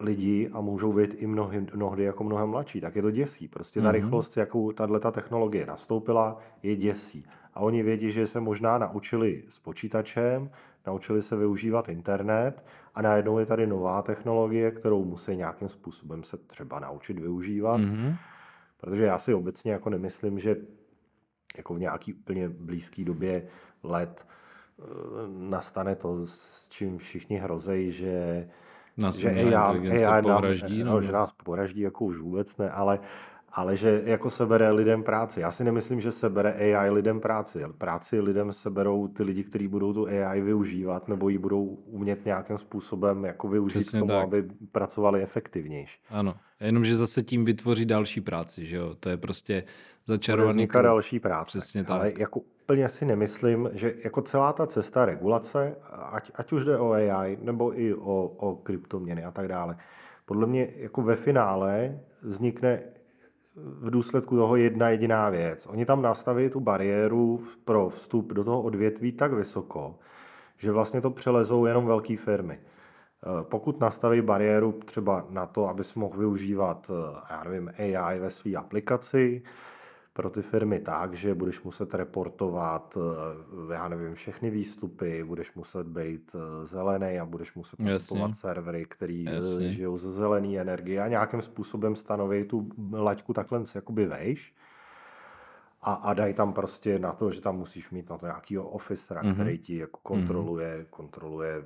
lidi 0.00 0.50
a 0.52 0.60
můžou 0.60 0.92
být 0.92 1.14
i 1.14 1.26
mnohy, 1.26 1.66
mnohdy 1.74 2.04
jako 2.04 2.24
mnohem 2.24 2.48
mladší, 2.48 2.80
tak 2.80 2.96
je 2.96 3.02
to 3.02 3.10
děsí. 3.10 3.48
Prostě 3.48 3.80
ta 3.80 3.88
mm-hmm. 3.88 3.92
rychlost, 3.92 4.36
jakou 4.36 4.72
tato 4.72 5.12
technologie 5.12 5.66
nastoupila, 5.66 6.38
je 6.62 6.76
děsí. 6.76 7.26
A 7.54 7.60
oni 7.60 7.82
vědí, 7.82 8.10
že 8.10 8.26
se 8.26 8.40
možná 8.40 8.78
naučili 8.78 9.44
s 9.48 9.58
počítačem, 9.58 10.50
naučili 10.86 11.22
se 11.22 11.36
využívat 11.36 11.88
internet 11.88 12.64
a 12.94 13.02
najednou 13.02 13.38
je 13.38 13.46
tady 13.46 13.66
nová 13.66 14.02
technologie, 14.02 14.70
kterou 14.70 15.04
musí 15.04 15.36
nějakým 15.36 15.68
způsobem 15.68 16.24
se 16.24 16.36
třeba 16.36 16.80
naučit 16.80 17.18
využívat. 17.18 17.80
Mm-hmm. 17.80 18.16
Protože 18.80 19.04
já 19.04 19.18
si 19.18 19.34
obecně 19.34 19.72
jako 19.72 19.90
nemyslím, 19.90 20.38
že 20.38 20.56
jako 21.56 21.74
v 21.74 21.80
nějaký 21.80 22.14
úplně 22.14 22.48
blízké 22.48 23.04
době 23.04 23.46
let 23.82 24.26
eh, 24.26 24.84
nastane 25.28 25.96
to, 25.96 26.26
s 26.26 26.68
čím 26.68 26.98
všichni 26.98 27.36
hrozejí, 27.36 27.90
že 27.90 28.48
nás 28.96 29.16
že 29.16 29.30
AI, 29.30 29.54
AI 30.04 30.22
nám, 30.22 30.42
no, 30.84 31.02
že 31.02 31.12
nás 31.12 31.32
pohraždí, 31.32 31.80
jako 31.80 32.04
už 32.04 32.18
vůbec 32.18 32.56
ne, 32.56 32.70
ale, 32.70 32.98
ale 33.54 33.76
že 33.76 34.02
jako 34.04 34.30
sebere 34.30 34.70
lidem 34.70 35.02
práci. 35.02 35.40
Já 35.40 35.50
si 35.50 35.64
nemyslím, 35.64 36.00
že 36.00 36.10
sebere 36.10 36.52
AI 36.52 36.90
lidem 36.90 37.20
práci. 37.20 37.62
Práci 37.78 38.20
lidem 38.20 38.52
seberou 38.52 39.08
ty 39.08 39.22
lidi, 39.22 39.44
kteří 39.44 39.68
budou 39.68 39.92
tu 39.92 40.06
AI 40.06 40.40
využívat 40.40 41.08
nebo 41.08 41.28
ji 41.28 41.38
budou 41.38 41.64
umět 41.64 42.24
nějakým 42.24 42.58
způsobem 42.58 43.24
jako 43.24 43.48
využít 43.48 43.78
Přesně 43.78 43.98
k 43.98 44.00
tomu, 44.00 44.08
tak. 44.08 44.24
aby 44.24 44.42
pracovali 44.72 45.22
efektivnější. 45.22 46.00
Ano, 46.10 46.34
jenomže 46.60 46.96
zase 46.96 47.22
tím 47.22 47.44
vytvoří 47.44 47.86
další 47.86 48.20
práci, 48.20 48.66
že 48.66 48.76
jo? 48.76 48.94
To 49.00 49.08
je 49.08 49.16
prostě 49.16 49.64
začarovaný... 50.06 50.66
Bude 50.66 50.82
další 50.82 51.20
práce. 51.20 51.46
Přesně 51.46 51.84
tak. 51.84 51.90
Ale 51.90 52.12
jako 52.16 52.40
úplně 52.40 52.88
si 52.88 53.04
nemyslím, 53.04 53.70
že 53.72 53.94
jako 54.04 54.22
celá 54.22 54.52
ta 54.52 54.66
cesta 54.66 55.04
regulace, 55.04 55.76
ať, 56.12 56.30
ať 56.34 56.52
už 56.52 56.64
jde 56.64 56.78
o 56.78 56.92
AI, 56.92 57.38
nebo 57.42 57.80
i 57.80 57.94
o, 57.94 58.24
o 58.36 58.56
kryptoměny 58.56 59.24
a 59.24 59.30
tak 59.30 59.48
dále, 59.48 59.76
podle 60.26 60.46
mě 60.46 60.68
jako 60.76 61.02
ve 61.02 61.16
finále 61.16 62.00
vznikne 62.22 62.80
v 63.56 63.90
důsledku 63.90 64.36
toho 64.36 64.56
jedna 64.56 64.88
jediná 64.88 65.30
věc. 65.30 65.66
Oni 65.66 65.84
tam 65.84 66.02
nastaví 66.02 66.50
tu 66.50 66.60
bariéru 66.60 67.42
pro 67.64 67.88
vstup 67.88 68.32
do 68.32 68.44
toho 68.44 68.62
odvětví 68.62 69.12
tak 69.12 69.32
vysoko, 69.32 69.98
že 70.58 70.72
vlastně 70.72 71.00
to 71.00 71.10
přelezou 71.10 71.66
jenom 71.66 71.86
velké 71.86 72.16
firmy. 72.16 72.58
Eh, 72.58 73.44
pokud 73.44 73.80
nastaví 73.80 74.22
bariéru 74.22 74.72
třeba 74.72 75.26
na 75.30 75.46
to, 75.46 75.68
abys 75.68 75.94
mohl 75.94 76.18
využívat, 76.18 76.90
eh, 76.90 77.20
já 77.30 77.44
nevím, 77.44 77.72
AI 77.78 78.18
ve 78.18 78.30
své 78.30 78.54
aplikaci, 78.54 79.42
pro 80.16 80.30
ty 80.30 80.42
firmy 80.42 80.80
tak, 80.80 81.14
že 81.14 81.34
budeš 81.34 81.62
muset 81.62 81.94
reportovat, 81.94 82.98
eh, 83.70 83.74
já 83.74 83.88
nevím, 83.88 84.14
všechny 84.14 84.50
výstupy, 84.50 85.24
budeš 85.24 85.54
muset 85.54 85.86
být 85.86 86.36
zelený 86.62 87.18
a 87.20 87.24
budeš 87.24 87.54
muset 87.54 87.80
kupovat 88.08 88.34
servery, 88.34 88.84
který 88.88 89.24
Jasně. 89.24 89.68
žijou 89.68 89.98
ze 89.98 90.10
zelené 90.10 90.58
energie 90.58 91.02
a 91.02 91.08
nějakým 91.08 91.42
způsobem 91.42 91.96
stanoví 91.96 92.44
tu 92.44 92.68
laťku 92.92 93.32
takhle 93.32 93.62
jakoby 93.74 94.06
vejš. 94.06 94.54
A, 95.82 95.94
a 95.94 96.14
dají 96.14 96.34
tam 96.34 96.52
prostě 96.52 96.98
na 96.98 97.12
to, 97.12 97.30
že 97.30 97.40
tam 97.40 97.56
musíš 97.56 97.90
mít 97.90 98.10
na 98.10 98.18
to 98.18 98.26
nějakého 98.26 98.68
officera, 98.68 99.22
mm-hmm. 99.22 99.34
který 99.34 99.58
ti 99.58 99.76
jako 99.76 100.00
kontroluje, 100.02 100.78
mm-hmm. 100.78 100.90
kontroluje 100.90 101.64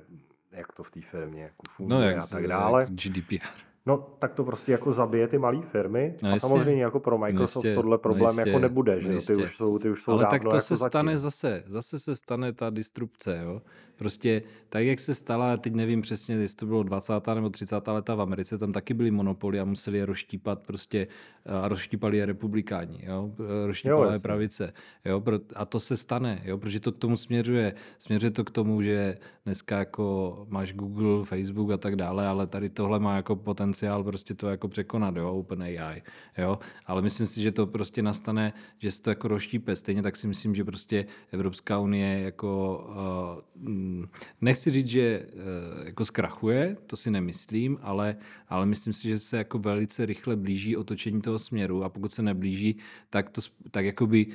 jak 0.51 0.73
to 0.73 0.83
v 0.83 0.91
té 0.91 1.01
firmě 1.01 1.43
jako 1.43 1.63
no, 1.67 1.73
funguje 1.73 1.99
no, 1.99 2.05
jak, 2.05 2.23
a 2.23 2.27
tak 2.27 2.47
dále. 2.47 2.81
Jak 2.81 2.89
GDPR. 2.89 3.68
No, 3.85 3.97
tak 4.19 4.33
to 4.33 4.43
prostě 4.43 4.71
jako 4.71 4.91
zabije 4.91 5.27
ty 5.27 5.37
malé 5.37 5.61
firmy. 5.61 6.15
No, 6.23 6.31
a 6.31 6.39
samozřejmě 6.39 6.83
jako 6.83 6.99
pro 6.99 7.17
Microsoft 7.17 7.65
jistě, 7.65 7.75
tohle 7.75 7.97
problém 7.97 8.35
no, 8.35 8.41
jistě, 8.41 8.49
jako 8.49 8.59
nebude, 8.59 9.01
že 9.01 9.11
no, 9.13 9.21
ty 9.27 9.35
už 9.35 9.55
jsou, 9.55 9.79
ty 9.79 9.89
už 9.89 10.03
jsou 10.03 10.11
Ale 10.11 10.23
dávno 10.23 10.31
tak 10.31 10.41
to 10.41 10.47
jako 10.47 10.59
se 10.59 10.75
zatím. 10.75 10.89
stane 10.89 11.17
zase, 11.17 11.63
zase 11.67 11.99
se 11.99 12.15
stane 12.15 12.53
ta 12.53 12.69
disrupce, 12.69 13.39
jo. 13.43 13.61
Prostě 13.95 14.41
tak, 14.69 14.83
jak 14.83 14.99
se 14.99 15.15
stala, 15.15 15.57
teď 15.57 15.73
nevím 15.73 16.01
přesně, 16.01 16.35
jestli 16.35 16.55
to 16.55 16.65
bylo 16.65 16.83
20. 16.83 17.13
nebo 17.35 17.49
30. 17.49 17.87
leta 17.87 18.15
v 18.15 18.21
Americe, 18.21 18.57
tam 18.57 18.71
taky 18.71 18.93
byly 18.93 19.11
monopoly 19.11 19.59
a 19.59 19.65
museli 19.65 19.97
je 19.97 20.05
rozštípat 20.05 20.59
prostě 20.59 21.07
a 21.45 21.67
rozštípali 21.67 22.17
je 22.17 22.25
republikáni, 22.25 22.99
jo, 23.07 23.31
rozštípala 23.65 24.13
je 24.13 24.19
pravice, 24.19 24.73
jo, 25.05 25.23
a 25.55 25.65
to 25.65 25.79
se 25.79 25.97
stane, 25.97 26.41
jo, 26.45 26.57
protože 26.57 26.79
to 26.79 26.91
k 26.91 26.97
tomu 26.97 27.17
směřuje, 27.17 27.73
směřuje 27.97 28.31
to 28.31 28.43
k 28.43 28.51
tomu, 28.51 28.81
že 28.81 29.17
dneska 29.45 29.77
jako 29.77 30.37
máš 30.49 30.73
Google, 30.73 31.25
Facebook 31.25 31.71
a 31.71 31.77
tak 31.77 31.95
dále, 31.95 32.27
ale 32.27 32.47
tady 32.47 32.69
tohle 32.69 32.99
má 32.99 33.15
jako 33.15 33.35
potenciál 33.35 33.68
prostě 34.03 34.33
to 34.33 34.47
jako 34.47 34.67
překonat, 34.67 35.15
jo, 35.15 35.33
OpenAI, 35.33 36.01
jo, 36.37 36.59
ale 36.85 37.01
myslím 37.01 37.27
si, 37.27 37.41
že 37.41 37.51
to 37.51 37.67
prostě 37.67 38.01
nastane, 38.01 38.53
že 38.77 38.91
se 38.91 39.01
to 39.01 39.09
jako 39.09 39.27
rozštípe, 39.27 39.75
stejně 39.75 40.01
tak 40.01 40.15
si 40.15 40.27
myslím, 40.27 40.55
že 40.55 40.63
prostě 40.63 41.05
Evropská 41.31 41.79
unie 41.79 42.19
jako 42.19 42.83
uh, 42.89 44.05
nechci 44.41 44.71
říct, 44.71 44.87
že 44.87 45.01
eh, 45.01 45.85
jako 45.85 46.05
zkrachuje, 46.05 46.77
to 46.87 46.97
si 46.97 47.11
nemyslím, 47.11 47.77
ale, 47.81 48.15
ale 48.47 48.65
myslím 48.65 48.93
si, 48.93 49.07
že 49.07 49.19
se 49.19 49.37
jako 49.37 49.59
velice 49.59 50.05
rychle 50.05 50.35
blíží 50.35 50.77
otočení 50.77 51.21
toho 51.21 51.39
směru 51.39 51.83
a 51.83 51.89
pokud 51.89 52.13
se 52.13 52.21
neblíží, 52.21 52.77
tak, 53.09 53.29
to, 53.29 53.41
tak 53.71 53.85
jakoby 53.85 54.27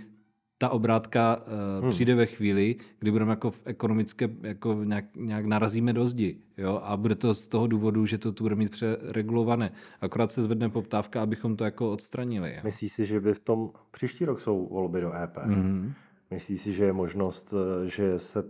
ta 0.59 0.69
obrátka 0.69 1.37
uh, 1.37 1.83
hmm. 1.83 1.91
přijde 1.91 2.15
ve 2.15 2.27
chvíli, 2.27 2.77
kdy 2.99 3.11
budeme 3.11 3.33
jako 3.33 3.51
v 3.51 3.63
ekonomické, 3.65 4.29
jako 4.43 4.85
nějak, 4.85 5.05
nějak 5.17 5.47
narazíme 5.47 5.93
do 5.93 6.07
zdi. 6.07 6.39
Jo? 6.57 6.81
A 6.85 6.97
bude 6.97 7.15
to 7.15 7.35
z 7.35 7.49
toho 7.49 7.67
důvodu, 7.67 8.07
že 8.07 8.19
to 8.19 8.33
tu 8.33 8.45
bude 8.45 8.55
mít 8.55 8.71
přeregulované. 8.71 9.73
Akorát 10.01 10.33
se 10.33 10.43
zvedne 10.43 10.69
poptávka, 10.69 11.23
abychom 11.23 11.57
to 11.57 11.65
jako 11.65 11.93
odstranili. 11.93 12.55
Jo? 12.55 12.61
Myslíš 12.65 12.93
si, 12.93 13.05
že 13.05 13.21
by 13.21 13.35
v 13.35 13.41
tom 13.41 13.71
příští 13.91 14.25
rok 14.25 14.41
jsou 14.41 14.69
volby 14.69 15.01
do 15.01 15.13
EP? 15.17 15.37
Mm-hmm. 15.37 15.93
Myslíš 16.31 16.61
si, 16.61 16.73
že 16.73 16.85
je 16.85 16.93
možnost, 16.93 17.55
eh, 17.55 17.89
že 17.89 18.19
se 18.19 18.45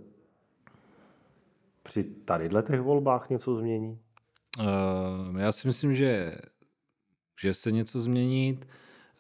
při 1.82 2.04
tadyhle 2.04 2.62
těch 2.62 2.80
volbách 2.80 3.30
něco 3.30 3.56
změní? 3.56 3.98
Uh, 4.58 5.40
já 5.40 5.52
si 5.52 5.68
myslím, 5.68 5.94
že 5.94 6.36
že 7.40 7.54
se 7.54 7.72
něco 7.72 8.00
změnit. 8.00 8.68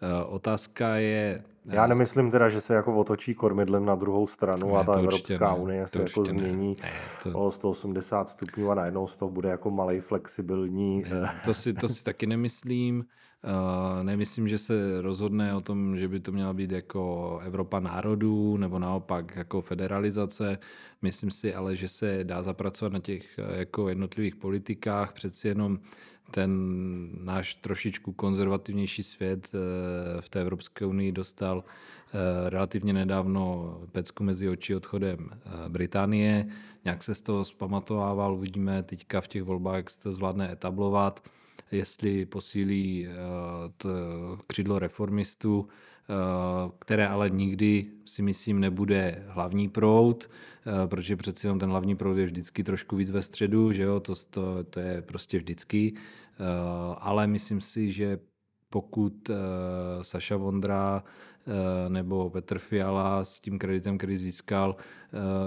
Uh, 0.02 0.34
otázka 0.34 0.96
je... 0.96 1.42
Já 1.64 1.86
nemyslím 1.86 2.30
teda, 2.30 2.48
že 2.48 2.60
se 2.60 2.74
jako 2.74 2.96
otočí 2.96 3.34
kormidlem 3.34 3.84
na 3.84 3.94
druhou 3.94 4.26
stranu 4.26 4.72
ne, 4.72 4.78
a 4.78 4.84
ta 4.84 4.92
Evropská 4.92 5.54
ne, 5.54 5.58
unie 5.58 5.86
se 5.86 5.98
jako 5.98 6.24
změní 6.24 6.76
ne, 6.82 6.92
to... 7.22 7.38
o 7.38 7.50
180 7.50 8.28
stupňů 8.28 8.70
a 8.70 8.74
najednou 8.74 9.06
z 9.06 9.16
toho 9.16 9.30
bude 9.30 9.48
jako 9.48 9.70
malý 9.70 10.00
flexibilní... 10.00 11.04
Ne, 11.10 11.40
to, 11.44 11.54
si, 11.54 11.72
to 11.72 11.88
si 11.88 12.04
taky 12.04 12.26
nemyslím. 12.26 13.04
Uh, 13.44 14.02
nemyslím, 14.02 14.48
že 14.48 14.58
se 14.58 15.02
rozhodne 15.02 15.54
o 15.54 15.60
tom, 15.60 15.96
že 15.96 16.08
by 16.08 16.20
to 16.20 16.32
měla 16.32 16.52
být 16.52 16.70
jako 16.70 17.38
Evropa 17.44 17.80
národů 17.80 18.56
nebo 18.56 18.78
naopak 18.78 19.36
jako 19.36 19.60
federalizace. 19.60 20.58
Myslím 21.02 21.30
si 21.30 21.54
ale, 21.54 21.76
že 21.76 21.88
se 21.88 22.24
dá 22.24 22.42
zapracovat 22.42 22.92
na 22.92 22.98
těch 22.98 23.38
eh, 23.38 23.58
jako 23.58 23.88
jednotlivých 23.88 24.36
politikách. 24.36 25.12
Přeci 25.12 25.48
jenom 25.48 25.78
ten 26.34 26.50
náš 27.24 27.54
trošičku 27.54 28.12
konzervativnější 28.12 29.02
svět 29.02 29.50
eh, 29.54 30.20
v 30.20 30.28
té 30.28 30.40
Evropské 30.40 30.86
unii 30.86 31.12
dostal 31.12 31.64
relativně 32.48 32.92
nedávno 32.92 33.76
pecku 33.92 34.24
mezi 34.24 34.48
oči 34.48 34.74
odchodem 34.74 35.30
Británie. 35.68 36.46
Nějak 36.84 37.02
se 37.02 37.14
z 37.14 37.22
toho 37.22 37.44
zpamatovával, 37.44 38.34
uvidíme 38.34 38.82
teďka 38.82 39.20
v 39.20 39.28
těch 39.28 39.42
volbách, 39.42 39.76
jak 39.76 39.90
se 39.90 40.02
to 40.02 40.12
zvládne 40.12 40.52
etablovat 40.52 41.28
jestli 41.72 42.26
posílí 42.26 43.06
eh, 43.06 43.12
to 43.76 43.88
křidlo 44.46 44.78
reformistů, 44.78 45.68
eh, 45.68 46.14
které 46.78 47.08
ale 47.08 47.30
nikdy 47.30 47.86
si 48.04 48.22
myslím 48.22 48.60
nebude 48.60 49.24
hlavní 49.28 49.68
proud, 49.68 50.30
eh, 50.30 50.86
protože 50.88 51.16
přeci 51.16 51.46
jenom 51.46 51.58
ten 51.58 51.70
hlavní 51.70 51.96
proud 51.96 52.18
je 52.18 52.26
vždycky 52.26 52.64
trošku 52.64 52.96
víc 52.96 53.10
ve 53.10 53.22
středu, 53.22 53.72
že 53.72 53.82
jo, 53.82 54.00
to, 54.00 54.14
to, 54.30 54.64
to 54.64 54.80
je 54.80 55.02
prostě 55.02 55.38
vždycky, 55.38 55.94
ale 56.98 57.26
myslím 57.26 57.60
si, 57.60 57.92
že 57.92 58.18
pokud 58.70 59.30
Saša 60.02 60.36
Vondra 60.36 61.04
nebo 61.88 62.30
Petr 62.30 62.58
Fiala 62.58 63.24
s 63.24 63.40
tím 63.40 63.58
kreditem, 63.58 63.98
který 63.98 64.16
získal, 64.16 64.76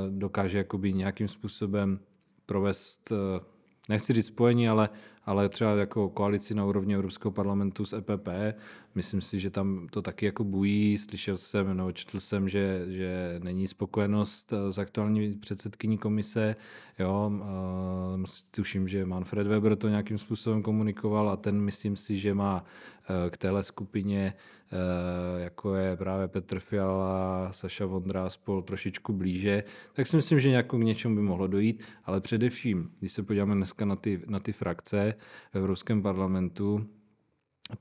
dokáže 0.09 0.57
jakoby 0.57 0.93
nějakým 0.93 1.27
způsobem 1.27 1.99
provést, 2.45 3.11
nechci 3.89 4.13
říct 4.13 4.25
spojení, 4.25 4.69
ale 4.69 4.89
ale 5.27 5.49
třeba 5.49 5.75
jako 5.75 6.09
koalici 6.09 6.55
na 6.55 6.65
úrovni 6.65 6.95
Evropského 6.95 7.31
parlamentu 7.31 7.85
s 7.85 7.93
EPP, 7.93 8.27
myslím 8.97 9.21
si, 9.21 9.39
že 9.39 9.49
tam 9.49 9.87
to 9.91 10.01
taky 10.01 10.25
jako 10.25 10.43
bují. 10.43 10.97
Slyšel 10.97 11.37
jsem, 11.37 11.77
no, 11.77 11.91
četl 11.91 12.19
jsem, 12.19 12.49
že, 12.49 12.85
že 12.87 13.39
není 13.43 13.67
spokojenost 13.67 14.53
eh, 14.53 14.71
s 14.71 14.77
aktuální 14.77 15.33
předsedkyní 15.33 15.97
komise. 15.97 16.55
Jo, 16.99 17.31
uh, 17.33 18.23
tuším, 18.51 18.87
že 18.87 19.05
Manfred 19.05 19.47
Weber 19.47 19.75
to 19.75 19.89
nějakým 19.89 20.17
způsobem 20.17 20.63
komunikoval 20.63 21.29
a 21.29 21.37
ten 21.37 21.61
myslím 21.61 21.95
si, 21.95 22.17
že 22.17 22.33
má 22.33 22.63
uh, 22.63 23.29
k 23.29 23.37
téhle 23.37 23.63
skupině 23.63 24.33
jako 25.37 25.75
je 25.75 25.95
právě 25.95 26.27
Petr 26.27 26.59
Fiala, 26.59 27.51
Saša 27.51 27.85
Vondra 27.85 28.29
spol 28.29 28.61
trošičku 28.61 29.13
blíže, 29.13 29.63
tak 29.93 30.07
si 30.07 30.15
myslím, 30.15 30.39
že 30.39 30.49
nějak 30.49 30.67
k 30.67 30.73
něčemu 30.73 31.15
by 31.15 31.21
mohlo 31.21 31.47
dojít, 31.47 31.83
ale 32.03 32.21
především, 32.21 32.91
když 32.99 33.11
se 33.11 33.23
podíváme 33.23 33.55
dneska 33.55 33.85
na 33.85 33.95
ty, 33.95 34.21
na 34.27 34.39
ty 34.39 34.51
frakce 34.51 35.13
v 35.51 35.55
Evropském 35.55 36.01
parlamentu, 36.01 36.87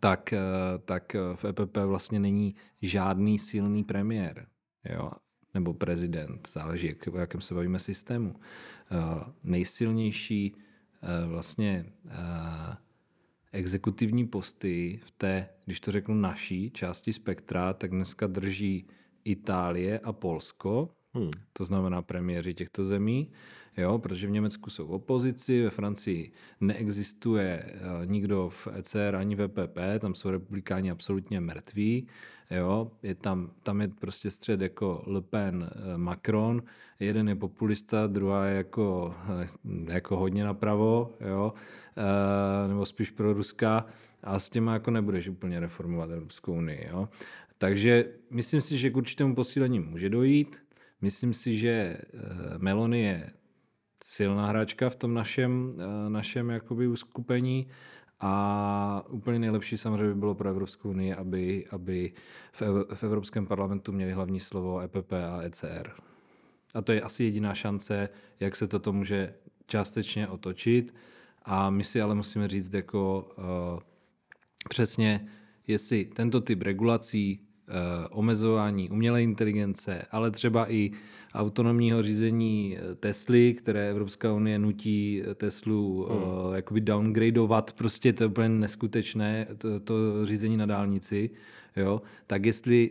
tak, 0.00 0.32
eh, 0.32 0.40
tak 0.84 1.16
v 1.34 1.44
EPP 1.44 1.76
vlastně 1.76 2.20
není 2.20 2.54
žádný 2.82 3.38
silný 3.38 3.84
premiér, 3.84 4.46
jo? 4.90 5.10
nebo 5.54 5.74
prezident, 5.74 6.48
záleží, 6.52 6.86
jak, 6.86 7.06
o 7.14 7.18
jakém 7.18 7.40
se 7.40 7.54
bavíme 7.54 7.78
systému. 7.78 8.34
Uh, 8.90 9.22
nejsilnější 9.44 10.54
vlastně 11.26 11.86
exekutivní 13.52 14.26
posty 14.26 15.00
v 15.04 15.10
té, 15.10 15.48
když 15.64 15.80
to 15.80 15.92
řeknu 15.92 16.14
naší 16.14 16.70
části 16.70 17.12
spektra, 17.12 17.72
tak 17.72 17.90
dneska 17.90 18.26
drží 18.26 18.86
Itálie 19.24 19.98
a 19.98 20.12
Polsko, 20.12 20.90
hmm. 21.14 21.30
to 21.52 21.64
znamená 21.64 22.02
premiéři 22.02 22.54
těchto 22.54 22.84
zemí 22.84 23.30
jo, 23.76 23.98
protože 23.98 24.26
v 24.26 24.30
Německu 24.30 24.70
jsou 24.70 24.86
opozici, 24.86 25.62
ve 25.62 25.70
Francii 25.70 26.32
neexistuje 26.60 27.64
eh, 27.66 28.06
nikdo 28.06 28.48
v 28.48 28.68
ECR 28.74 29.16
ani 29.16 29.36
v 29.36 29.40
EPP, 29.40 29.78
tam 29.98 30.14
jsou 30.14 30.30
republikáni 30.30 30.90
absolutně 30.90 31.40
mrtví, 31.40 32.08
jo, 32.50 32.90
je 33.02 33.14
tam, 33.14 33.50
tam 33.62 33.80
je 33.80 33.88
prostě 33.88 34.30
střed 34.30 34.60
jako 34.60 35.02
Le 35.06 35.22
Pen, 35.22 35.70
eh, 35.72 35.98
Macron, 35.98 36.62
jeden 37.00 37.28
je 37.28 37.34
populista, 37.34 38.06
druhá 38.06 38.46
je 38.46 38.56
jako, 38.56 39.14
eh, 39.42 39.48
jako 39.92 40.16
hodně 40.16 40.44
napravo, 40.44 41.14
jo, 41.20 41.52
nebo 42.68 42.86
spíš 42.86 43.10
pro 43.10 43.32
Ruska 43.32 43.86
a 44.22 44.38
s 44.38 44.50
těma 44.50 44.72
jako 44.72 44.90
nebudeš 44.90 45.28
úplně 45.28 45.60
reformovat 45.60 46.10
Evropskou 46.10 46.52
unii, 46.52 46.88
jo. 46.90 47.08
Takže 47.58 48.04
myslím 48.30 48.60
si, 48.60 48.78
že 48.78 48.90
k 48.90 48.96
určitému 48.96 49.34
posílení 49.34 49.80
může 49.80 50.08
dojít. 50.08 50.62
Myslím 51.00 51.34
si, 51.34 51.56
že 51.56 51.96
Meloni 52.58 53.02
je 53.02 53.30
silná 54.04 54.46
hráčka 54.46 54.90
v 54.90 54.96
tom 54.96 55.14
našem, 55.14 55.72
eh, 55.78 56.10
našem 56.10 56.50
jakoby 56.50 56.86
uskupení 56.86 57.66
A 58.20 59.04
úplně 59.08 59.38
nejlepší 59.38 59.78
samozřejmě 59.78 60.14
by 60.14 60.20
bylo 60.20 60.34
pro 60.34 60.48
Evropskou 60.48 60.90
unii, 60.90 61.14
aby, 61.14 61.66
aby 61.70 62.12
v, 62.52 62.62
v 62.94 63.02
Evropském 63.04 63.46
parlamentu 63.46 63.92
měli 63.92 64.12
hlavní 64.12 64.40
slovo 64.40 64.80
EPP 64.80 65.12
a 65.12 65.42
ECR. 65.42 65.90
A 66.74 66.82
to 66.82 66.92
je 66.92 67.02
asi 67.02 67.24
jediná 67.24 67.54
šance, 67.54 68.08
jak 68.40 68.56
se 68.56 68.66
toto 68.66 68.92
může 68.92 69.34
částečně 69.66 70.28
otočit. 70.28 70.94
A 71.42 71.70
my 71.70 71.84
si 71.84 72.00
ale 72.00 72.14
musíme 72.14 72.48
říct 72.48 72.74
jako 72.74 73.28
uh, 73.38 73.80
přesně, 74.68 75.28
jestli 75.66 76.04
tento 76.04 76.40
typ 76.40 76.62
regulací, 76.62 77.45
omezování 78.10 78.90
umělé 78.90 79.22
inteligence, 79.22 80.02
ale 80.10 80.30
třeba 80.30 80.72
i 80.72 80.90
autonomního 81.34 82.02
řízení 82.02 82.78
eh, 82.78 82.94
Tesly, 82.94 83.54
které 83.54 83.90
Evropská 83.90 84.32
unie 84.32 84.58
nutí 84.58 85.22
Teslu 85.34 86.06
hmm. 86.10 86.22
uh, 86.22 86.54
jakoby 86.54 86.80
downgradeovat, 86.80 87.72
prostě 87.72 88.12
to 88.12 88.24
je 88.24 88.28
úplně 88.28 88.48
neskutečné, 88.48 89.46
to, 89.58 89.80
to 89.80 89.94
řízení 90.26 90.56
na 90.56 90.66
dálnici, 90.66 91.30
jo, 91.76 92.02
tak 92.26 92.44
jestli 92.44 92.90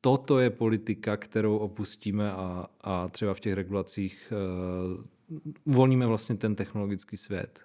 toto 0.00 0.38
je 0.38 0.50
politika, 0.50 1.16
kterou 1.16 1.56
opustíme 1.56 2.32
a, 2.32 2.66
a 2.80 3.08
třeba 3.08 3.34
v 3.34 3.40
těch 3.40 3.54
regulacích 3.54 4.32
uh, 5.38 5.40
uvolníme 5.64 6.06
vlastně 6.06 6.36
ten 6.36 6.54
technologický 6.54 7.16
svět. 7.16 7.60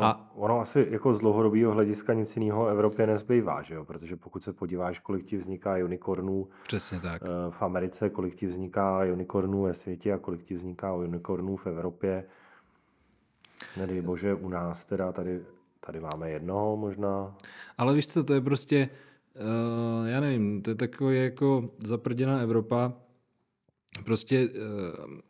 No, 0.00 0.04
a 0.04 0.30
ono 0.34 0.60
asi 0.60 0.86
jako 0.90 1.14
z 1.14 1.20
dlouhodobého 1.20 1.72
hlediska 1.72 2.14
nic 2.14 2.36
jiného 2.36 2.66
Evropě 2.66 3.06
nezbývá, 3.06 3.62
že 3.62 3.74
jo? 3.74 3.84
protože 3.84 4.16
pokud 4.16 4.42
se 4.42 4.52
podíváš, 4.52 4.98
kolik 4.98 5.26
ti 5.26 5.36
vzniká 5.36 5.76
unicornů 5.84 6.48
Přesně 6.66 7.00
tak. 7.00 7.22
Eh, 7.22 7.50
v 7.50 7.62
Americe, 7.62 8.10
kolik 8.10 8.34
ti 8.34 8.46
vzniká 8.46 9.00
unicornů 9.12 9.62
ve 9.62 9.74
světě 9.74 10.12
a 10.12 10.18
kolik 10.18 10.42
ti 10.42 10.54
vzniká 10.54 10.94
unicornů 10.94 11.56
v 11.56 11.66
Evropě, 11.66 12.24
nedej 13.76 14.00
bože, 14.00 14.34
u 14.34 14.48
nás 14.48 14.84
teda 14.84 15.12
tady, 15.12 15.40
tady 15.80 16.00
máme 16.00 16.30
jednoho 16.30 16.76
možná. 16.76 17.36
Ale 17.78 17.94
víš 17.94 18.06
co, 18.06 18.24
to 18.24 18.34
je 18.34 18.40
prostě, 18.40 18.88
uh, 20.00 20.08
já 20.08 20.20
nevím, 20.20 20.62
to 20.62 20.70
je 20.70 20.74
takové 20.74 21.14
jako 21.14 21.70
zaprděná 21.78 22.38
Evropa, 22.38 22.92
Prostě 24.04 24.48
uh, 24.48 24.54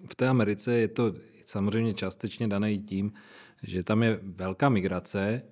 v 0.09 0.15
té 0.17 0.29
Americe 0.29 0.75
je 0.75 0.89
to 0.89 1.15
samozřejmě 1.45 1.95
částečně 1.95 2.49
dané 2.49 2.77
tím, 2.77 3.13
že 3.63 3.83
tam 3.83 4.03
je 4.03 4.19
velká 4.23 4.69
migrace 4.69 5.43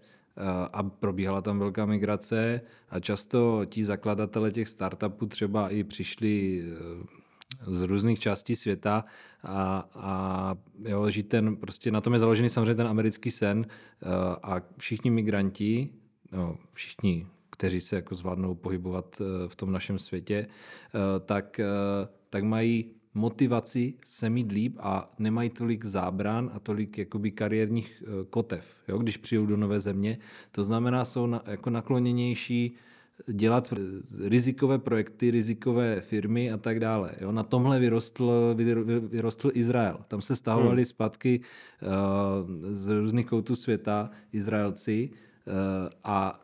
a 0.72 0.82
probíhala 0.82 1.40
tam 1.42 1.58
velká 1.58 1.86
migrace 1.86 2.60
a 2.90 3.00
často 3.00 3.64
ti 3.64 3.84
zakladatelé 3.84 4.50
těch 4.50 4.68
startupů 4.68 5.26
třeba 5.26 5.70
i 5.70 5.84
přišli 5.84 6.60
e, 6.60 7.74
z 7.74 7.82
různých 7.82 8.18
částí 8.18 8.56
světa 8.56 9.04
a, 9.42 9.88
a 9.94 10.54
jo, 10.84 11.10
žít 11.10 11.28
ten, 11.28 11.56
prostě 11.56 11.90
na 11.90 12.00
tom 12.00 12.12
je 12.12 12.18
založený 12.18 12.48
samozřejmě 12.48 12.74
ten 12.74 12.86
americký 12.86 13.30
sen 13.30 13.66
e, 13.66 14.06
a 14.42 14.62
všichni 14.78 15.10
migranti, 15.10 15.90
no, 16.32 16.58
všichni, 16.72 17.26
kteří 17.50 17.80
se 17.80 17.96
jako 17.96 18.14
zvládnou 18.14 18.54
pohybovat 18.54 19.22
v 19.48 19.56
tom 19.56 19.72
našem 19.72 19.98
světě, 19.98 20.46
tak, 21.24 21.60
tak 22.30 22.44
mají 22.44 22.95
motivaci 23.16 23.94
se 24.04 24.30
mít 24.30 24.52
líp 24.52 24.76
a 24.80 25.14
nemají 25.18 25.50
tolik 25.50 25.84
zábran 25.84 26.50
a 26.54 26.58
tolik 26.58 26.98
jakoby 26.98 27.30
kariérních 27.30 28.02
eh, 28.02 28.24
kotev, 28.30 28.76
jo, 28.88 28.98
když 28.98 29.16
přijou 29.16 29.46
do 29.46 29.56
nové 29.56 29.80
země. 29.80 30.18
To 30.52 30.64
znamená, 30.64 31.04
jsou 31.04 31.26
na, 31.26 31.42
jako 31.46 31.70
nakloněnější 31.70 32.76
dělat 33.32 33.74
rizikové 34.24 34.78
projekty, 34.78 35.30
rizikové 35.30 36.00
firmy 36.00 36.52
a 36.52 36.56
tak 36.56 36.80
dále. 36.80 37.12
Jo, 37.20 37.32
na 37.32 37.42
tomhle 37.42 37.80
vyrostl, 37.80 38.54
vyrostl 39.08 39.50
Izrael. 39.54 39.98
Tam 40.08 40.20
se 40.22 40.36
stahovali 40.36 40.82
hmm. 40.82 40.84
zpátky 40.84 41.40
uh, 41.40 41.90
z 42.72 42.88
různých 42.88 43.26
koutů 43.26 43.56
světa 43.56 44.10
Izraelci 44.32 45.10
uh, 45.10 45.52
a 46.04 46.40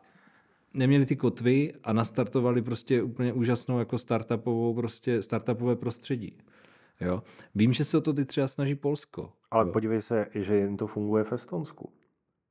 neměli 0.73 1.05
ty 1.05 1.15
kotvy 1.15 1.73
a 1.83 1.93
nastartovali 1.93 2.61
prostě 2.61 3.03
úplně 3.03 3.33
úžasnou 3.33 3.79
jako 3.79 3.97
startupovou 3.97 4.73
prostě 4.73 5.21
startupové 5.21 5.75
prostředí. 5.75 6.37
Jo? 7.01 7.21
Vím, 7.55 7.73
že 7.73 7.85
se 7.85 7.97
o 7.97 8.01
to 8.01 8.13
ty 8.13 8.25
třeba 8.25 8.47
snaží 8.47 8.75
Polsko. 8.75 9.29
Ale 9.51 9.65
jo. 9.65 9.71
podívej 9.73 10.01
se, 10.01 10.27
že 10.33 10.55
jen 10.55 10.77
to 10.77 10.87
funguje 10.87 11.23
v 11.23 11.33
Estonsku. 11.33 11.89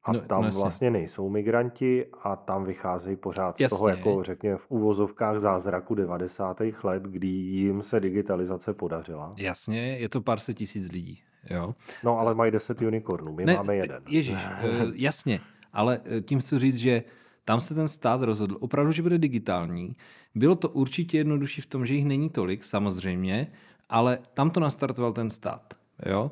A 0.04 0.12
no, 0.12 0.20
tam 0.20 0.44
no 0.44 0.50
vlastně 0.50 0.90
nejsou 0.90 1.28
migranti 1.28 2.06
a 2.22 2.36
tam 2.36 2.64
vycházejí 2.64 3.16
pořád 3.16 3.60
jasně. 3.60 3.76
z 3.76 3.78
toho, 3.78 3.88
jako 3.88 4.22
řekněme, 4.22 4.56
v 4.56 4.66
úvozovkách 4.68 5.38
zázraku 5.38 5.94
90. 5.94 6.62
let, 6.82 7.02
kdy 7.02 7.26
jim 7.26 7.82
se 7.82 8.00
digitalizace 8.00 8.74
podařila. 8.74 9.34
Jasně, 9.36 9.98
je 9.98 10.08
to 10.08 10.20
pár 10.20 10.38
set 10.38 10.54
tisíc 10.54 10.92
lidí. 10.92 11.22
Jo. 11.50 11.74
No, 12.04 12.18
ale 12.18 12.34
mají 12.34 12.52
10 12.52 12.82
unikornů, 12.82 13.32
my 13.32 13.44
ne, 13.44 13.54
máme 13.56 13.76
jeden. 13.76 14.02
Ježíš, 14.08 14.38
eh, 14.38 14.84
jasně, 14.94 15.40
ale 15.72 16.00
eh, 16.04 16.20
tím 16.20 16.40
chci 16.40 16.58
říct, 16.58 16.76
že 16.76 17.02
tam 17.44 17.60
se 17.60 17.74
ten 17.74 17.88
stát 17.88 18.22
rozhodl 18.22 18.56
opravdu, 18.60 18.92
že 18.92 19.02
bude 19.02 19.18
digitální. 19.18 19.96
Bylo 20.34 20.56
to 20.56 20.68
určitě 20.68 21.18
jednodušší 21.18 21.60
v 21.60 21.66
tom, 21.66 21.86
že 21.86 21.94
jich 21.94 22.04
není 22.04 22.30
tolik, 22.30 22.64
samozřejmě, 22.64 23.52
ale 23.92 24.18
tam 24.34 24.50
to 24.50 24.60
nastartoval 24.60 25.12
ten 25.12 25.30
stát. 25.30 25.74
Jo? 26.06 26.30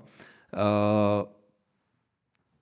Uh, 0.53 1.29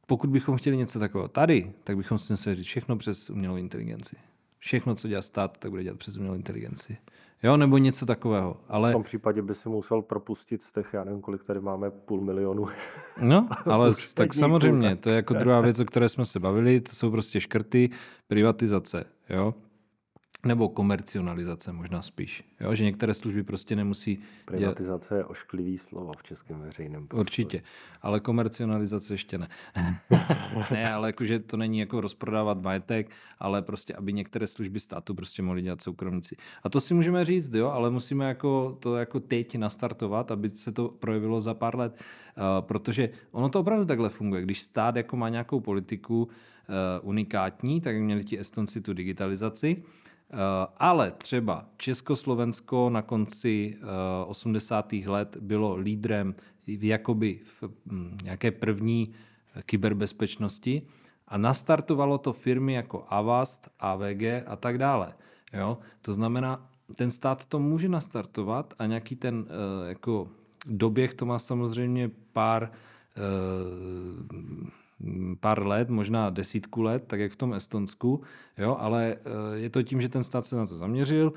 pokud 0.07 0.31
bychom 0.31 0.57
chtěli 0.57 0.77
něco 0.77 0.99
takového 0.99 1.29
tady, 1.29 1.73
tak 1.85 1.97
bychom 1.97 2.19
si 2.19 2.33
museli 2.33 2.57
říct 2.57 2.67
všechno 2.67 2.97
přes 2.97 3.31
umělou 3.31 3.57
inteligenci. 3.57 4.17
Všechno, 4.59 4.95
co 4.95 5.09
dělá 5.09 5.23
stát, 5.23 5.59
tak 5.59 5.71
bude 5.71 5.83
dělat 5.83 5.99
přes 5.99 6.17
umělou 6.17 6.35
inteligenci. 6.35 6.97
Jo, 7.43 7.57
nebo 7.57 7.79
něco 7.79 8.07
takového. 8.07 8.57
Ale... 8.69 8.91
V 8.91 8.93
tom 8.93 9.03
případě 9.03 9.43
by 9.43 9.55
si 9.55 9.69
musel 9.69 10.03
propustit 10.03 10.63
z 10.63 10.73
těch, 10.73 10.91
já 10.93 11.05
nevím, 11.05 11.21
kolik 11.21 11.45
tady 11.45 11.61
máme, 11.61 11.91
půl 11.91 12.21
milionu. 12.21 12.67
No, 13.21 13.49
ale 13.65 13.93
tak 14.15 14.35
samozřejmě, 14.35 14.97
to 14.97 15.11
je 15.11 15.17
jako 15.17 15.35
druhá 15.35 15.61
věc, 15.61 15.79
o 15.79 15.85
které 15.85 16.09
jsme 16.09 16.25
se 16.25 16.41
bavili, 16.41 16.81
to 16.81 16.93
jsou 16.93 17.11
prostě 17.11 17.41
škrty, 17.41 17.91
privatizace. 18.29 19.05
Jo? 19.31 19.55
Nebo 20.47 20.69
komercionalizace 20.69 21.73
možná 21.73 22.03
spíš. 22.03 22.45
Jo? 22.61 22.75
Že 22.75 22.85
některé 22.85 23.15
služby 23.15 23.43
prostě 23.43 23.77
nemusí... 23.77 24.19
Privatizace 24.45 25.09
dělat... 25.15 25.19
je 25.19 25.25
ošklivý 25.25 25.79
slovo 25.79 26.13
v 26.19 26.23
českém 26.23 26.61
veřejném 26.61 27.07
prostoru. 27.07 27.21
Určitě, 27.21 27.63
ale 28.03 28.21
komercionalizace 28.21 29.15
ještě 29.15 29.39
ne. 29.39 29.49
ne, 30.71 30.93
ale 30.93 31.09
jakože 31.09 31.39
to 31.39 31.57
není 31.57 31.79
jako 31.79 32.01
rozprodávat 32.01 32.63
majetek, 32.63 33.11
ale 33.39 33.63
prostě, 33.63 33.95
aby 33.95 34.13
některé 34.13 34.47
služby 34.47 34.81
státu 34.81 35.15
prostě 35.15 35.43
mohli 35.43 35.63
dělat 35.63 35.83
soukromníci. 35.83 36.37
A 36.63 36.69
to 36.69 36.81
si 36.81 36.95
můžeme 36.95 37.25
říct, 37.25 37.55
jo, 37.55 37.69
ale 37.69 37.91
musíme 37.91 38.29
jako 38.29 38.77
to 38.81 38.97
jako 38.97 39.21
teď 39.21 39.57
nastartovat, 39.57 40.31
aby 40.31 40.51
se 40.51 40.73
to 40.73 40.89
projevilo 40.89 41.41
za 41.41 41.55
pár 41.55 41.77
let, 41.77 41.95
uh, 42.37 42.43
protože 42.61 43.11
ono 43.31 43.49
to 43.49 43.61
opravdu 43.61 43.85
takhle 43.85 44.09
funguje. 44.09 44.43
Když 44.43 44.61
stát 44.61 44.97
jako 44.97 45.17
má 45.17 45.29
nějakou 45.29 45.61
politiku 45.61 46.23
uh, 46.23 47.09
unikátní, 47.09 47.81
tak 47.81 47.97
měli 47.97 48.25
ti 48.25 48.41
Estonci 48.41 48.81
tu 48.81 48.93
digitalizaci, 48.93 49.83
Eh, 49.83 50.08
ale 50.77 51.11
třeba 51.11 51.67
Československo 51.77 52.91
na 52.91 53.03
konci 53.03 53.79
80. 54.27 54.93
Eh, 54.93 55.09
let 55.09 55.37
bylo 55.41 55.77
lídrem 55.77 56.35
v 56.67 56.85
jakoby 56.85 57.41
v 57.45 57.65
hm, 57.87 58.19
nějaké 58.23 58.51
první 58.51 59.13
kyberbezpečnosti 59.67 60.83
a 61.29 61.39
nastartovalo 61.39 62.19
to 62.19 62.33
firmy 62.33 62.73
jako 62.73 63.05
Avast, 63.09 63.69
AVG 63.79 64.23
a 64.47 64.57
tak 64.57 64.79
dále. 64.79 65.15
Jo? 65.53 65.79
To 66.03 66.13
znamená, 66.13 66.69
ten 66.95 67.11
stát 67.11 67.45
to 67.45 67.59
může 67.59 67.89
nastartovat 67.89 68.75
a 68.79 68.87
nějaký 68.87 69.17
ten 69.17 69.47
eh, 69.49 69.89
jako 69.89 70.29
doběh 70.67 71.15
to 71.15 71.27
má 71.27 71.39
samozřejmě 71.39 72.11
pár 72.33 72.71
pár 75.41 75.67
let, 75.67 75.91
možná 75.91 76.31
desítku 76.31 76.83
let, 76.83 77.05
tak 77.07 77.21
jak 77.21 77.33
v 77.33 77.37
tom 77.37 77.55
Estonsku, 77.55 78.23
jo, 78.59 78.77
ale 78.81 79.17
eh, 79.17 79.59
je 79.59 79.71
to 79.71 79.83
tím, 79.83 80.01
že 80.01 80.09
ten 80.09 80.23
stát 80.23 80.47
se 80.47 80.57
na 80.57 80.67
to 80.67 80.77
zaměřil, 80.77 81.33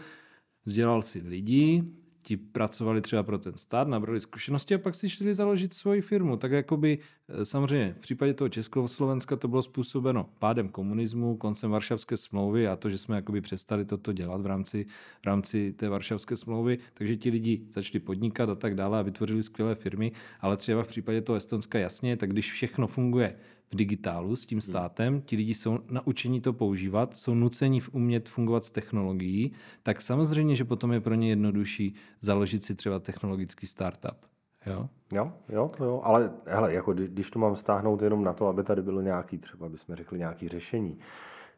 vzdělal 0.66 1.02
si 1.02 1.22
lidi, 1.26 1.84
ti 2.22 2.38
pracovali 2.38 3.02
třeba 3.02 3.24
pro 3.24 3.38
ten 3.38 3.58
stát, 3.58 3.88
nabrali 3.88 4.20
zkušenosti 4.20 4.76
a 4.76 4.78
pak 4.78 4.96
si 4.96 5.10
šli 5.10 5.34
založit 5.34 5.74
svoji 5.74 6.02
firmu. 6.02 6.38
Tak 6.38 6.52
jakoby 6.52 7.00
eh, 7.30 7.46
samozřejmě 7.46 7.94
v 7.98 8.00
případě 8.00 8.34
toho 8.34 8.50
Československa 8.50 9.36
to 9.36 9.48
bylo 9.48 9.62
způsobeno 9.62 10.30
pádem 10.40 10.70
komunismu, 10.70 11.38
koncem 11.38 11.72
Varšavské 11.72 12.18
smlouvy 12.18 12.68
a 12.68 12.76
to, 12.76 12.90
že 12.90 12.98
jsme 12.98 13.16
jakoby 13.16 13.42
přestali 13.42 13.86
toto 13.86 14.14
dělat 14.14 14.42
v 14.42 14.46
rámci, 14.46 14.86
v 15.22 15.26
rámci 15.26 15.74
té 15.74 15.90
Varšavské 15.90 16.38
smlouvy, 16.38 16.78
takže 16.94 17.16
ti 17.16 17.30
lidi 17.30 17.62
začali 17.70 18.00
podnikat 18.00 18.50
a 18.50 18.56
tak 18.56 18.76
dále 18.76 19.00
a 19.00 19.02
vytvořili 19.02 19.44
skvělé 19.44 19.76
firmy, 19.76 20.12
ale 20.40 20.58
třeba 20.58 20.84
v 20.84 20.88
případě 20.88 21.22
toho 21.22 21.36
Estonska 21.36 21.80
jasně, 21.80 22.18
tak 22.18 22.30
když 22.30 22.52
všechno 22.52 22.88
funguje 22.88 23.36
v 23.72 23.76
digitálu 23.76 24.36
s 24.36 24.46
tím 24.46 24.56
hmm. 24.56 24.62
státem, 24.62 25.22
ti 25.22 25.36
lidi 25.36 25.54
jsou 25.54 25.80
naučení 25.90 26.42
to 26.42 26.54
používat, 26.54 27.16
jsou 27.16 27.34
nuceni 27.36 27.82
umět 27.92 28.30
fungovat 28.30 28.66
s 28.66 28.72
technologií, 28.72 29.54
tak 29.84 30.02
samozřejmě, 30.02 30.56
že 30.56 30.66
potom 30.66 30.92
je 30.92 31.02
pro 31.02 31.14
ně 31.14 31.30
jednodušší 31.30 31.96
založit 32.20 32.64
si 32.64 32.76
třeba 32.76 33.00
technologický 33.00 33.68
startup. 33.68 34.18
Jo? 34.66 34.90
Jo, 35.14 35.34
jo, 35.50 35.72
to 35.78 35.86
jo, 35.86 36.02
ale 36.04 36.34
hele, 36.46 36.74
jako 36.74 36.94
když 36.94 37.32
to 37.32 37.40
mám 37.40 37.56
stáhnout 37.56 38.02
jenom 38.02 38.24
na 38.24 38.34
to, 38.34 38.48
aby 38.48 38.64
tady 38.64 38.82
bylo 38.82 39.02
nějaký, 39.02 39.38
třeba 39.38 39.70
bychom 39.70 39.96
řekli 39.96 40.20
nějaký 40.20 40.48
řešení 40.48 41.00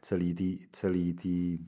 celý 0.01 0.33
tý, 0.33 0.59
celý 0.71 1.13
tý 1.13 1.59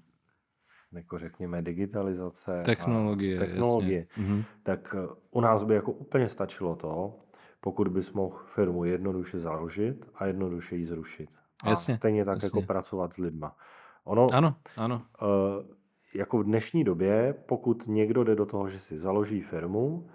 jako 0.92 1.18
řekněme 1.18 1.62
digitalizace 1.62 2.62
technologie, 2.66 3.40
technologie 3.40 4.08
mhm. 4.18 4.44
tak 4.64 4.96
eh, 4.98 5.08
u 5.32 5.42
nás 5.42 5.64
by 5.64 5.76
jako 5.76 5.92
úplně 5.92 6.30
stačilo 6.30 6.76
to, 6.76 7.18
pokud 7.66 7.88
bys 7.88 8.14
mohl 8.14 8.38
firmu 8.46 8.84
jednoduše 8.86 9.40
založit 9.40 10.06
a 10.16 10.26
jednoduše 10.26 10.76
ji 10.76 10.86
zrušit. 10.86 11.30
A 11.64 11.70
Jasně, 11.70 11.96
stejně 11.96 12.26
tak 12.26 12.44
jako 12.44 12.58
jasně. 12.58 12.68
pracovat 12.68 13.14
s 13.14 13.18
lidma. 13.18 13.56
Ono, 14.04 14.28
Ano, 14.34 14.56
ano. 14.78 15.02
eh, 15.22 16.18
jako 16.18 16.38
v 16.38 16.44
dnešní 16.44 16.84
době, 16.84 17.36
pokud 17.46 17.88
někdo 17.88 18.24
jde 18.24 18.36
do 18.36 18.46
toho, 18.46 18.70
že 18.70 18.80
si 18.80 18.98
založí 18.98 19.42
firmu, 19.42 20.10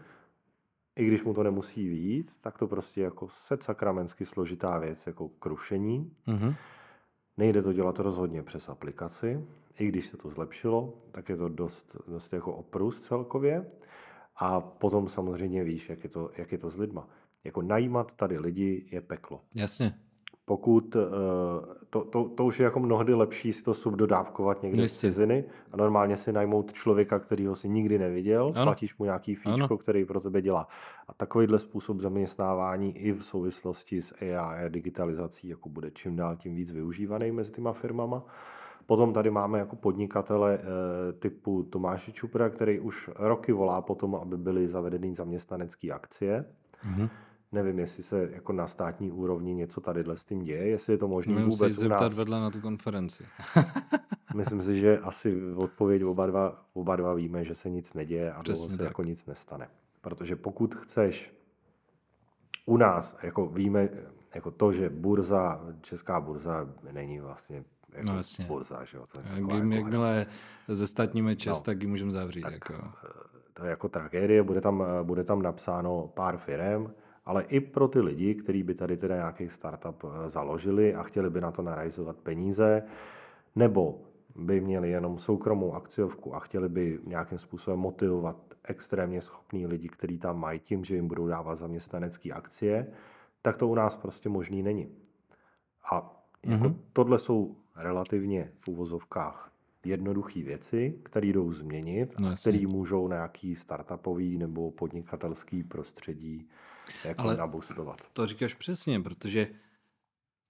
i 0.97 1.07
když 1.07 1.23
mu 1.25 1.35
to 1.35 1.43
nemusí 1.43 1.89
vít, 1.89 2.31
tak 2.43 2.59
to 2.59 2.67
prostě 2.67 3.01
jako 3.01 3.29
set 3.29 3.63
sakramensky 3.63 4.25
složitá 4.25 4.79
věc, 4.79 5.07
jako 5.07 5.29
krušení. 5.29 6.13
Mhm. 6.27 6.55
Nejde 7.37 7.63
to 7.63 7.73
dělat 7.73 7.99
rozhodně 7.99 8.43
přes 8.43 8.69
aplikaci, 8.69 9.45
i 9.79 9.87
když 9.87 10.07
se 10.07 10.17
to 10.17 10.31
zlepšilo, 10.31 10.95
tak 11.13 11.29
je 11.29 11.37
to 11.37 11.49
dost, 11.49 11.97
dost 12.09 12.33
jako 12.33 12.55
oprus 12.55 13.01
celkově. 13.01 13.67
A 14.37 14.61
potom 14.61 15.09
samozřejmě 15.09 15.65
víš, 15.65 15.89
jak 15.91 16.05
je 16.05 16.11
to, 16.11 16.31
jak 16.39 16.53
je 16.53 16.59
to 16.59 16.71
s 16.71 16.77
lidma. 16.77 17.09
Jako 17.45 17.63
najímat 17.63 18.13
tady 18.13 18.39
lidi 18.39 18.87
je 18.91 19.01
peklo. 19.01 19.41
Jasně. 19.55 19.95
Pokud, 20.45 20.97
eh, 20.97 21.01
to, 21.91 22.05
to, 22.05 22.29
to 22.29 22.45
už 22.45 22.61
je 22.61 22.65
jako 22.65 22.81
mnohdy 22.81 23.15
lepší 23.15 23.53
si 23.53 23.63
to 23.63 23.75
subdodávkovat 23.75 24.63
někde 24.63 24.79
z 24.79 24.81
Jistě. 24.83 25.01
ciziny 25.01 25.45
a 25.73 25.77
normálně 25.77 26.17
si 26.17 26.33
najmout 26.33 26.73
člověka, 26.73 27.19
kterýho 27.19 27.55
si 27.55 27.69
nikdy 27.69 27.99
neviděl, 27.99 28.53
Ano. 28.55 28.65
platíš 28.67 28.99
mu 28.99 29.05
nějaký 29.05 29.35
fíčko, 29.35 29.65
Ano. 29.65 29.79
který 29.79 30.05
pro 30.05 30.21
tebe 30.21 30.43
dělá. 30.43 30.69
A 31.09 31.15
takovýhle 31.15 31.59
způsob 31.59 32.01
zaměstnávání 32.01 32.99
i 32.99 33.13
v 33.13 33.23
souvislosti 33.25 34.03
s 34.03 34.15
AI 34.21 34.35
a 34.65 34.69
digitalizací 34.69 35.49
jako 35.49 35.69
bude 35.69 35.91
čím 35.91 36.17
dál 36.17 36.37
tím 36.37 36.55
víc 36.55 36.71
využívaný 36.73 37.33
mezi 37.33 37.53
těma 37.53 37.73
firmama. 37.73 38.23
Potom 38.87 39.13
tady 39.13 39.31
máme 39.31 39.59
jako 39.59 39.77
podnikatele 39.77 40.59
eh, 40.59 41.13
typu 41.13 41.63
Tomáše 41.63 42.13
Čupra, 42.13 42.51
který 42.51 42.81
už 42.81 43.11
roky 43.17 43.53
volá 43.53 43.81
po 43.83 43.95
tom, 43.95 44.15
aby 44.15 44.37
byly 44.37 44.69
zavedeny 44.69 45.15
zaměstnanecké 45.15 45.91
akcie. 45.91 46.45
Mhm. 46.85 47.09
Nevím, 47.53 47.79
jestli 47.79 48.03
se 48.03 48.29
jako 48.33 48.53
na 48.53 48.67
státní 48.67 49.11
úrovni 49.13 49.55
něco 49.55 49.81
tadyhle 49.81 50.17
s 50.17 50.25
tím 50.25 50.43
děje, 50.43 50.67
jestli 50.67 50.93
je 50.93 50.99
to 50.99 51.09
možné 51.09 51.35
se 51.35 51.41
jít 51.41 51.47
vůbec 51.49 51.73
u 51.73 51.81
zeptat 51.81 52.01
nás. 52.01 52.15
vedle 52.15 52.41
na 52.41 52.51
tu 52.51 52.61
konferenci. 52.61 53.25
Myslím 54.35 54.63
si, 54.63 54.79
že 54.79 54.99
asi 54.99 55.53
odpověď 55.55 56.05
oba 56.05 56.27
dva, 56.27 56.65
oba 56.73 56.97
dva 56.97 57.15
víme, 57.15 57.45
že 57.45 57.55
se 57.55 57.71
nic 57.71 57.95
neděje 57.95 58.33
a 58.33 58.43
Přesně 58.43 58.71
se 58.71 58.77
tak. 58.79 58.87
jako 58.87 59.03
nic 59.03 59.27
nestane. 59.27 59.69
Protože 60.01 60.37
pokud 60.37 60.75
chceš 60.75 61.35
u 62.67 62.77
nás, 62.77 63.17
jako 63.23 63.47
víme, 63.47 63.89
jako 64.35 64.51
to, 64.51 64.73
že 64.73 64.91
burza, 64.91 65.61
česká 65.81 66.21
burza 66.21 66.69
není 66.93 67.21
vlastně 67.21 67.65
jako 67.93 68.07
No 68.13 68.17
jasně. 68.17 68.45
burza, 68.45 68.85
že 68.85 68.97
jo, 68.97 69.07
to 69.13 69.19
je 69.21 69.25
Jak, 69.27 69.35
taková 69.35 69.55
jim, 69.57 69.73
jako 69.73 69.85
jakmile 69.87 70.27
zestatníme 70.69 71.37
čest, 71.37 71.59
No. 71.59 71.63
tak 71.63 71.83
ji 71.83 71.87
můžeme 71.89 72.13
zavřít. 72.13 72.45
jako. 72.51 72.75
to 73.53 73.65
je 73.65 73.71
jako 73.71 73.89
tragédie, 73.89 74.43
bude 74.43 74.61
tam, 74.61 74.85
bude 75.03 75.25
tam 75.25 75.43
napsáno 75.43 76.07
pár 76.15 76.37
firem, 76.39 76.93
ale 77.31 77.43
i 77.43 77.61
pro 77.61 77.89
ty 77.89 78.01
lidi, 78.01 78.35
kteří 78.35 78.63
by 78.63 78.75
tady 78.75 78.97
teda 78.97 79.17
nějaký 79.17 79.49
startup 79.49 80.05
eh, 80.05 80.29
založili 80.29 80.95
a 80.95 81.03
chtěli 81.03 81.31
by 81.31 81.41
na 81.41 81.51
to 81.51 81.63
narajzovat 81.63 82.17
peníze, 82.17 82.83
nebo 83.57 84.01
by 84.37 84.61
měli 84.61 84.91
jenom 84.91 85.19
soukromou 85.19 85.75
akciovku 85.75 86.35
a 86.35 86.39
chtěli 86.39 86.69
by 86.69 86.99
nějakým 87.07 87.39
způsobem 87.39 87.81
motivovat 87.81 88.37
extrémně 88.65 89.21
schopný 89.21 89.67
lidi, 89.67 89.89
kteří 89.89 90.19
tam 90.19 90.41
mají 90.41 90.61
tím, 90.61 90.85
že 90.85 90.95
jim 90.95 91.09
budou 91.09 91.27
dávat 91.27 91.55
zaměstnanecké 91.55 92.33
akcie, 92.33 92.87
tak 93.43 93.57
to 93.57 93.69
u 93.69 93.75
nás 93.75 93.97
prostě 93.97 94.29
možný 94.29 94.63
není. 94.63 94.89
A 95.93 96.23
jako 96.47 96.65
mm-hmm. 96.65 96.77
tohle 96.93 97.19
jsou 97.19 97.57
relativně 97.77 98.53
v 98.59 98.69
uvozovkách 98.69 99.53
jednoduché 99.85 100.43
věci, 100.43 100.99
které 101.03 101.27
jdou 101.27 101.53
změnit 101.53 102.15
No 102.21 102.29
a 102.29 102.35
které 102.35 102.67
můžou 102.67 103.09
nějaký 103.09 103.55
startupový 103.55 104.39
nebo 104.39 104.71
podnikatelský 104.71 105.63
prostředí 105.63 106.49
jako 107.05 107.23
Ale- 107.23 107.37
nabustovat. 107.37 108.01
To 108.13 108.27
říkáš 108.27 108.55
přesně, 108.55 109.01
protože 109.01 109.49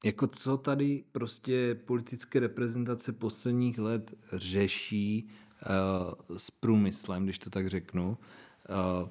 jako 0.04 0.26
co 0.26 0.56
tady 0.56 1.04
prostě 1.12 1.74
politické 1.74 2.40
reprezentace 2.40 3.12
posledních 3.12 3.78
let 3.78 4.14
řeší 4.32 5.28
uh, 5.28 6.38
s 6.38 6.50
průmyslem, 6.50 7.24
když 7.24 7.38
to 7.38 7.50
tak 7.50 7.66
řeknu, 7.66 8.08
uh, 8.08 9.08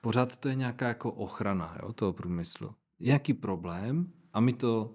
pořád 0.00 0.36
to 0.36 0.48
je 0.48 0.54
nějaká 0.54 0.88
jako 0.88 1.12
ochrana 1.12 1.76
jo, 1.82 1.92
toho 1.92 2.12
průmyslu. 2.12 2.74
Nějaký 3.00 3.34
problém 3.34 4.12
a 4.32 4.40
my 4.40 4.52
to 4.52 4.94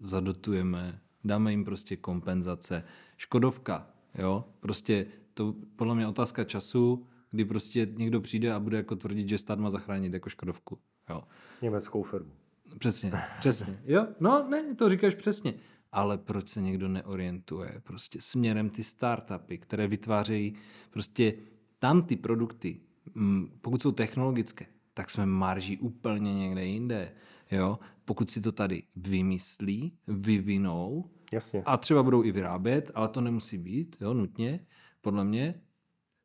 zadotujeme, 0.00 1.00
dáme 1.24 1.50
jim 1.50 1.64
prostě 1.64 1.96
kompenzace. 1.96 2.84
Škodovka, 3.16 3.90
jo, 4.14 4.44
prostě 4.60 5.06
to 5.34 5.54
podle 5.76 5.94
mě 5.94 6.06
otázka 6.06 6.44
času, 6.44 7.06
kdy 7.30 7.44
prostě 7.44 7.88
někdo 7.96 8.20
přijde 8.20 8.52
a 8.52 8.60
bude 8.60 8.76
jako 8.76 8.96
tvrdit, 8.96 9.28
že 9.28 9.38
stát 9.38 9.58
má 9.58 9.70
zachránit 9.70 10.12
jako 10.12 10.30
Škodovku. 10.30 10.78
Jo. 11.10 11.22
Německou 11.62 12.02
firmu. 12.02 12.30
Přesně, 12.78 13.12
přesně. 13.38 13.80
Jo, 13.84 14.06
no 14.20 14.48
ne, 14.48 14.74
to 14.74 14.88
říkáš 14.88 15.14
přesně. 15.14 15.54
Ale 15.92 16.18
proč 16.18 16.48
se 16.48 16.62
někdo 16.62 16.88
neorientuje 16.88 17.80
prostě 17.84 18.20
směrem 18.20 18.70
ty 18.70 18.84
startupy, 18.84 19.58
které 19.58 19.86
vytvářejí 19.86 20.54
prostě 20.90 21.34
tam 21.78 22.02
ty 22.02 22.16
produkty, 22.16 22.80
mm, 23.14 23.58
pokud 23.60 23.82
jsou 23.82 23.92
technologické, 23.92 24.66
tak 24.94 25.10
jsme 25.10 25.26
marží 25.26 25.78
úplně 25.78 26.34
někde 26.34 26.64
jinde. 26.64 27.12
Jo? 27.50 27.78
Pokud 28.04 28.30
si 28.30 28.40
to 28.40 28.52
tady 28.52 28.82
vymyslí, 28.96 29.92
vyvinou 30.06 31.10
Jasně. 31.32 31.62
a 31.66 31.76
třeba 31.76 32.02
budou 32.02 32.24
i 32.24 32.32
vyrábět, 32.32 32.90
ale 32.94 33.08
to 33.08 33.20
nemusí 33.20 33.58
být, 33.58 33.96
jo, 34.00 34.14
nutně, 34.14 34.66
podle 35.00 35.24
mě. 35.24 35.54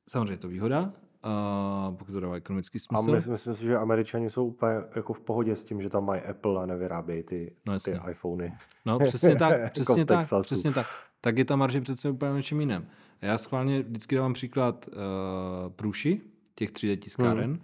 Samozřejmě 0.10 0.34
je 0.34 0.38
to 0.38 0.48
výhoda, 0.48 0.94
uh, 1.26 1.96
pokud 1.96 2.12
to 2.12 2.20
dává 2.20 2.36
ekonomický 2.36 2.78
A 2.78 2.80
smysl. 2.80 3.12
myslím, 3.16 3.32
myslím 3.32 3.54
si, 3.54 3.66
že 3.66 3.78
američani 3.78 4.30
jsou 4.30 4.46
úplně 4.46 4.74
jako 4.96 5.14
v 5.14 5.20
pohodě 5.20 5.56
s 5.56 5.64
tím, 5.64 5.82
že 5.82 5.90
tam 5.90 6.06
mají 6.06 6.22
Apple 6.22 6.64
a 6.64 6.66
nevyrábějí 6.66 7.24
ty, 7.24 7.56
No 7.66 7.80
ty 7.80 8.00
iPhony. 8.12 8.54
No 8.86 9.00
přesně 9.00 9.36
tak, 9.36 9.52
Jako 9.60 9.70
přesně 9.74 10.04
v 10.04 10.08
tak, 10.08 10.20
Texasu. 10.20 10.46
přesně 10.46 10.72
tak. 10.72 10.88
Tak 11.22 11.38
je 11.38 11.46
ta 11.46 11.56
marže 11.56 11.82
přece 11.82 12.10
úplně 12.10 12.34
něčím 12.34 12.60
jiném. 12.60 12.88
Já 13.22 13.38
schválně 13.38 13.82
vždycky 13.84 14.16
dávám 14.16 14.34
příklad 14.34 14.88
uh, 14.88 14.94
průši, 15.70 16.22
těch 16.56 16.72
3D 16.72 16.98
tiskáren, 16.98 17.50
hmm. 17.52 17.60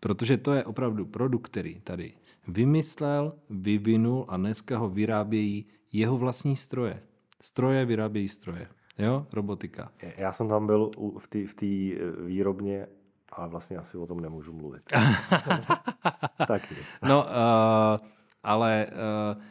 protože 0.00 0.36
to 0.36 0.52
je 0.52 0.64
opravdu 0.64 1.06
produkt, 1.06 1.46
který 1.46 1.80
tady 1.80 2.12
vymyslel, 2.48 3.32
vyvinul 3.50 4.24
a 4.28 4.36
dneska 4.36 4.78
ho 4.78 4.88
vyrábějí 4.88 5.66
jeho 5.92 6.18
vlastní 6.18 6.56
stroje. 6.56 7.02
Stroje 7.40 7.84
vyrábějí 7.84 8.28
stroje. 8.28 8.68
Jo, 8.98 9.26
robotika. 9.32 9.92
Já 10.16 10.32
jsem 10.32 10.48
tam 10.48 10.66
byl 10.66 10.90
v 11.18 11.28
té 11.28 11.46
v 11.46 11.54
eh, 11.62 12.24
výrobně, 12.26 12.86
ale 13.32 13.48
vlastně 13.48 13.76
asi 13.76 13.98
o 13.98 14.06
tom 14.06 14.20
nemůžu 14.20 14.52
mluvit. 14.52 14.82
tak 16.46 16.70
nic. 16.70 16.96
No, 17.08 17.24
uh, 17.24 18.06
ale 18.42 18.86
uh, 18.86 19.42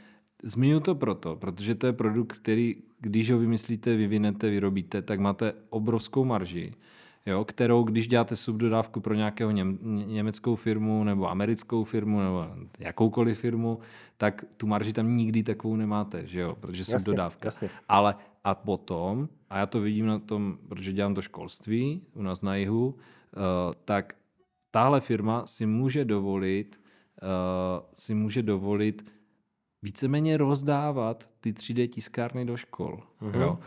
zmiňuji 0.44 0.80
to 0.80 0.96
proto, 0.96 1.36
protože 1.36 1.76
to 1.76 1.88
je 1.88 1.94
produkt, 1.94 2.34
který, 2.34 2.76
když 3.00 3.32
ho 3.32 3.38
vymyslíte, 3.38 3.96
vyvinete, 3.96 4.50
vyrobíte, 4.50 5.02
tak 5.02 5.20
máte 5.20 5.54
obrovskou 5.70 6.26
marži, 6.26 6.74
jo, 7.26 7.46
kterou, 7.46 7.84
když 7.84 8.08
děláte 8.08 8.36
subdodávku 8.36 9.00
pro 9.00 9.14
nějakého 9.14 9.52
něm, 9.52 9.80
německou 10.08 10.56
firmu 10.56 11.04
nebo 11.04 11.30
americkou 11.30 11.84
firmu 11.84 12.20
nebo 12.20 12.46
jakoukoliv 12.80 13.40
firmu, 13.40 13.80
tak 14.18 14.46
tu 14.58 14.68
marži 14.68 14.94
tam 14.94 15.18
nikdy 15.18 15.44
takovou 15.44 15.76
nemáte, 15.76 16.28
že 16.28 16.40
jo, 16.40 16.58
protože 16.60 16.82
Jasně, 16.82 17.00
subdodávka. 17.00 17.48
jasně. 17.48 17.70
Ale 17.90 18.16
a 18.44 18.56
potom, 18.56 19.30
a 19.50 19.58
já 19.58 19.66
to 19.66 19.82
vidím 19.82 20.06
na 20.06 20.20
tom, 20.20 20.58
protože 20.68 20.94
dělám 20.94 21.16
to 21.16 21.22
školství 21.22 22.02
u 22.14 22.22
nás 22.22 22.42
na 22.42 22.56
jihu, 22.56 22.96
tak 23.86 24.16
tahle 24.72 25.02
firma 25.02 25.48
si 25.48 25.66
může 25.66 26.06
dovolit 26.06 26.80
uh, 27.24 27.86
si 27.94 28.16
může 28.16 28.44
dovolit 28.44 29.12
víceméně 29.82 30.38
rozdávat 30.38 31.30
ty 31.40 31.54
3D 31.54 31.90
tiskárny 31.90 32.46
do 32.46 32.58
škol. 32.58 33.04
Uh-huh. 33.22 33.42
Jo? 33.42 33.52
Uh, 33.52 33.60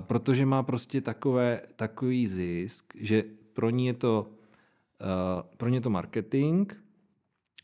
protože 0.00 0.46
má 0.46 0.62
prostě 0.62 1.00
takové, 1.00 1.60
takový 1.76 2.26
zisk, 2.26 2.94
že 2.96 3.24
pro 3.52 3.70
ní 3.70 3.86
je 3.86 3.94
to, 3.94 4.30
uh, 5.00 5.42
pro 5.56 5.68
je 5.68 5.80
to 5.80 5.90
marketing, 5.90 6.72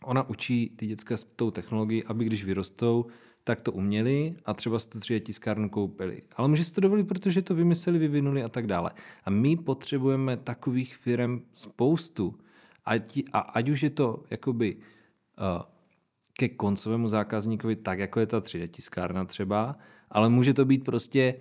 ona 0.04 0.28
učí 0.28 0.70
ty 0.76 0.86
děcka 0.86 1.16
s 1.16 1.24
tou 1.24 1.50
technologií, 1.50 2.04
aby 2.04 2.24
když 2.24 2.44
vyrostou, 2.44 3.06
tak 3.44 3.60
to 3.60 3.72
uměli 3.72 4.34
a 4.44 4.54
třeba 4.54 4.78
si 4.78 4.88
tu 4.88 4.98
3D 4.98 5.20
tiskárnu 5.20 5.68
koupili. 5.68 6.22
Ale 6.36 6.48
může 6.48 6.64
si 6.64 6.72
to 6.72 6.80
dovolit, 6.80 7.08
protože 7.08 7.42
to 7.42 7.54
vymysleli, 7.54 7.98
vyvinuli 7.98 8.42
a 8.42 8.48
tak 8.48 8.66
dále. 8.66 8.90
A 9.24 9.30
my 9.30 9.56
potřebujeme 9.56 10.36
takových 10.36 10.96
firm 10.96 11.40
spoustu. 11.52 12.34
Ať, 12.84 13.22
a 13.32 13.38
ať 13.38 13.68
už 13.68 13.82
je 13.82 13.90
to 13.90 14.22
jakoby 14.30 14.76
uh, 14.76 15.62
ke 16.38 16.48
koncovému 16.48 17.08
zákazníkovi, 17.08 17.76
tak 17.76 17.98
jako 17.98 18.20
je 18.20 18.26
ta 18.26 18.40
3D 18.40 18.68
tiskárna 18.68 19.24
třeba, 19.24 19.76
ale 20.10 20.28
může 20.28 20.54
to 20.54 20.64
být 20.64 20.84
prostě 20.84 21.34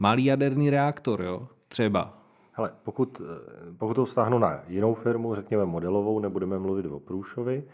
malý 0.00 0.24
jaderný 0.24 0.70
reaktor, 0.70 1.22
jo? 1.22 1.48
Třeba. 1.68 2.18
Hele, 2.52 2.72
pokud, 2.82 3.20
eh, 3.20 3.72
pokud 3.78 3.94
to 3.94 4.04
vztáhnu 4.04 4.38
na 4.38 4.62
jinou 4.68 4.94
firmu, 4.94 5.34
řekněme 5.34 5.64
modelovou, 5.64 6.20
nebudeme 6.20 6.58
mluvit 6.58 6.86
o 6.86 7.00
Průšovi, 7.00 7.64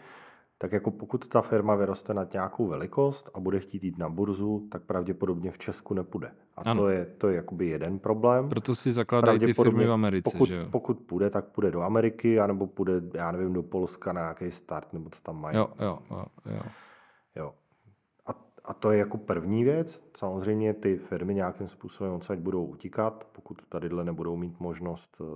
tak 0.61 0.71
jako 0.71 0.91
pokud 0.91 1.27
ta 1.27 1.41
firma 1.41 1.75
vyroste 1.75 2.13
na 2.13 2.27
nějakou 2.33 2.67
velikost 2.67 3.29
a 3.33 3.39
bude 3.39 3.59
chtít 3.59 3.83
jít 3.83 3.97
na 3.97 4.09
burzu, 4.09 4.67
tak 4.71 4.83
pravděpodobně 4.83 5.51
v 5.51 5.57
Česku 5.57 5.93
nepůjde. 5.93 6.31
A 6.55 6.61
Ano. 6.61 6.81
to 6.81 6.89
je, 6.89 7.05
to 7.05 7.29
je 7.29 7.35
jakoby 7.35 7.67
jeden 7.67 7.99
problém. 7.99 8.49
Proto 8.49 8.75
si 8.75 8.91
zakládají 8.91 9.39
ty 9.39 9.53
firmy 9.53 9.85
v 9.85 9.91
Americe, 9.91 10.31
pokud, 10.31 10.45
že 10.45 10.55
jo? 10.55 10.67
pokud 10.71 10.99
půjde, 10.99 11.29
tak 11.29 11.45
půjde 11.45 11.71
do 11.71 11.81
Ameriky, 11.81 12.39
anebo 12.39 12.67
půjde, 12.67 13.01
já 13.13 13.31
nevím, 13.31 13.53
do 13.53 13.63
Polska 13.63 14.13
na 14.13 14.21
nějaký 14.21 14.51
start, 14.51 14.93
nebo 14.93 15.09
co 15.09 15.21
tam 15.21 15.41
mají. 15.41 15.57
Jo, 15.57 15.67
jo, 15.79 15.99
jo, 16.11 16.25
jo. 16.45 16.61
Jo. 17.35 17.53
A, 18.27 18.31
a 18.65 18.73
to 18.73 18.91
je 18.91 18.99
jako 18.99 19.17
první 19.17 19.63
věc. 19.63 20.03
Samozřejmě 20.17 20.73
ty 20.73 20.97
firmy 20.97 21.33
nějakým 21.33 21.67
způsobem 21.67 22.13
odsaď 22.13 22.39
budou 22.39 22.65
utíkat, 22.65 23.27
pokud 23.31 23.65
tadyhle 23.69 24.03
nebudou 24.03 24.35
mít 24.35 24.59
možnost 24.59 25.21
uh, 25.21 25.27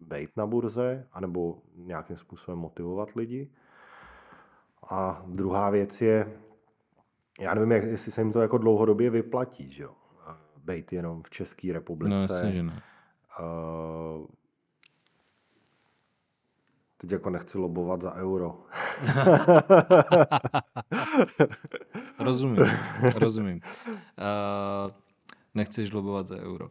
být 0.00 0.30
na 0.36 0.46
burze, 0.46 1.06
anebo 1.12 1.58
nějakým 1.76 2.16
způsobem 2.16 2.58
motivovat 2.58 3.14
lidi. 3.16 3.50
A 4.88 5.22
druhá 5.26 5.70
věc 5.70 6.00
je, 6.00 6.40
já 7.40 7.54
nevím, 7.54 7.72
jak, 7.72 7.84
jestli 7.84 8.12
se 8.12 8.20
jim 8.20 8.32
to 8.32 8.40
jako 8.40 8.58
dlouhodobě 8.58 9.10
vyplatí, 9.10 9.70
že 9.70 9.82
jo? 9.82 9.94
Bejt 10.64 10.92
jenom 10.92 11.22
v 11.22 11.30
České 11.30 11.72
republice. 11.72 12.14
No, 12.14 12.34
jasně, 12.34 12.52
že 12.52 12.62
ne. 12.62 12.82
Uh, 13.40 14.26
teď 16.96 17.12
jako 17.12 17.30
nechci 17.30 17.58
lobovat 17.58 18.00
za 18.02 18.14
euro. 18.14 18.58
rozumím, 22.18 22.66
rozumím. 23.14 23.60
Uh, 23.86 24.92
nechceš 25.54 25.92
lobovat 25.92 26.26
za 26.26 26.36
euro. 26.36 26.64
Uh, 26.64 26.70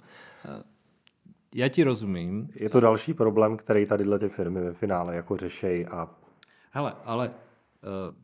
já 1.55 1.69
ti 1.69 1.83
rozumím. 1.83 2.49
Je 2.55 2.69
to 2.69 2.79
další 2.79 3.13
problém, 3.13 3.57
který 3.57 3.85
tady 3.85 4.19
ty 4.19 4.29
firmy 4.29 4.61
ve 4.61 4.73
finále 4.73 5.15
jako 5.15 5.37
řešejí 5.37 5.85
a... 5.85 6.09
Hele, 6.71 6.95
ale 7.05 7.31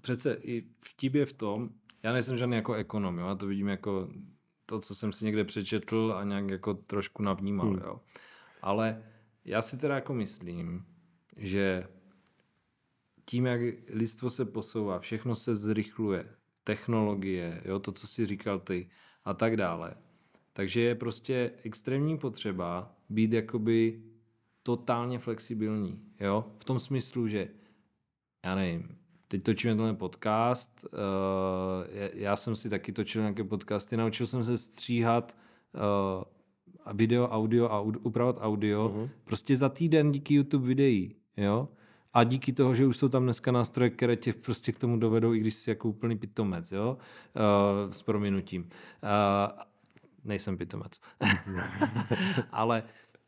přece 0.01 0.37
i 0.41 0.65
vtip 0.81 1.15
je 1.15 1.25
v 1.25 1.33
tom, 1.33 1.69
já 2.03 2.13
nejsem 2.13 2.37
žádný 2.37 2.55
jako 2.55 2.73
ekonom, 2.73 3.17
jo, 3.17 3.27
já 3.27 3.35
to 3.35 3.47
vidím 3.47 3.67
jako 3.67 4.09
to, 4.65 4.79
co 4.79 4.95
jsem 4.95 5.13
si 5.13 5.25
někde 5.25 5.43
přečetl 5.43 6.13
a 6.17 6.23
nějak 6.23 6.49
jako 6.49 6.73
trošku 6.73 7.23
navnímal, 7.23 7.67
hmm. 7.67 7.79
jo. 7.83 8.01
Ale 8.61 9.03
já 9.45 9.61
si 9.61 9.77
teda 9.77 9.95
jako 9.95 10.13
myslím, 10.13 10.85
že 11.37 11.87
tím, 13.25 13.45
jak 13.45 13.61
lidstvo 13.89 14.29
se 14.29 14.45
posouvá, 14.45 14.99
všechno 14.99 15.35
se 15.35 15.55
zrychluje, 15.55 16.29
technologie, 16.63 17.61
jo, 17.65 17.79
to, 17.79 17.91
co 17.91 18.07
si 18.07 18.25
říkal 18.25 18.59
ty 18.59 18.89
a 19.25 19.33
tak 19.33 19.57
dále. 19.57 19.95
Takže 20.53 20.81
je 20.81 20.95
prostě 20.95 21.51
extrémní 21.63 22.17
potřeba 22.17 22.95
být 23.09 23.33
jakoby 23.33 24.03
totálně 24.63 25.19
flexibilní, 25.19 26.03
jo, 26.19 26.55
v 26.59 26.65
tom 26.65 26.79
smyslu, 26.79 27.27
že 27.27 27.49
já 28.45 28.55
nevím, 28.55 28.98
teď 29.29 29.43
točíme 29.43 29.75
tenhle 29.75 29.93
podcast, 29.93 30.85
uh, 30.93 30.99
já 32.13 32.35
jsem 32.35 32.55
si 32.55 32.69
taky 32.69 32.91
točil 32.91 33.21
nějaké 33.21 33.43
podcasty, 33.43 33.97
naučil 33.97 34.27
jsem 34.27 34.43
se 34.43 34.57
stříhat 34.57 35.37
uh, 35.73 36.93
video, 36.93 37.27
audio 37.27 37.69
a 37.69 37.81
upravovat 37.81 38.37
audio 38.39 38.89
uh-huh. 38.89 39.09
prostě 39.23 39.57
za 39.57 39.69
týden 39.69 40.11
díky 40.11 40.33
YouTube 40.33 40.67
videí, 40.67 41.15
jo. 41.37 41.69
A 42.13 42.23
díky 42.23 42.53
toho, 42.53 42.75
že 42.75 42.85
už 42.85 42.97
jsou 42.97 43.09
tam 43.09 43.23
dneska 43.23 43.51
nástroje, 43.51 43.89
které 43.89 44.15
tě 44.15 44.33
prostě 44.33 44.71
k 44.71 44.79
tomu 44.79 44.97
dovedou, 44.97 45.33
i 45.33 45.39
když 45.39 45.53
jsi 45.53 45.69
jako 45.69 45.89
úplný 45.89 46.17
pitomec, 46.17 46.71
jo, 46.71 46.97
uh, 47.35 47.91
s 47.91 48.03
prominutím. 48.03 48.61
Uh, 48.63 49.59
nejsem 50.23 50.57
pitomec. 50.57 50.99
ale, 52.51 52.83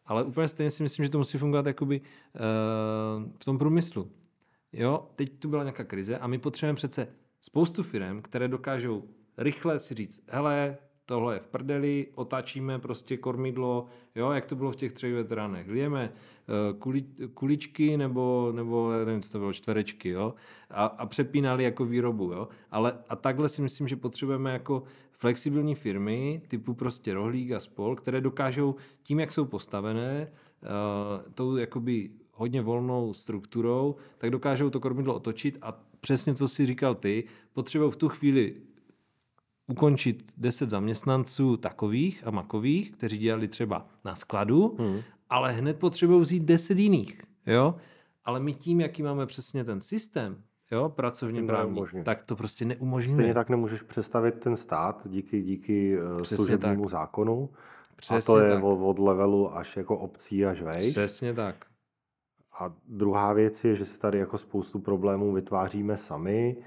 ale 0.05 0.23
úplně 0.23 0.47
stejně 0.47 0.71
si 0.71 0.83
myslím, 0.83 1.05
že 1.05 1.09
to 1.09 1.17
musí 1.17 1.37
fungovat 1.37 1.65
jakoby 1.65 2.01
uh, 2.01 3.31
v 3.39 3.45
tom 3.45 3.57
průmyslu. 3.57 4.11
Jo, 4.73 5.09
teď 5.15 5.39
tu 5.39 5.49
byla 5.49 5.63
nějaká 5.63 5.83
krize 5.83 6.17
a 6.17 6.27
my 6.27 6.37
potřebujeme 6.37 6.75
přece 6.75 7.07
spoustu 7.41 7.83
firm, 7.83 8.21
které 8.21 8.47
dokážou 8.47 9.03
rychle 9.37 9.79
si 9.79 9.93
říct, 9.93 10.23
hele, 10.27 10.77
tohle 11.05 11.35
je 11.35 11.39
v 11.39 11.47
prdeli, 11.47 12.07
otáčíme 12.15 12.79
prostě 12.79 13.17
kormidlo, 13.17 13.85
jo, 14.15 14.31
jak 14.31 14.45
to 14.45 14.55
bylo 14.55 14.71
v 14.71 14.75
těch 14.75 14.93
třech 14.93 15.13
veteránech. 15.13 15.67
Lijeme 15.67 16.11
uh, 16.11 16.79
kuli, 16.79 17.05
kuličky 17.33 17.97
nebo, 17.97 18.51
nebo 18.55 18.91
nevím, 19.05 19.21
co 19.21 19.31
to 19.31 19.39
bylo, 19.39 19.53
čtverečky, 19.53 20.09
jo, 20.09 20.33
a, 20.69 20.85
a 20.85 21.05
přepínali 21.05 21.63
jako 21.63 21.85
výrobu, 21.85 22.31
jo. 22.31 22.47
Ale 22.71 22.99
a 23.09 23.15
takhle 23.15 23.49
si 23.49 23.61
myslím, 23.61 23.87
že 23.87 23.95
potřebujeme 23.95 24.53
jako 24.53 24.83
flexibilní 25.11 25.75
firmy 25.75 26.41
typu 26.47 26.73
prostě 26.73 27.13
Rohlík 27.13 27.51
a 27.51 27.59
spol, 27.59 27.95
které 27.95 28.21
dokážou 28.21 28.75
tím, 29.03 29.19
jak 29.19 29.31
jsou 29.31 29.45
postavené, 29.45 30.31
uh, 30.61 31.31
tou 31.33 31.55
jakoby 31.55 32.09
hodně 32.41 32.61
volnou 32.61 33.13
strukturou, 33.13 33.95
tak 34.17 34.29
dokážou 34.29 34.69
to 34.69 34.79
kormidlo 34.79 35.15
otočit 35.15 35.57
a 35.61 35.79
přesně 35.99 36.33
to 36.33 36.47
si 36.47 36.65
říkal 36.65 36.95
ty, 36.95 37.23
potřebují 37.53 37.91
v 37.91 37.95
tu 37.95 38.09
chvíli 38.09 38.55
ukončit 39.67 40.31
10 40.37 40.69
zaměstnanců 40.69 41.57
takových 41.57 42.27
a 42.27 42.31
makových, 42.31 42.91
kteří 42.91 43.17
dělali 43.17 43.47
třeba 43.47 43.87
na 44.05 44.15
skladu, 44.15 44.77
hmm. 44.79 44.99
ale 45.29 45.51
hned 45.51 45.79
potřebují 45.79 46.21
vzít 46.21 46.43
10 46.43 46.79
jiných. 46.79 47.21
Jo? 47.47 47.75
Ale 48.25 48.39
my 48.39 48.53
tím, 48.53 48.81
jaký 48.81 49.03
máme 49.03 49.25
přesně 49.25 49.63
ten 49.63 49.81
systém, 49.81 50.43
jo, 50.71 50.89
pracovně 50.89 51.43
právní, 51.43 51.83
tak 52.03 52.21
to 52.21 52.35
prostě 52.35 52.65
neumožňuje. 52.65 53.15
Stejně 53.15 53.33
tak 53.33 53.49
nemůžeš 53.49 53.81
představit 53.81 54.39
ten 54.39 54.55
stát 54.55 55.01
díky, 55.05 55.41
díky 55.41 55.97
eh, 55.97 56.21
Přesně 56.21 56.37
služebnímu 56.37 56.83
tak. 56.83 56.89
zákonu. 56.89 57.49
Přesně 57.95 58.17
a 58.17 58.21
to 58.21 58.39
je 58.39 58.49
tak. 58.49 58.63
od 58.63 58.99
levelu 58.99 59.55
až 59.57 59.77
jako 59.77 59.97
obcí 59.97 60.45
až 60.45 60.61
vejš. 60.61 60.91
Přesně 60.91 61.33
tak. 61.33 61.70
A 62.59 62.73
druhá 62.87 63.33
věc 63.33 63.63
je, 63.63 63.75
že 63.75 63.85
si 63.85 63.99
tady 63.99 64.17
jako 64.17 64.37
spoustu 64.37 64.79
problémů 64.79 65.33
vytváříme 65.33 65.97
sami. 65.97 66.57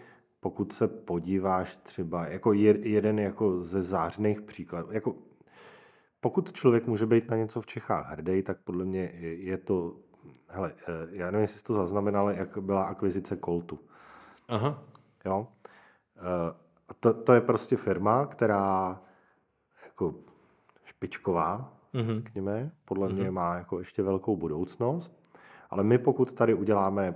Pokud 0.41 0.73
se 0.73 0.89
podíváš 0.89 1.77
třeba, 1.77 2.27
jako 2.27 2.53
jeden 2.53 3.19
jako 3.19 3.63
ze 3.63 3.83
zářných 3.83 4.41
příkladů, 4.41 4.89
jako 4.91 5.15
pokud 6.21 6.53
člověk 6.53 6.87
může 6.87 7.07
být 7.07 7.31
na 7.31 7.37
něco 7.37 7.61
v 7.61 7.67
Čechách 7.67 8.11
hrdý, 8.11 8.43
tak 8.43 8.59
podle 8.65 8.85
mě 8.85 9.11
je 9.21 9.59
to, 9.59 9.97
hele, 10.49 10.73
eh, 10.89 11.09
já 11.11 11.31
nevím, 11.31 11.41
jestli 11.41 11.59
jsi 11.59 11.65
to 11.65 11.75
zaznamenal, 11.75 12.31
jak 12.31 12.59
byla 12.59 12.85
akvizice 12.85 13.37
Coltu. 13.45 13.79
Aha. 14.49 14.83
Jo. 15.25 15.49
Eh, 16.17 16.55
a 16.89 16.95
to, 16.95 17.15
to 17.15 17.33
je 17.33 17.41
prostě 17.41 17.77
firma, 17.77 18.27
která 18.27 19.01
jako 19.85 20.15
špičková, 20.85 21.73
mm-hmm. 21.95 22.23
řekněme, 22.23 22.71
podle 22.85 23.09
mm-hmm. 23.09 23.15
mě 23.15 23.31
má 23.31 23.55
jako 23.55 23.79
ještě 23.79 24.03
velkou 24.03 24.37
budoucnost. 24.37 25.24
Ale 25.75 25.85
my 25.85 25.99
pokud 25.99 26.33
tady 26.33 26.55
uděláme, 26.55 27.15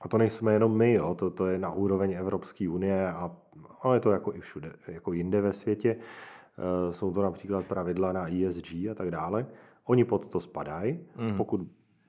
a 0.00 0.08
to 0.08 0.18
nejsme 0.18 0.52
jenom 0.52 0.76
my, 0.76 0.92
jo, 0.92 1.14
to, 1.14 1.30
to 1.30 1.46
je 1.46 1.58
na 1.58 1.72
úroveň 1.72 2.12
Evropské 2.12 2.68
unie 2.68 3.08
a 3.08 3.36
ono 3.82 3.94
je 3.94 4.00
to 4.00 4.10
jako 4.10 4.34
i 4.34 4.40
všude, 4.40 4.72
jako 4.88 5.12
jinde 5.12 5.40
ve 5.40 5.52
světě, 5.52 5.96
e, 5.98 6.92
jsou 6.92 7.12
to 7.12 7.22
například 7.22 7.66
pravidla 7.66 8.12
na 8.12 8.28
ESG 8.28 8.74
a 8.90 8.94
tak 8.94 9.10
dále, 9.10 9.46
oni 9.84 10.04
pod 10.04 10.28
to 10.28 10.40
spadají, 10.40 10.98
mm. 11.18 11.36
pokud 11.36 11.60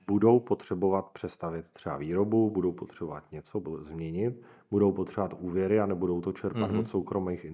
budou 0.06 0.40
potřebovat 0.40 1.10
přestavit 1.10 1.68
třeba 1.68 1.96
výrobu, 1.96 2.50
budou 2.50 2.72
potřebovat 2.72 3.32
něco 3.32 3.62
změnit, 3.80 4.42
budou 4.70 4.92
potřebovat 4.92 5.34
úvěry 5.40 5.80
a 5.80 5.86
nebudou 5.86 6.20
to 6.20 6.32
čerpat 6.32 6.70
mm-hmm. 6.70 6.80
od 6.80 6.88
soukromých 6.88 7.46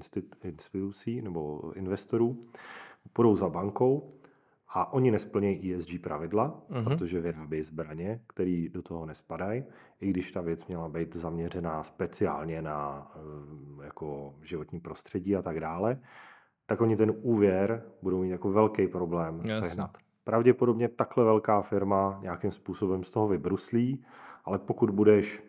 institucí 0.44 1.22
nebo 1.22 1.72
investorů, 1.74 2.44
půjdou 3.12 3.36
za 3.36 3.48
bankou 3.48 4.12
a 4.76 4.92
oni 4.92 5.10
nesplnějí 5.10 5.74
ESG 5.74 6.00
pravidla, 6.02 6.60
uh-huh. 6.70 6.84
protože 6.84 7.20
vyrábějí 7.20 7.62
zbraně, 7.62 8.20
které 8.26 8.66
do 8.70 8.82
toho 8.82 9.06
nespadají, 9.06 9.64
i 10.00 10.10
když 10.10 10.32
ta 10.32 10.40
věc 10.40 10.66
měla 10.66 10.88
být 10.88 11.16
zaměřená 11.16 11.82
speciálně 11.82 12.62
na 12.62 13.10
eh, 13.16 13.84
jako 13.84 14.34
životní 14.42 14.80
prostředí 14.80 15.36
a 15.36 15.42
tak 15.42 15.60
dále, 15.60 15.98
tak 16.66 16.80
oni 16.80 16.96
ten 16.96 17.12
úvěr 17.22 17.82
budou 18.02 18.20
mít 18.20 18.30
jako 18.30 18.50
velký 18.50 18.88
problém 18.88 19.40
Jasně. 19.44 19.68
sehnat. 19.68 19.90
Pravděpodobně 20.24 20.88
takhle 20.88 21.24
velká 21.24 21.62
firma 21.62 22.18
nějakým 22.22 22.50
způsobem 22.50 23.04
z 23.04 23.10
toho 23.10 23.28
vybruslí, 23.28 24.04
ale 24.44 24.58
pokud 24.58 24.90
budeš, 24.90 25.42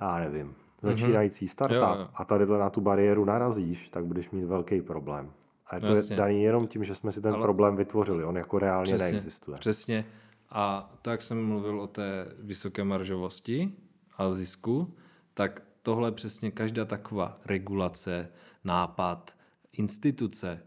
já 0.00 0.18
nevím, 0.18 0.46
mhm. 0.46 0.54
začínající 0.82 1.48
startup 1.48 1.76
jo, 1.76 1.96
jo. 1.98 2.08
a 2.14 2.24
tady 2.24 2.46
na 2.46 2.70
tu 2.70 2.80
bariéru 2.80 3.24
narazíš, 3.24 3.88
tak 3.88 4.04
budeš 4.04 4.30
mít 4.30 4.44
velký 4.44 4.82
problém. 4.82 5.32
A 5.68 5.74
je 5.74 5.80
to 5.80 5.86
Jasně. 5.86 6.16
daný 6.16 6.42
jenom 6.42 6.66
tím, 6.66 6.84
že 6.84 6.94
jsme 6.94 7.12
si 7.12 7.20
ten 7.20 7.34
Ale... 7.34 7.42
problém 7.42 7.76
vytvořili. 7.76 8.24
On 8.24 8.36
jako 8.36 8.58
reálně 8.58 8.94
přesně, 8.94 9.12
neexistuje. 9.12 9.58
Přesně. 9.58 10.04
A 10.50 10.94
to, 11.02 11.10
jak 11.10 11.22
jsem 11.22 11.46
mluvil 11.46 11.80
o 11.80 11.86
té 11.86 12.26
vysoké 12.38 12.84
maržovosti 12.84 13.72
a 14.16 14.34
zisku, 14.34 14.94
tak 15.34 15.62
tohle 15.82 16.12
přesně 16.12 16.50
každá 16.50 16.84
taková 16.84 17.40
regulace, 17.46 18.32
nápad, 18.64 19.36
instituce, 19.72 20.62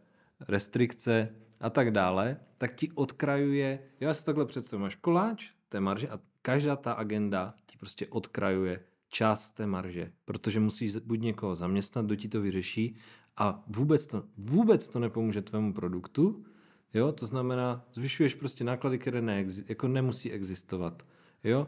restrikce 0.49 1.29
a 1.61 1.69
tak 1.69 1.91
dále, 1.91 2.37
tak 2.57 2.75
ti 2.75 2.91
odkrajuje, 2.91 3.79
já 3.99 4.13
si 4.13 4.25
takhle 4.25 4.45
přece 4.45 4.77
máš 4.77 4.95
koláč 4.95 5.49
té 5.69 5.79
marže 5.79 6.09
a 6.09 6.19
každá 6.41 6.75
ta 6.75 6.93
agenda 6.93 7.53
ti 7.65 7.77
prostě 7.77 8.07
odkrajuje 8.07 8.79
část 9.09 9.51
té 9.51 9.67
marže, 9.67 10.11
protože 10.25 10.59
musíš 10.59 10.95
buď 10.95 11.21
někoho 11.21 11.55
zaměstnat, 11.55 12.05
kdo 12.05 12.15
ti 12.15 12.27
to 12.27 12.41
vyřeší, 12.41 12.95
a 13.41 13.63
vůbec 13.67 14.07
to, 14.07 14.23
vůbec 14.37 14.87
to 14.87 14.99
nepomůže 14.99 15.41
tvému 15.41 15.73
produktu, 15.73 16.45
jo, 16.93 17.11
to 17.11 17.25
znamená, 17.25 17.85
zvyšuješ 17.93 18.33
prostě 18.33 18.63
náklady, 18.63 18.99
které 18.99 19.21
neexi- 19.21 19.63
jako 19.69 19.87
nemusí 19.87 20.31
existovat, 20.31 21.03
jo. 21.43 21.67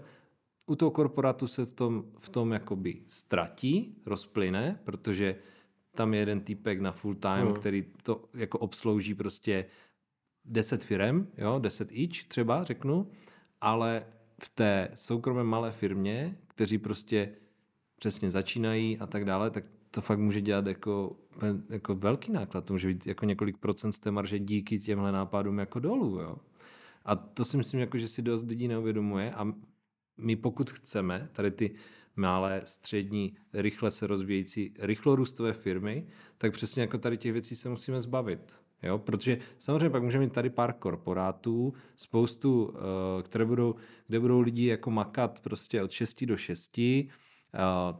U 0.65 0.75
toho 0.75 0.91
korporátu 0.91 1.47
se 1.47 1.65
v 1.65 1.71
tom, 1.71 2.05
v 2.19 2.29
tom 2.29 2.51
jakoby 2.51 3.01
ztratí, 3.07 3.95
rozplyne, 4.05 4.79
protože 4.83 5.35
tam 5.95 6.13
je 6.13 6.19
jeden 6.19 6.41
týpek 6.41 6.79
na 6.79 6.91
full 6.91 7.15
time, 7.15 7.47
mm. 7.47 7.53
který 7.53 7.85
to 8.03 8.29
jako 8.33 8.59
obslouží 8.59 9.13
prostě 9.13 9.65
10 10.45 10.83
firem, 10.83 11.27
jo, 11.37 11.59
10 11.59 11.91
each 11.91 12.23
třeba, 12.27 12.63
řeknu, 12.63 13.07
ale 13.61 14.05
v 14.43 14.49
té 14.49 14.91
soukromé 14.95 15.43
malé 15.43 15.71
firmě, 15.71 16.37
kteří 16.47 16.77
prostě 16.77 17.35
přesně 17.99 18.31
začínají 18.31 18.99
a 18.99 19.07
tak 19.07 19.25
dále, 19.25 19.49
tak 19.49 19.63
to 19.95 20.01
fakt 20.01 20.19
může 20.19 20.41
dělat 20.41 20.67
jako, 20.67 21.15
jako 21.69 21.95
velký 21.95 22.31
náklad. 22.31 22.65
To 22.65 22.73
může 22.73 22.87
být 22.87 23.07
jako 23.07 23.25
několik 23.25 23.57
procent 23.57 23.91
z 23.91 23.99
té 23.99 24.11
marže 24.11 24.39
díky 24.39 24.79
těmhle 24.79 25.11
nápadům 25.11 25.59
jako 25.59 25.79
dolů. 25.79 26.19
Jo? 26.19 26.35
A 27.05 27.15
to 27.15 27.45
si 27.45 27.57
myslím, 27.57 27.79
jako, 27.79 27.97
že 27.97 28.07
si 28.07 28.21
dost 28.21 28.47
lidí 28.47 28.67
neuvědomuje 28.67 29.33
a 29.33 29.53
my 30.21 30.35
pokud 30.35 30.71
chceme 30.71 31.29
tady 31.31 31.51
ty 31.51 31.75
malé, 32.15 32.61
střední, 32.65 33.37
rychle 33.53 33.91
se 33.91 34.07
rozvíjející, 34.07 34.73
rychlorůstové 34.79 35.53
firmy, 35.53 36.07
tak 36.37 36.53
přesně 36.53 36.81
jako 36.81 36.97
tady 36.97 37.17
těch 37.17 37.33
věcí 37.33 37.55
se 37.55 37.69
musíme 37.69 38.01
zbavit. 38.01 38.55
Jo? 38.83 38.97
Protože 38.97 39.37
samozřejmě 39.59 39.89
pak 39.89 40.03
můžeme 40.03 40.23
mít 40.23 40.33
tady 40.33 40.49
pár 40.49 40.73
korporátů, 40.73 41.73
spoustu, 41.95 42.73
eh, 42.75 43.23
které 43.23 43.45
budou, 43.45 43.75
kde 44.07 44.19
budou 44.19 44.39
lidi 44.39 44.65
jako 44.65 44.91
makat 44.91 45.39
prostě 45.39 45.83
od 45.83 45.91
6 45.91 46.25
do 46.25 46.37
6, 46.37 46.77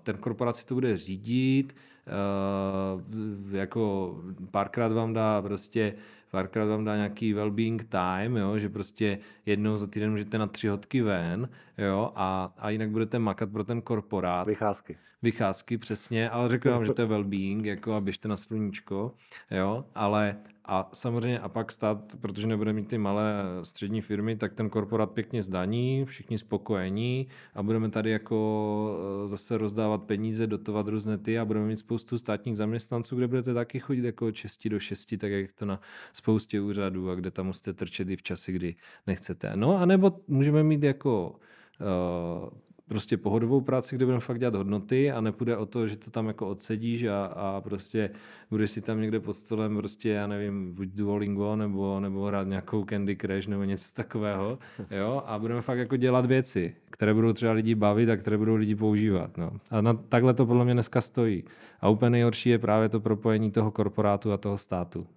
ten 0.03 0.17
korporát 0.17 0.55
si 0.55 0.65
to 0.65 0.73
bude 0.73 0.97
řídit, 0.97 1.75
eh, 2.07 3.57
jako 3.57 4.15
párkrát 4.51 4.91
vám 4.91 5.13
dá 5.13 5.41
prostě 5.41 5.95
párkrát 6.33 6.65
vám 6.65 6.85
dá 6.85 6.95
nějaký 6.95 7.35
well-being 7.35 7.83
time, 7.89 8.37
jo, 8.37 8.59
že 8.59 8.69
prostě 8.69 9.19
jednou 9.45 9.77
za 9.77 9.87
týden 9.87 10.11
můžete 10.11 10.37
na 10.37 10.47
tři 10.47 10.67
hodky 10.67 11.01
ven, 11.01 11.49
jo, 11.77 12.11
a, 12.15 12.53
a 12.57 12.69
jinak 12.69 12.89
budete 12.89 13.19
makat 13.19 13.51
pro 13.51 13.63
ten 13.63 13.81
korporát. 13.81 14.47
Vycházky. 14.47 14.97
Vycházky, 15.21 15.77
přesně, 15.77 16.29
ale 16.29 16.49
řekl 16.49 16.69
vám, 16.71 16.85
že 16.85 16.93
to 16.93 17.01
je 17.01 17.07
well-being, 17.07 17.65
jako 17.65 17.93
a 17.93 18.01
běžte 18.01 18.27
na 18.27 18.37
sluníčko, 18.37 19.13
jo, 19.51 19.85
ale 19.95 20.35
a 20.65 20.89
samozřejmě 20.93 21.39
a 21.39 21.49
pak 21.49 21.71
stát, 21.71 22.15
protože 22.21 22.47
nebude 22.47 22.73
mít 22.73 22.87
ty 22.87 22.97
malé 22.97 23.43
střední 23.63 24.01
firmy, 24.01 24.35
tak 24.35 24.53
ten 24.53 24.69
korporát 24.69 25.11
pěkně 25.11 25.43
zdaní, 25.43 26.05
všichni 26.05 26.37
spokojení 26.37 27.27
a 27.55 27.63
budeme 27.63 27.89
tady 27.89 28.09
jako 28.09 28.97
eh, 29.25 29.29
zase 29.29 29.57
rozdávat 29.57 30.03
peníze, 30.03 30.47
dotovat 30.47 30.87
různé 30.87 31.17
ty 31.17 31.39
a 31.39 31.45
budeme 31.45 31.65
mít 31.65 31.77
spoustu 31.77 32.17
státních 32.17 32.57
zaměstnanců, 32.57 33.15
kde 33.15 33.27
budete 33.27 33.53
taky 33.53 33.79
chodit 33.79 34.05
jako 34.05 34.33
6 34.33 34.67
do 34.67 34.79
6, 34.79 35.13
tak 35.17 35.31
jak 35.31 35.51
to 35.51 35.65
na 35.65 35.81
spoustě 36.13 36.61
úřadů 36.61 37.09
a 37.09 37.15
kde 37.15 37.31
tam 37.31 37.45
musíte 37.45 37.73
trčet 37.73 38.09
i 38.09 38.15
v 38.15 38.23
časy, 38.23 38.51
kdy 38.51 38.75
nechcete. 39.07 39.51
No 39.55 39.77
a 39.77 39.85
nebo 39.85 40.19
můžeme 40.27 40.63
mít 40.63 40.83
jako 40.83 41.35
uh, 41.81 42.49
prostě 42.87 43.17
pohodovou 43.17 43.61
práci, 43.61 43.95
kde 43.95 44.05
budeme 44.05 44.21
fakt 44.21 44.39
dělat 44.39 44.55
hodnoty 44.55 45.11
a 45.11 45.21
nepůjde 45.21 45.57
o 45.57 45.65
to, 45.65 45.87
že 45.87 45.97
to 45.97 46.11
tam 46.11 46.27
jako 46.27 46.47
odsedíš 46.47 47.03
a, 47.03 47.25
a 47.25 47.61
prostě 47.61 48.09
budeš 48.49 48.71
si 48.71 48.81
tam 48.81 49.01
někde 49.01 49.19
pod 49.19 49.33
stolem 49.33 49.77
prostě, 49.77 50.09
já 50.09 50.27
nevím, 50.27 50.73
buď 50.73 50.87
Duolingo 50.87 51.55
nebo, 51.55 51.99
nebo 51.99 52.25
hrát 52.25 52.47
nějakou 52.47 52.85
Candy 52.85 53.15
Crush 53.15 53.47
nebo 53.47 53.63
něco 53.63 53.93
takového, 53.93 54.59
jo, 54.91 55.23
a 55.25 55.39
budeme 55.39 55.61
fakt 55.61 55.77
jako 55.77 55.97
dělat 55.97 56.25
věci, 56.25 56.75
které 56.89 57.13
budou 57.13 57.33
třeba 57.33 57.51
lidi 57.51 57.75
bavit 57.75 58.09
a 58.09 58.17
které 58.17 58.37
budou 58.37 58.55
lidi 58.55 58.75
používat, 58.75 59.37
no. 59.37 59.51
A 59.69 59.81
na, 59.81 59.93
takhle 59.93 60.33
to 60.33 60.45
podle 60.45 60.65
mě 60.65 60.73
dneska 60.73 61.01
stojí. 61.01 61.43
A 61.81 61.89
úplně 61.89 62.09
nejhorší 62.09 62.49
je 62.49 62.59
právě 62.59 62.89
to 62.89 62.99
propojení 62.99 63.51
toho 63.51 63.71
korporátu 63.71 64.31
a 64.31 64.37
toho 64.37 64.57
státu. 64.57 65.07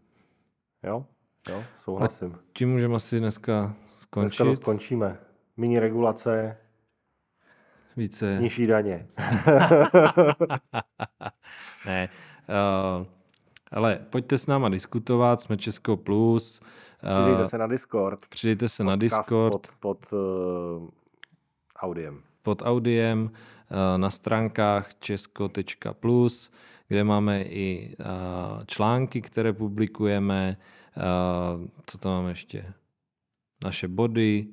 Jo, 0.87 1.05
jo, 1.49 1.63
souhlasím. 1.77 2.33
A 2.35 2.39
tím 2.53 2.71
můžeme 2.71 2.95
asi 2.95 3.19
dneska 3.21 3.75
skončit. 3.95 4.29
Dneska 4.29 4.45
to 4.45 4.55
skončíme. 4.55 5.19
Mini 5.57 5.79
regulace, 5.79 6.57
více... 7.97 8.39
Nižší 8.41 8.67
daně. 8.67 9.07
ne, 11.87 12.09
uh, 12.49 13.07
ale 13.71 14.07
pojďte 14.11 14.39
s 14.39 14.47
náma 14.47 14.69
diskutovat, 14.69 15.41
jsme 15.41 15.57
Česko 15.57 15.97
Plus. 15.97 16.61
Uh, 17.05 17.11
přidejte 17.11 17.45
se 17.45 17.59
na 17.59 17.67
Discord. 17.67 18.29
Přidejte 18.29 18.69
se 18.69 18.85
na 18.85 18.97
Discord. 18.97 19.53
Pod, 19.53 19.69
pod 19.81 20.13
uh, 20.13 20.89
audiem. 21.77 22.23
Pod 22.43 22.63
audiem 22.63 23.23
uh, 23.23 23.31
na 23.97 24.11
stránkách 24.11 24.89
česko.plus, 25.01 26.51
kde 26.89 27.05
máme 27.05 27.43
i 27.43 27.97
uh, 28.01 28.07
články, 28.67 29.21
které 29.21 29.53
publikujeme. 29.53 30.57
Uh, 30.97 31.67
co 31.87 31.99
tam 31.99 32.13
máme 32.13 32.31
ještě? 32.31 32.73
Naše 33.65 33.89
body, 33.89 34.47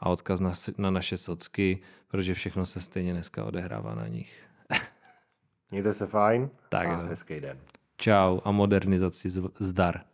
a 0.00 0.08
odkaz 0.08 0.40
na, 0.40 0.52
na 0.78 0.90
naše 0.90 1.16
socky, 1.16 1.82
protože 2.10 2.34
všechno 2.34 2.66
se 2.66 2.80
stejně 2.80 3.12
dneska 3.12 3.44
odehrává 3.44 3.94
na 3.94 4.08
nich. 4.08 4.44
Mějte 5.70 5.92
se 5.92 6.06
fajn 6.06 6.50
tak 6.68 6.88
a 6.88 6.96
hezký 6.96 7.40
den. 7.40 7.58
Čau 7.96 8.40
a 8.44 8.50
modernizaci 8.50 9.30
zdar. 9.58 10.04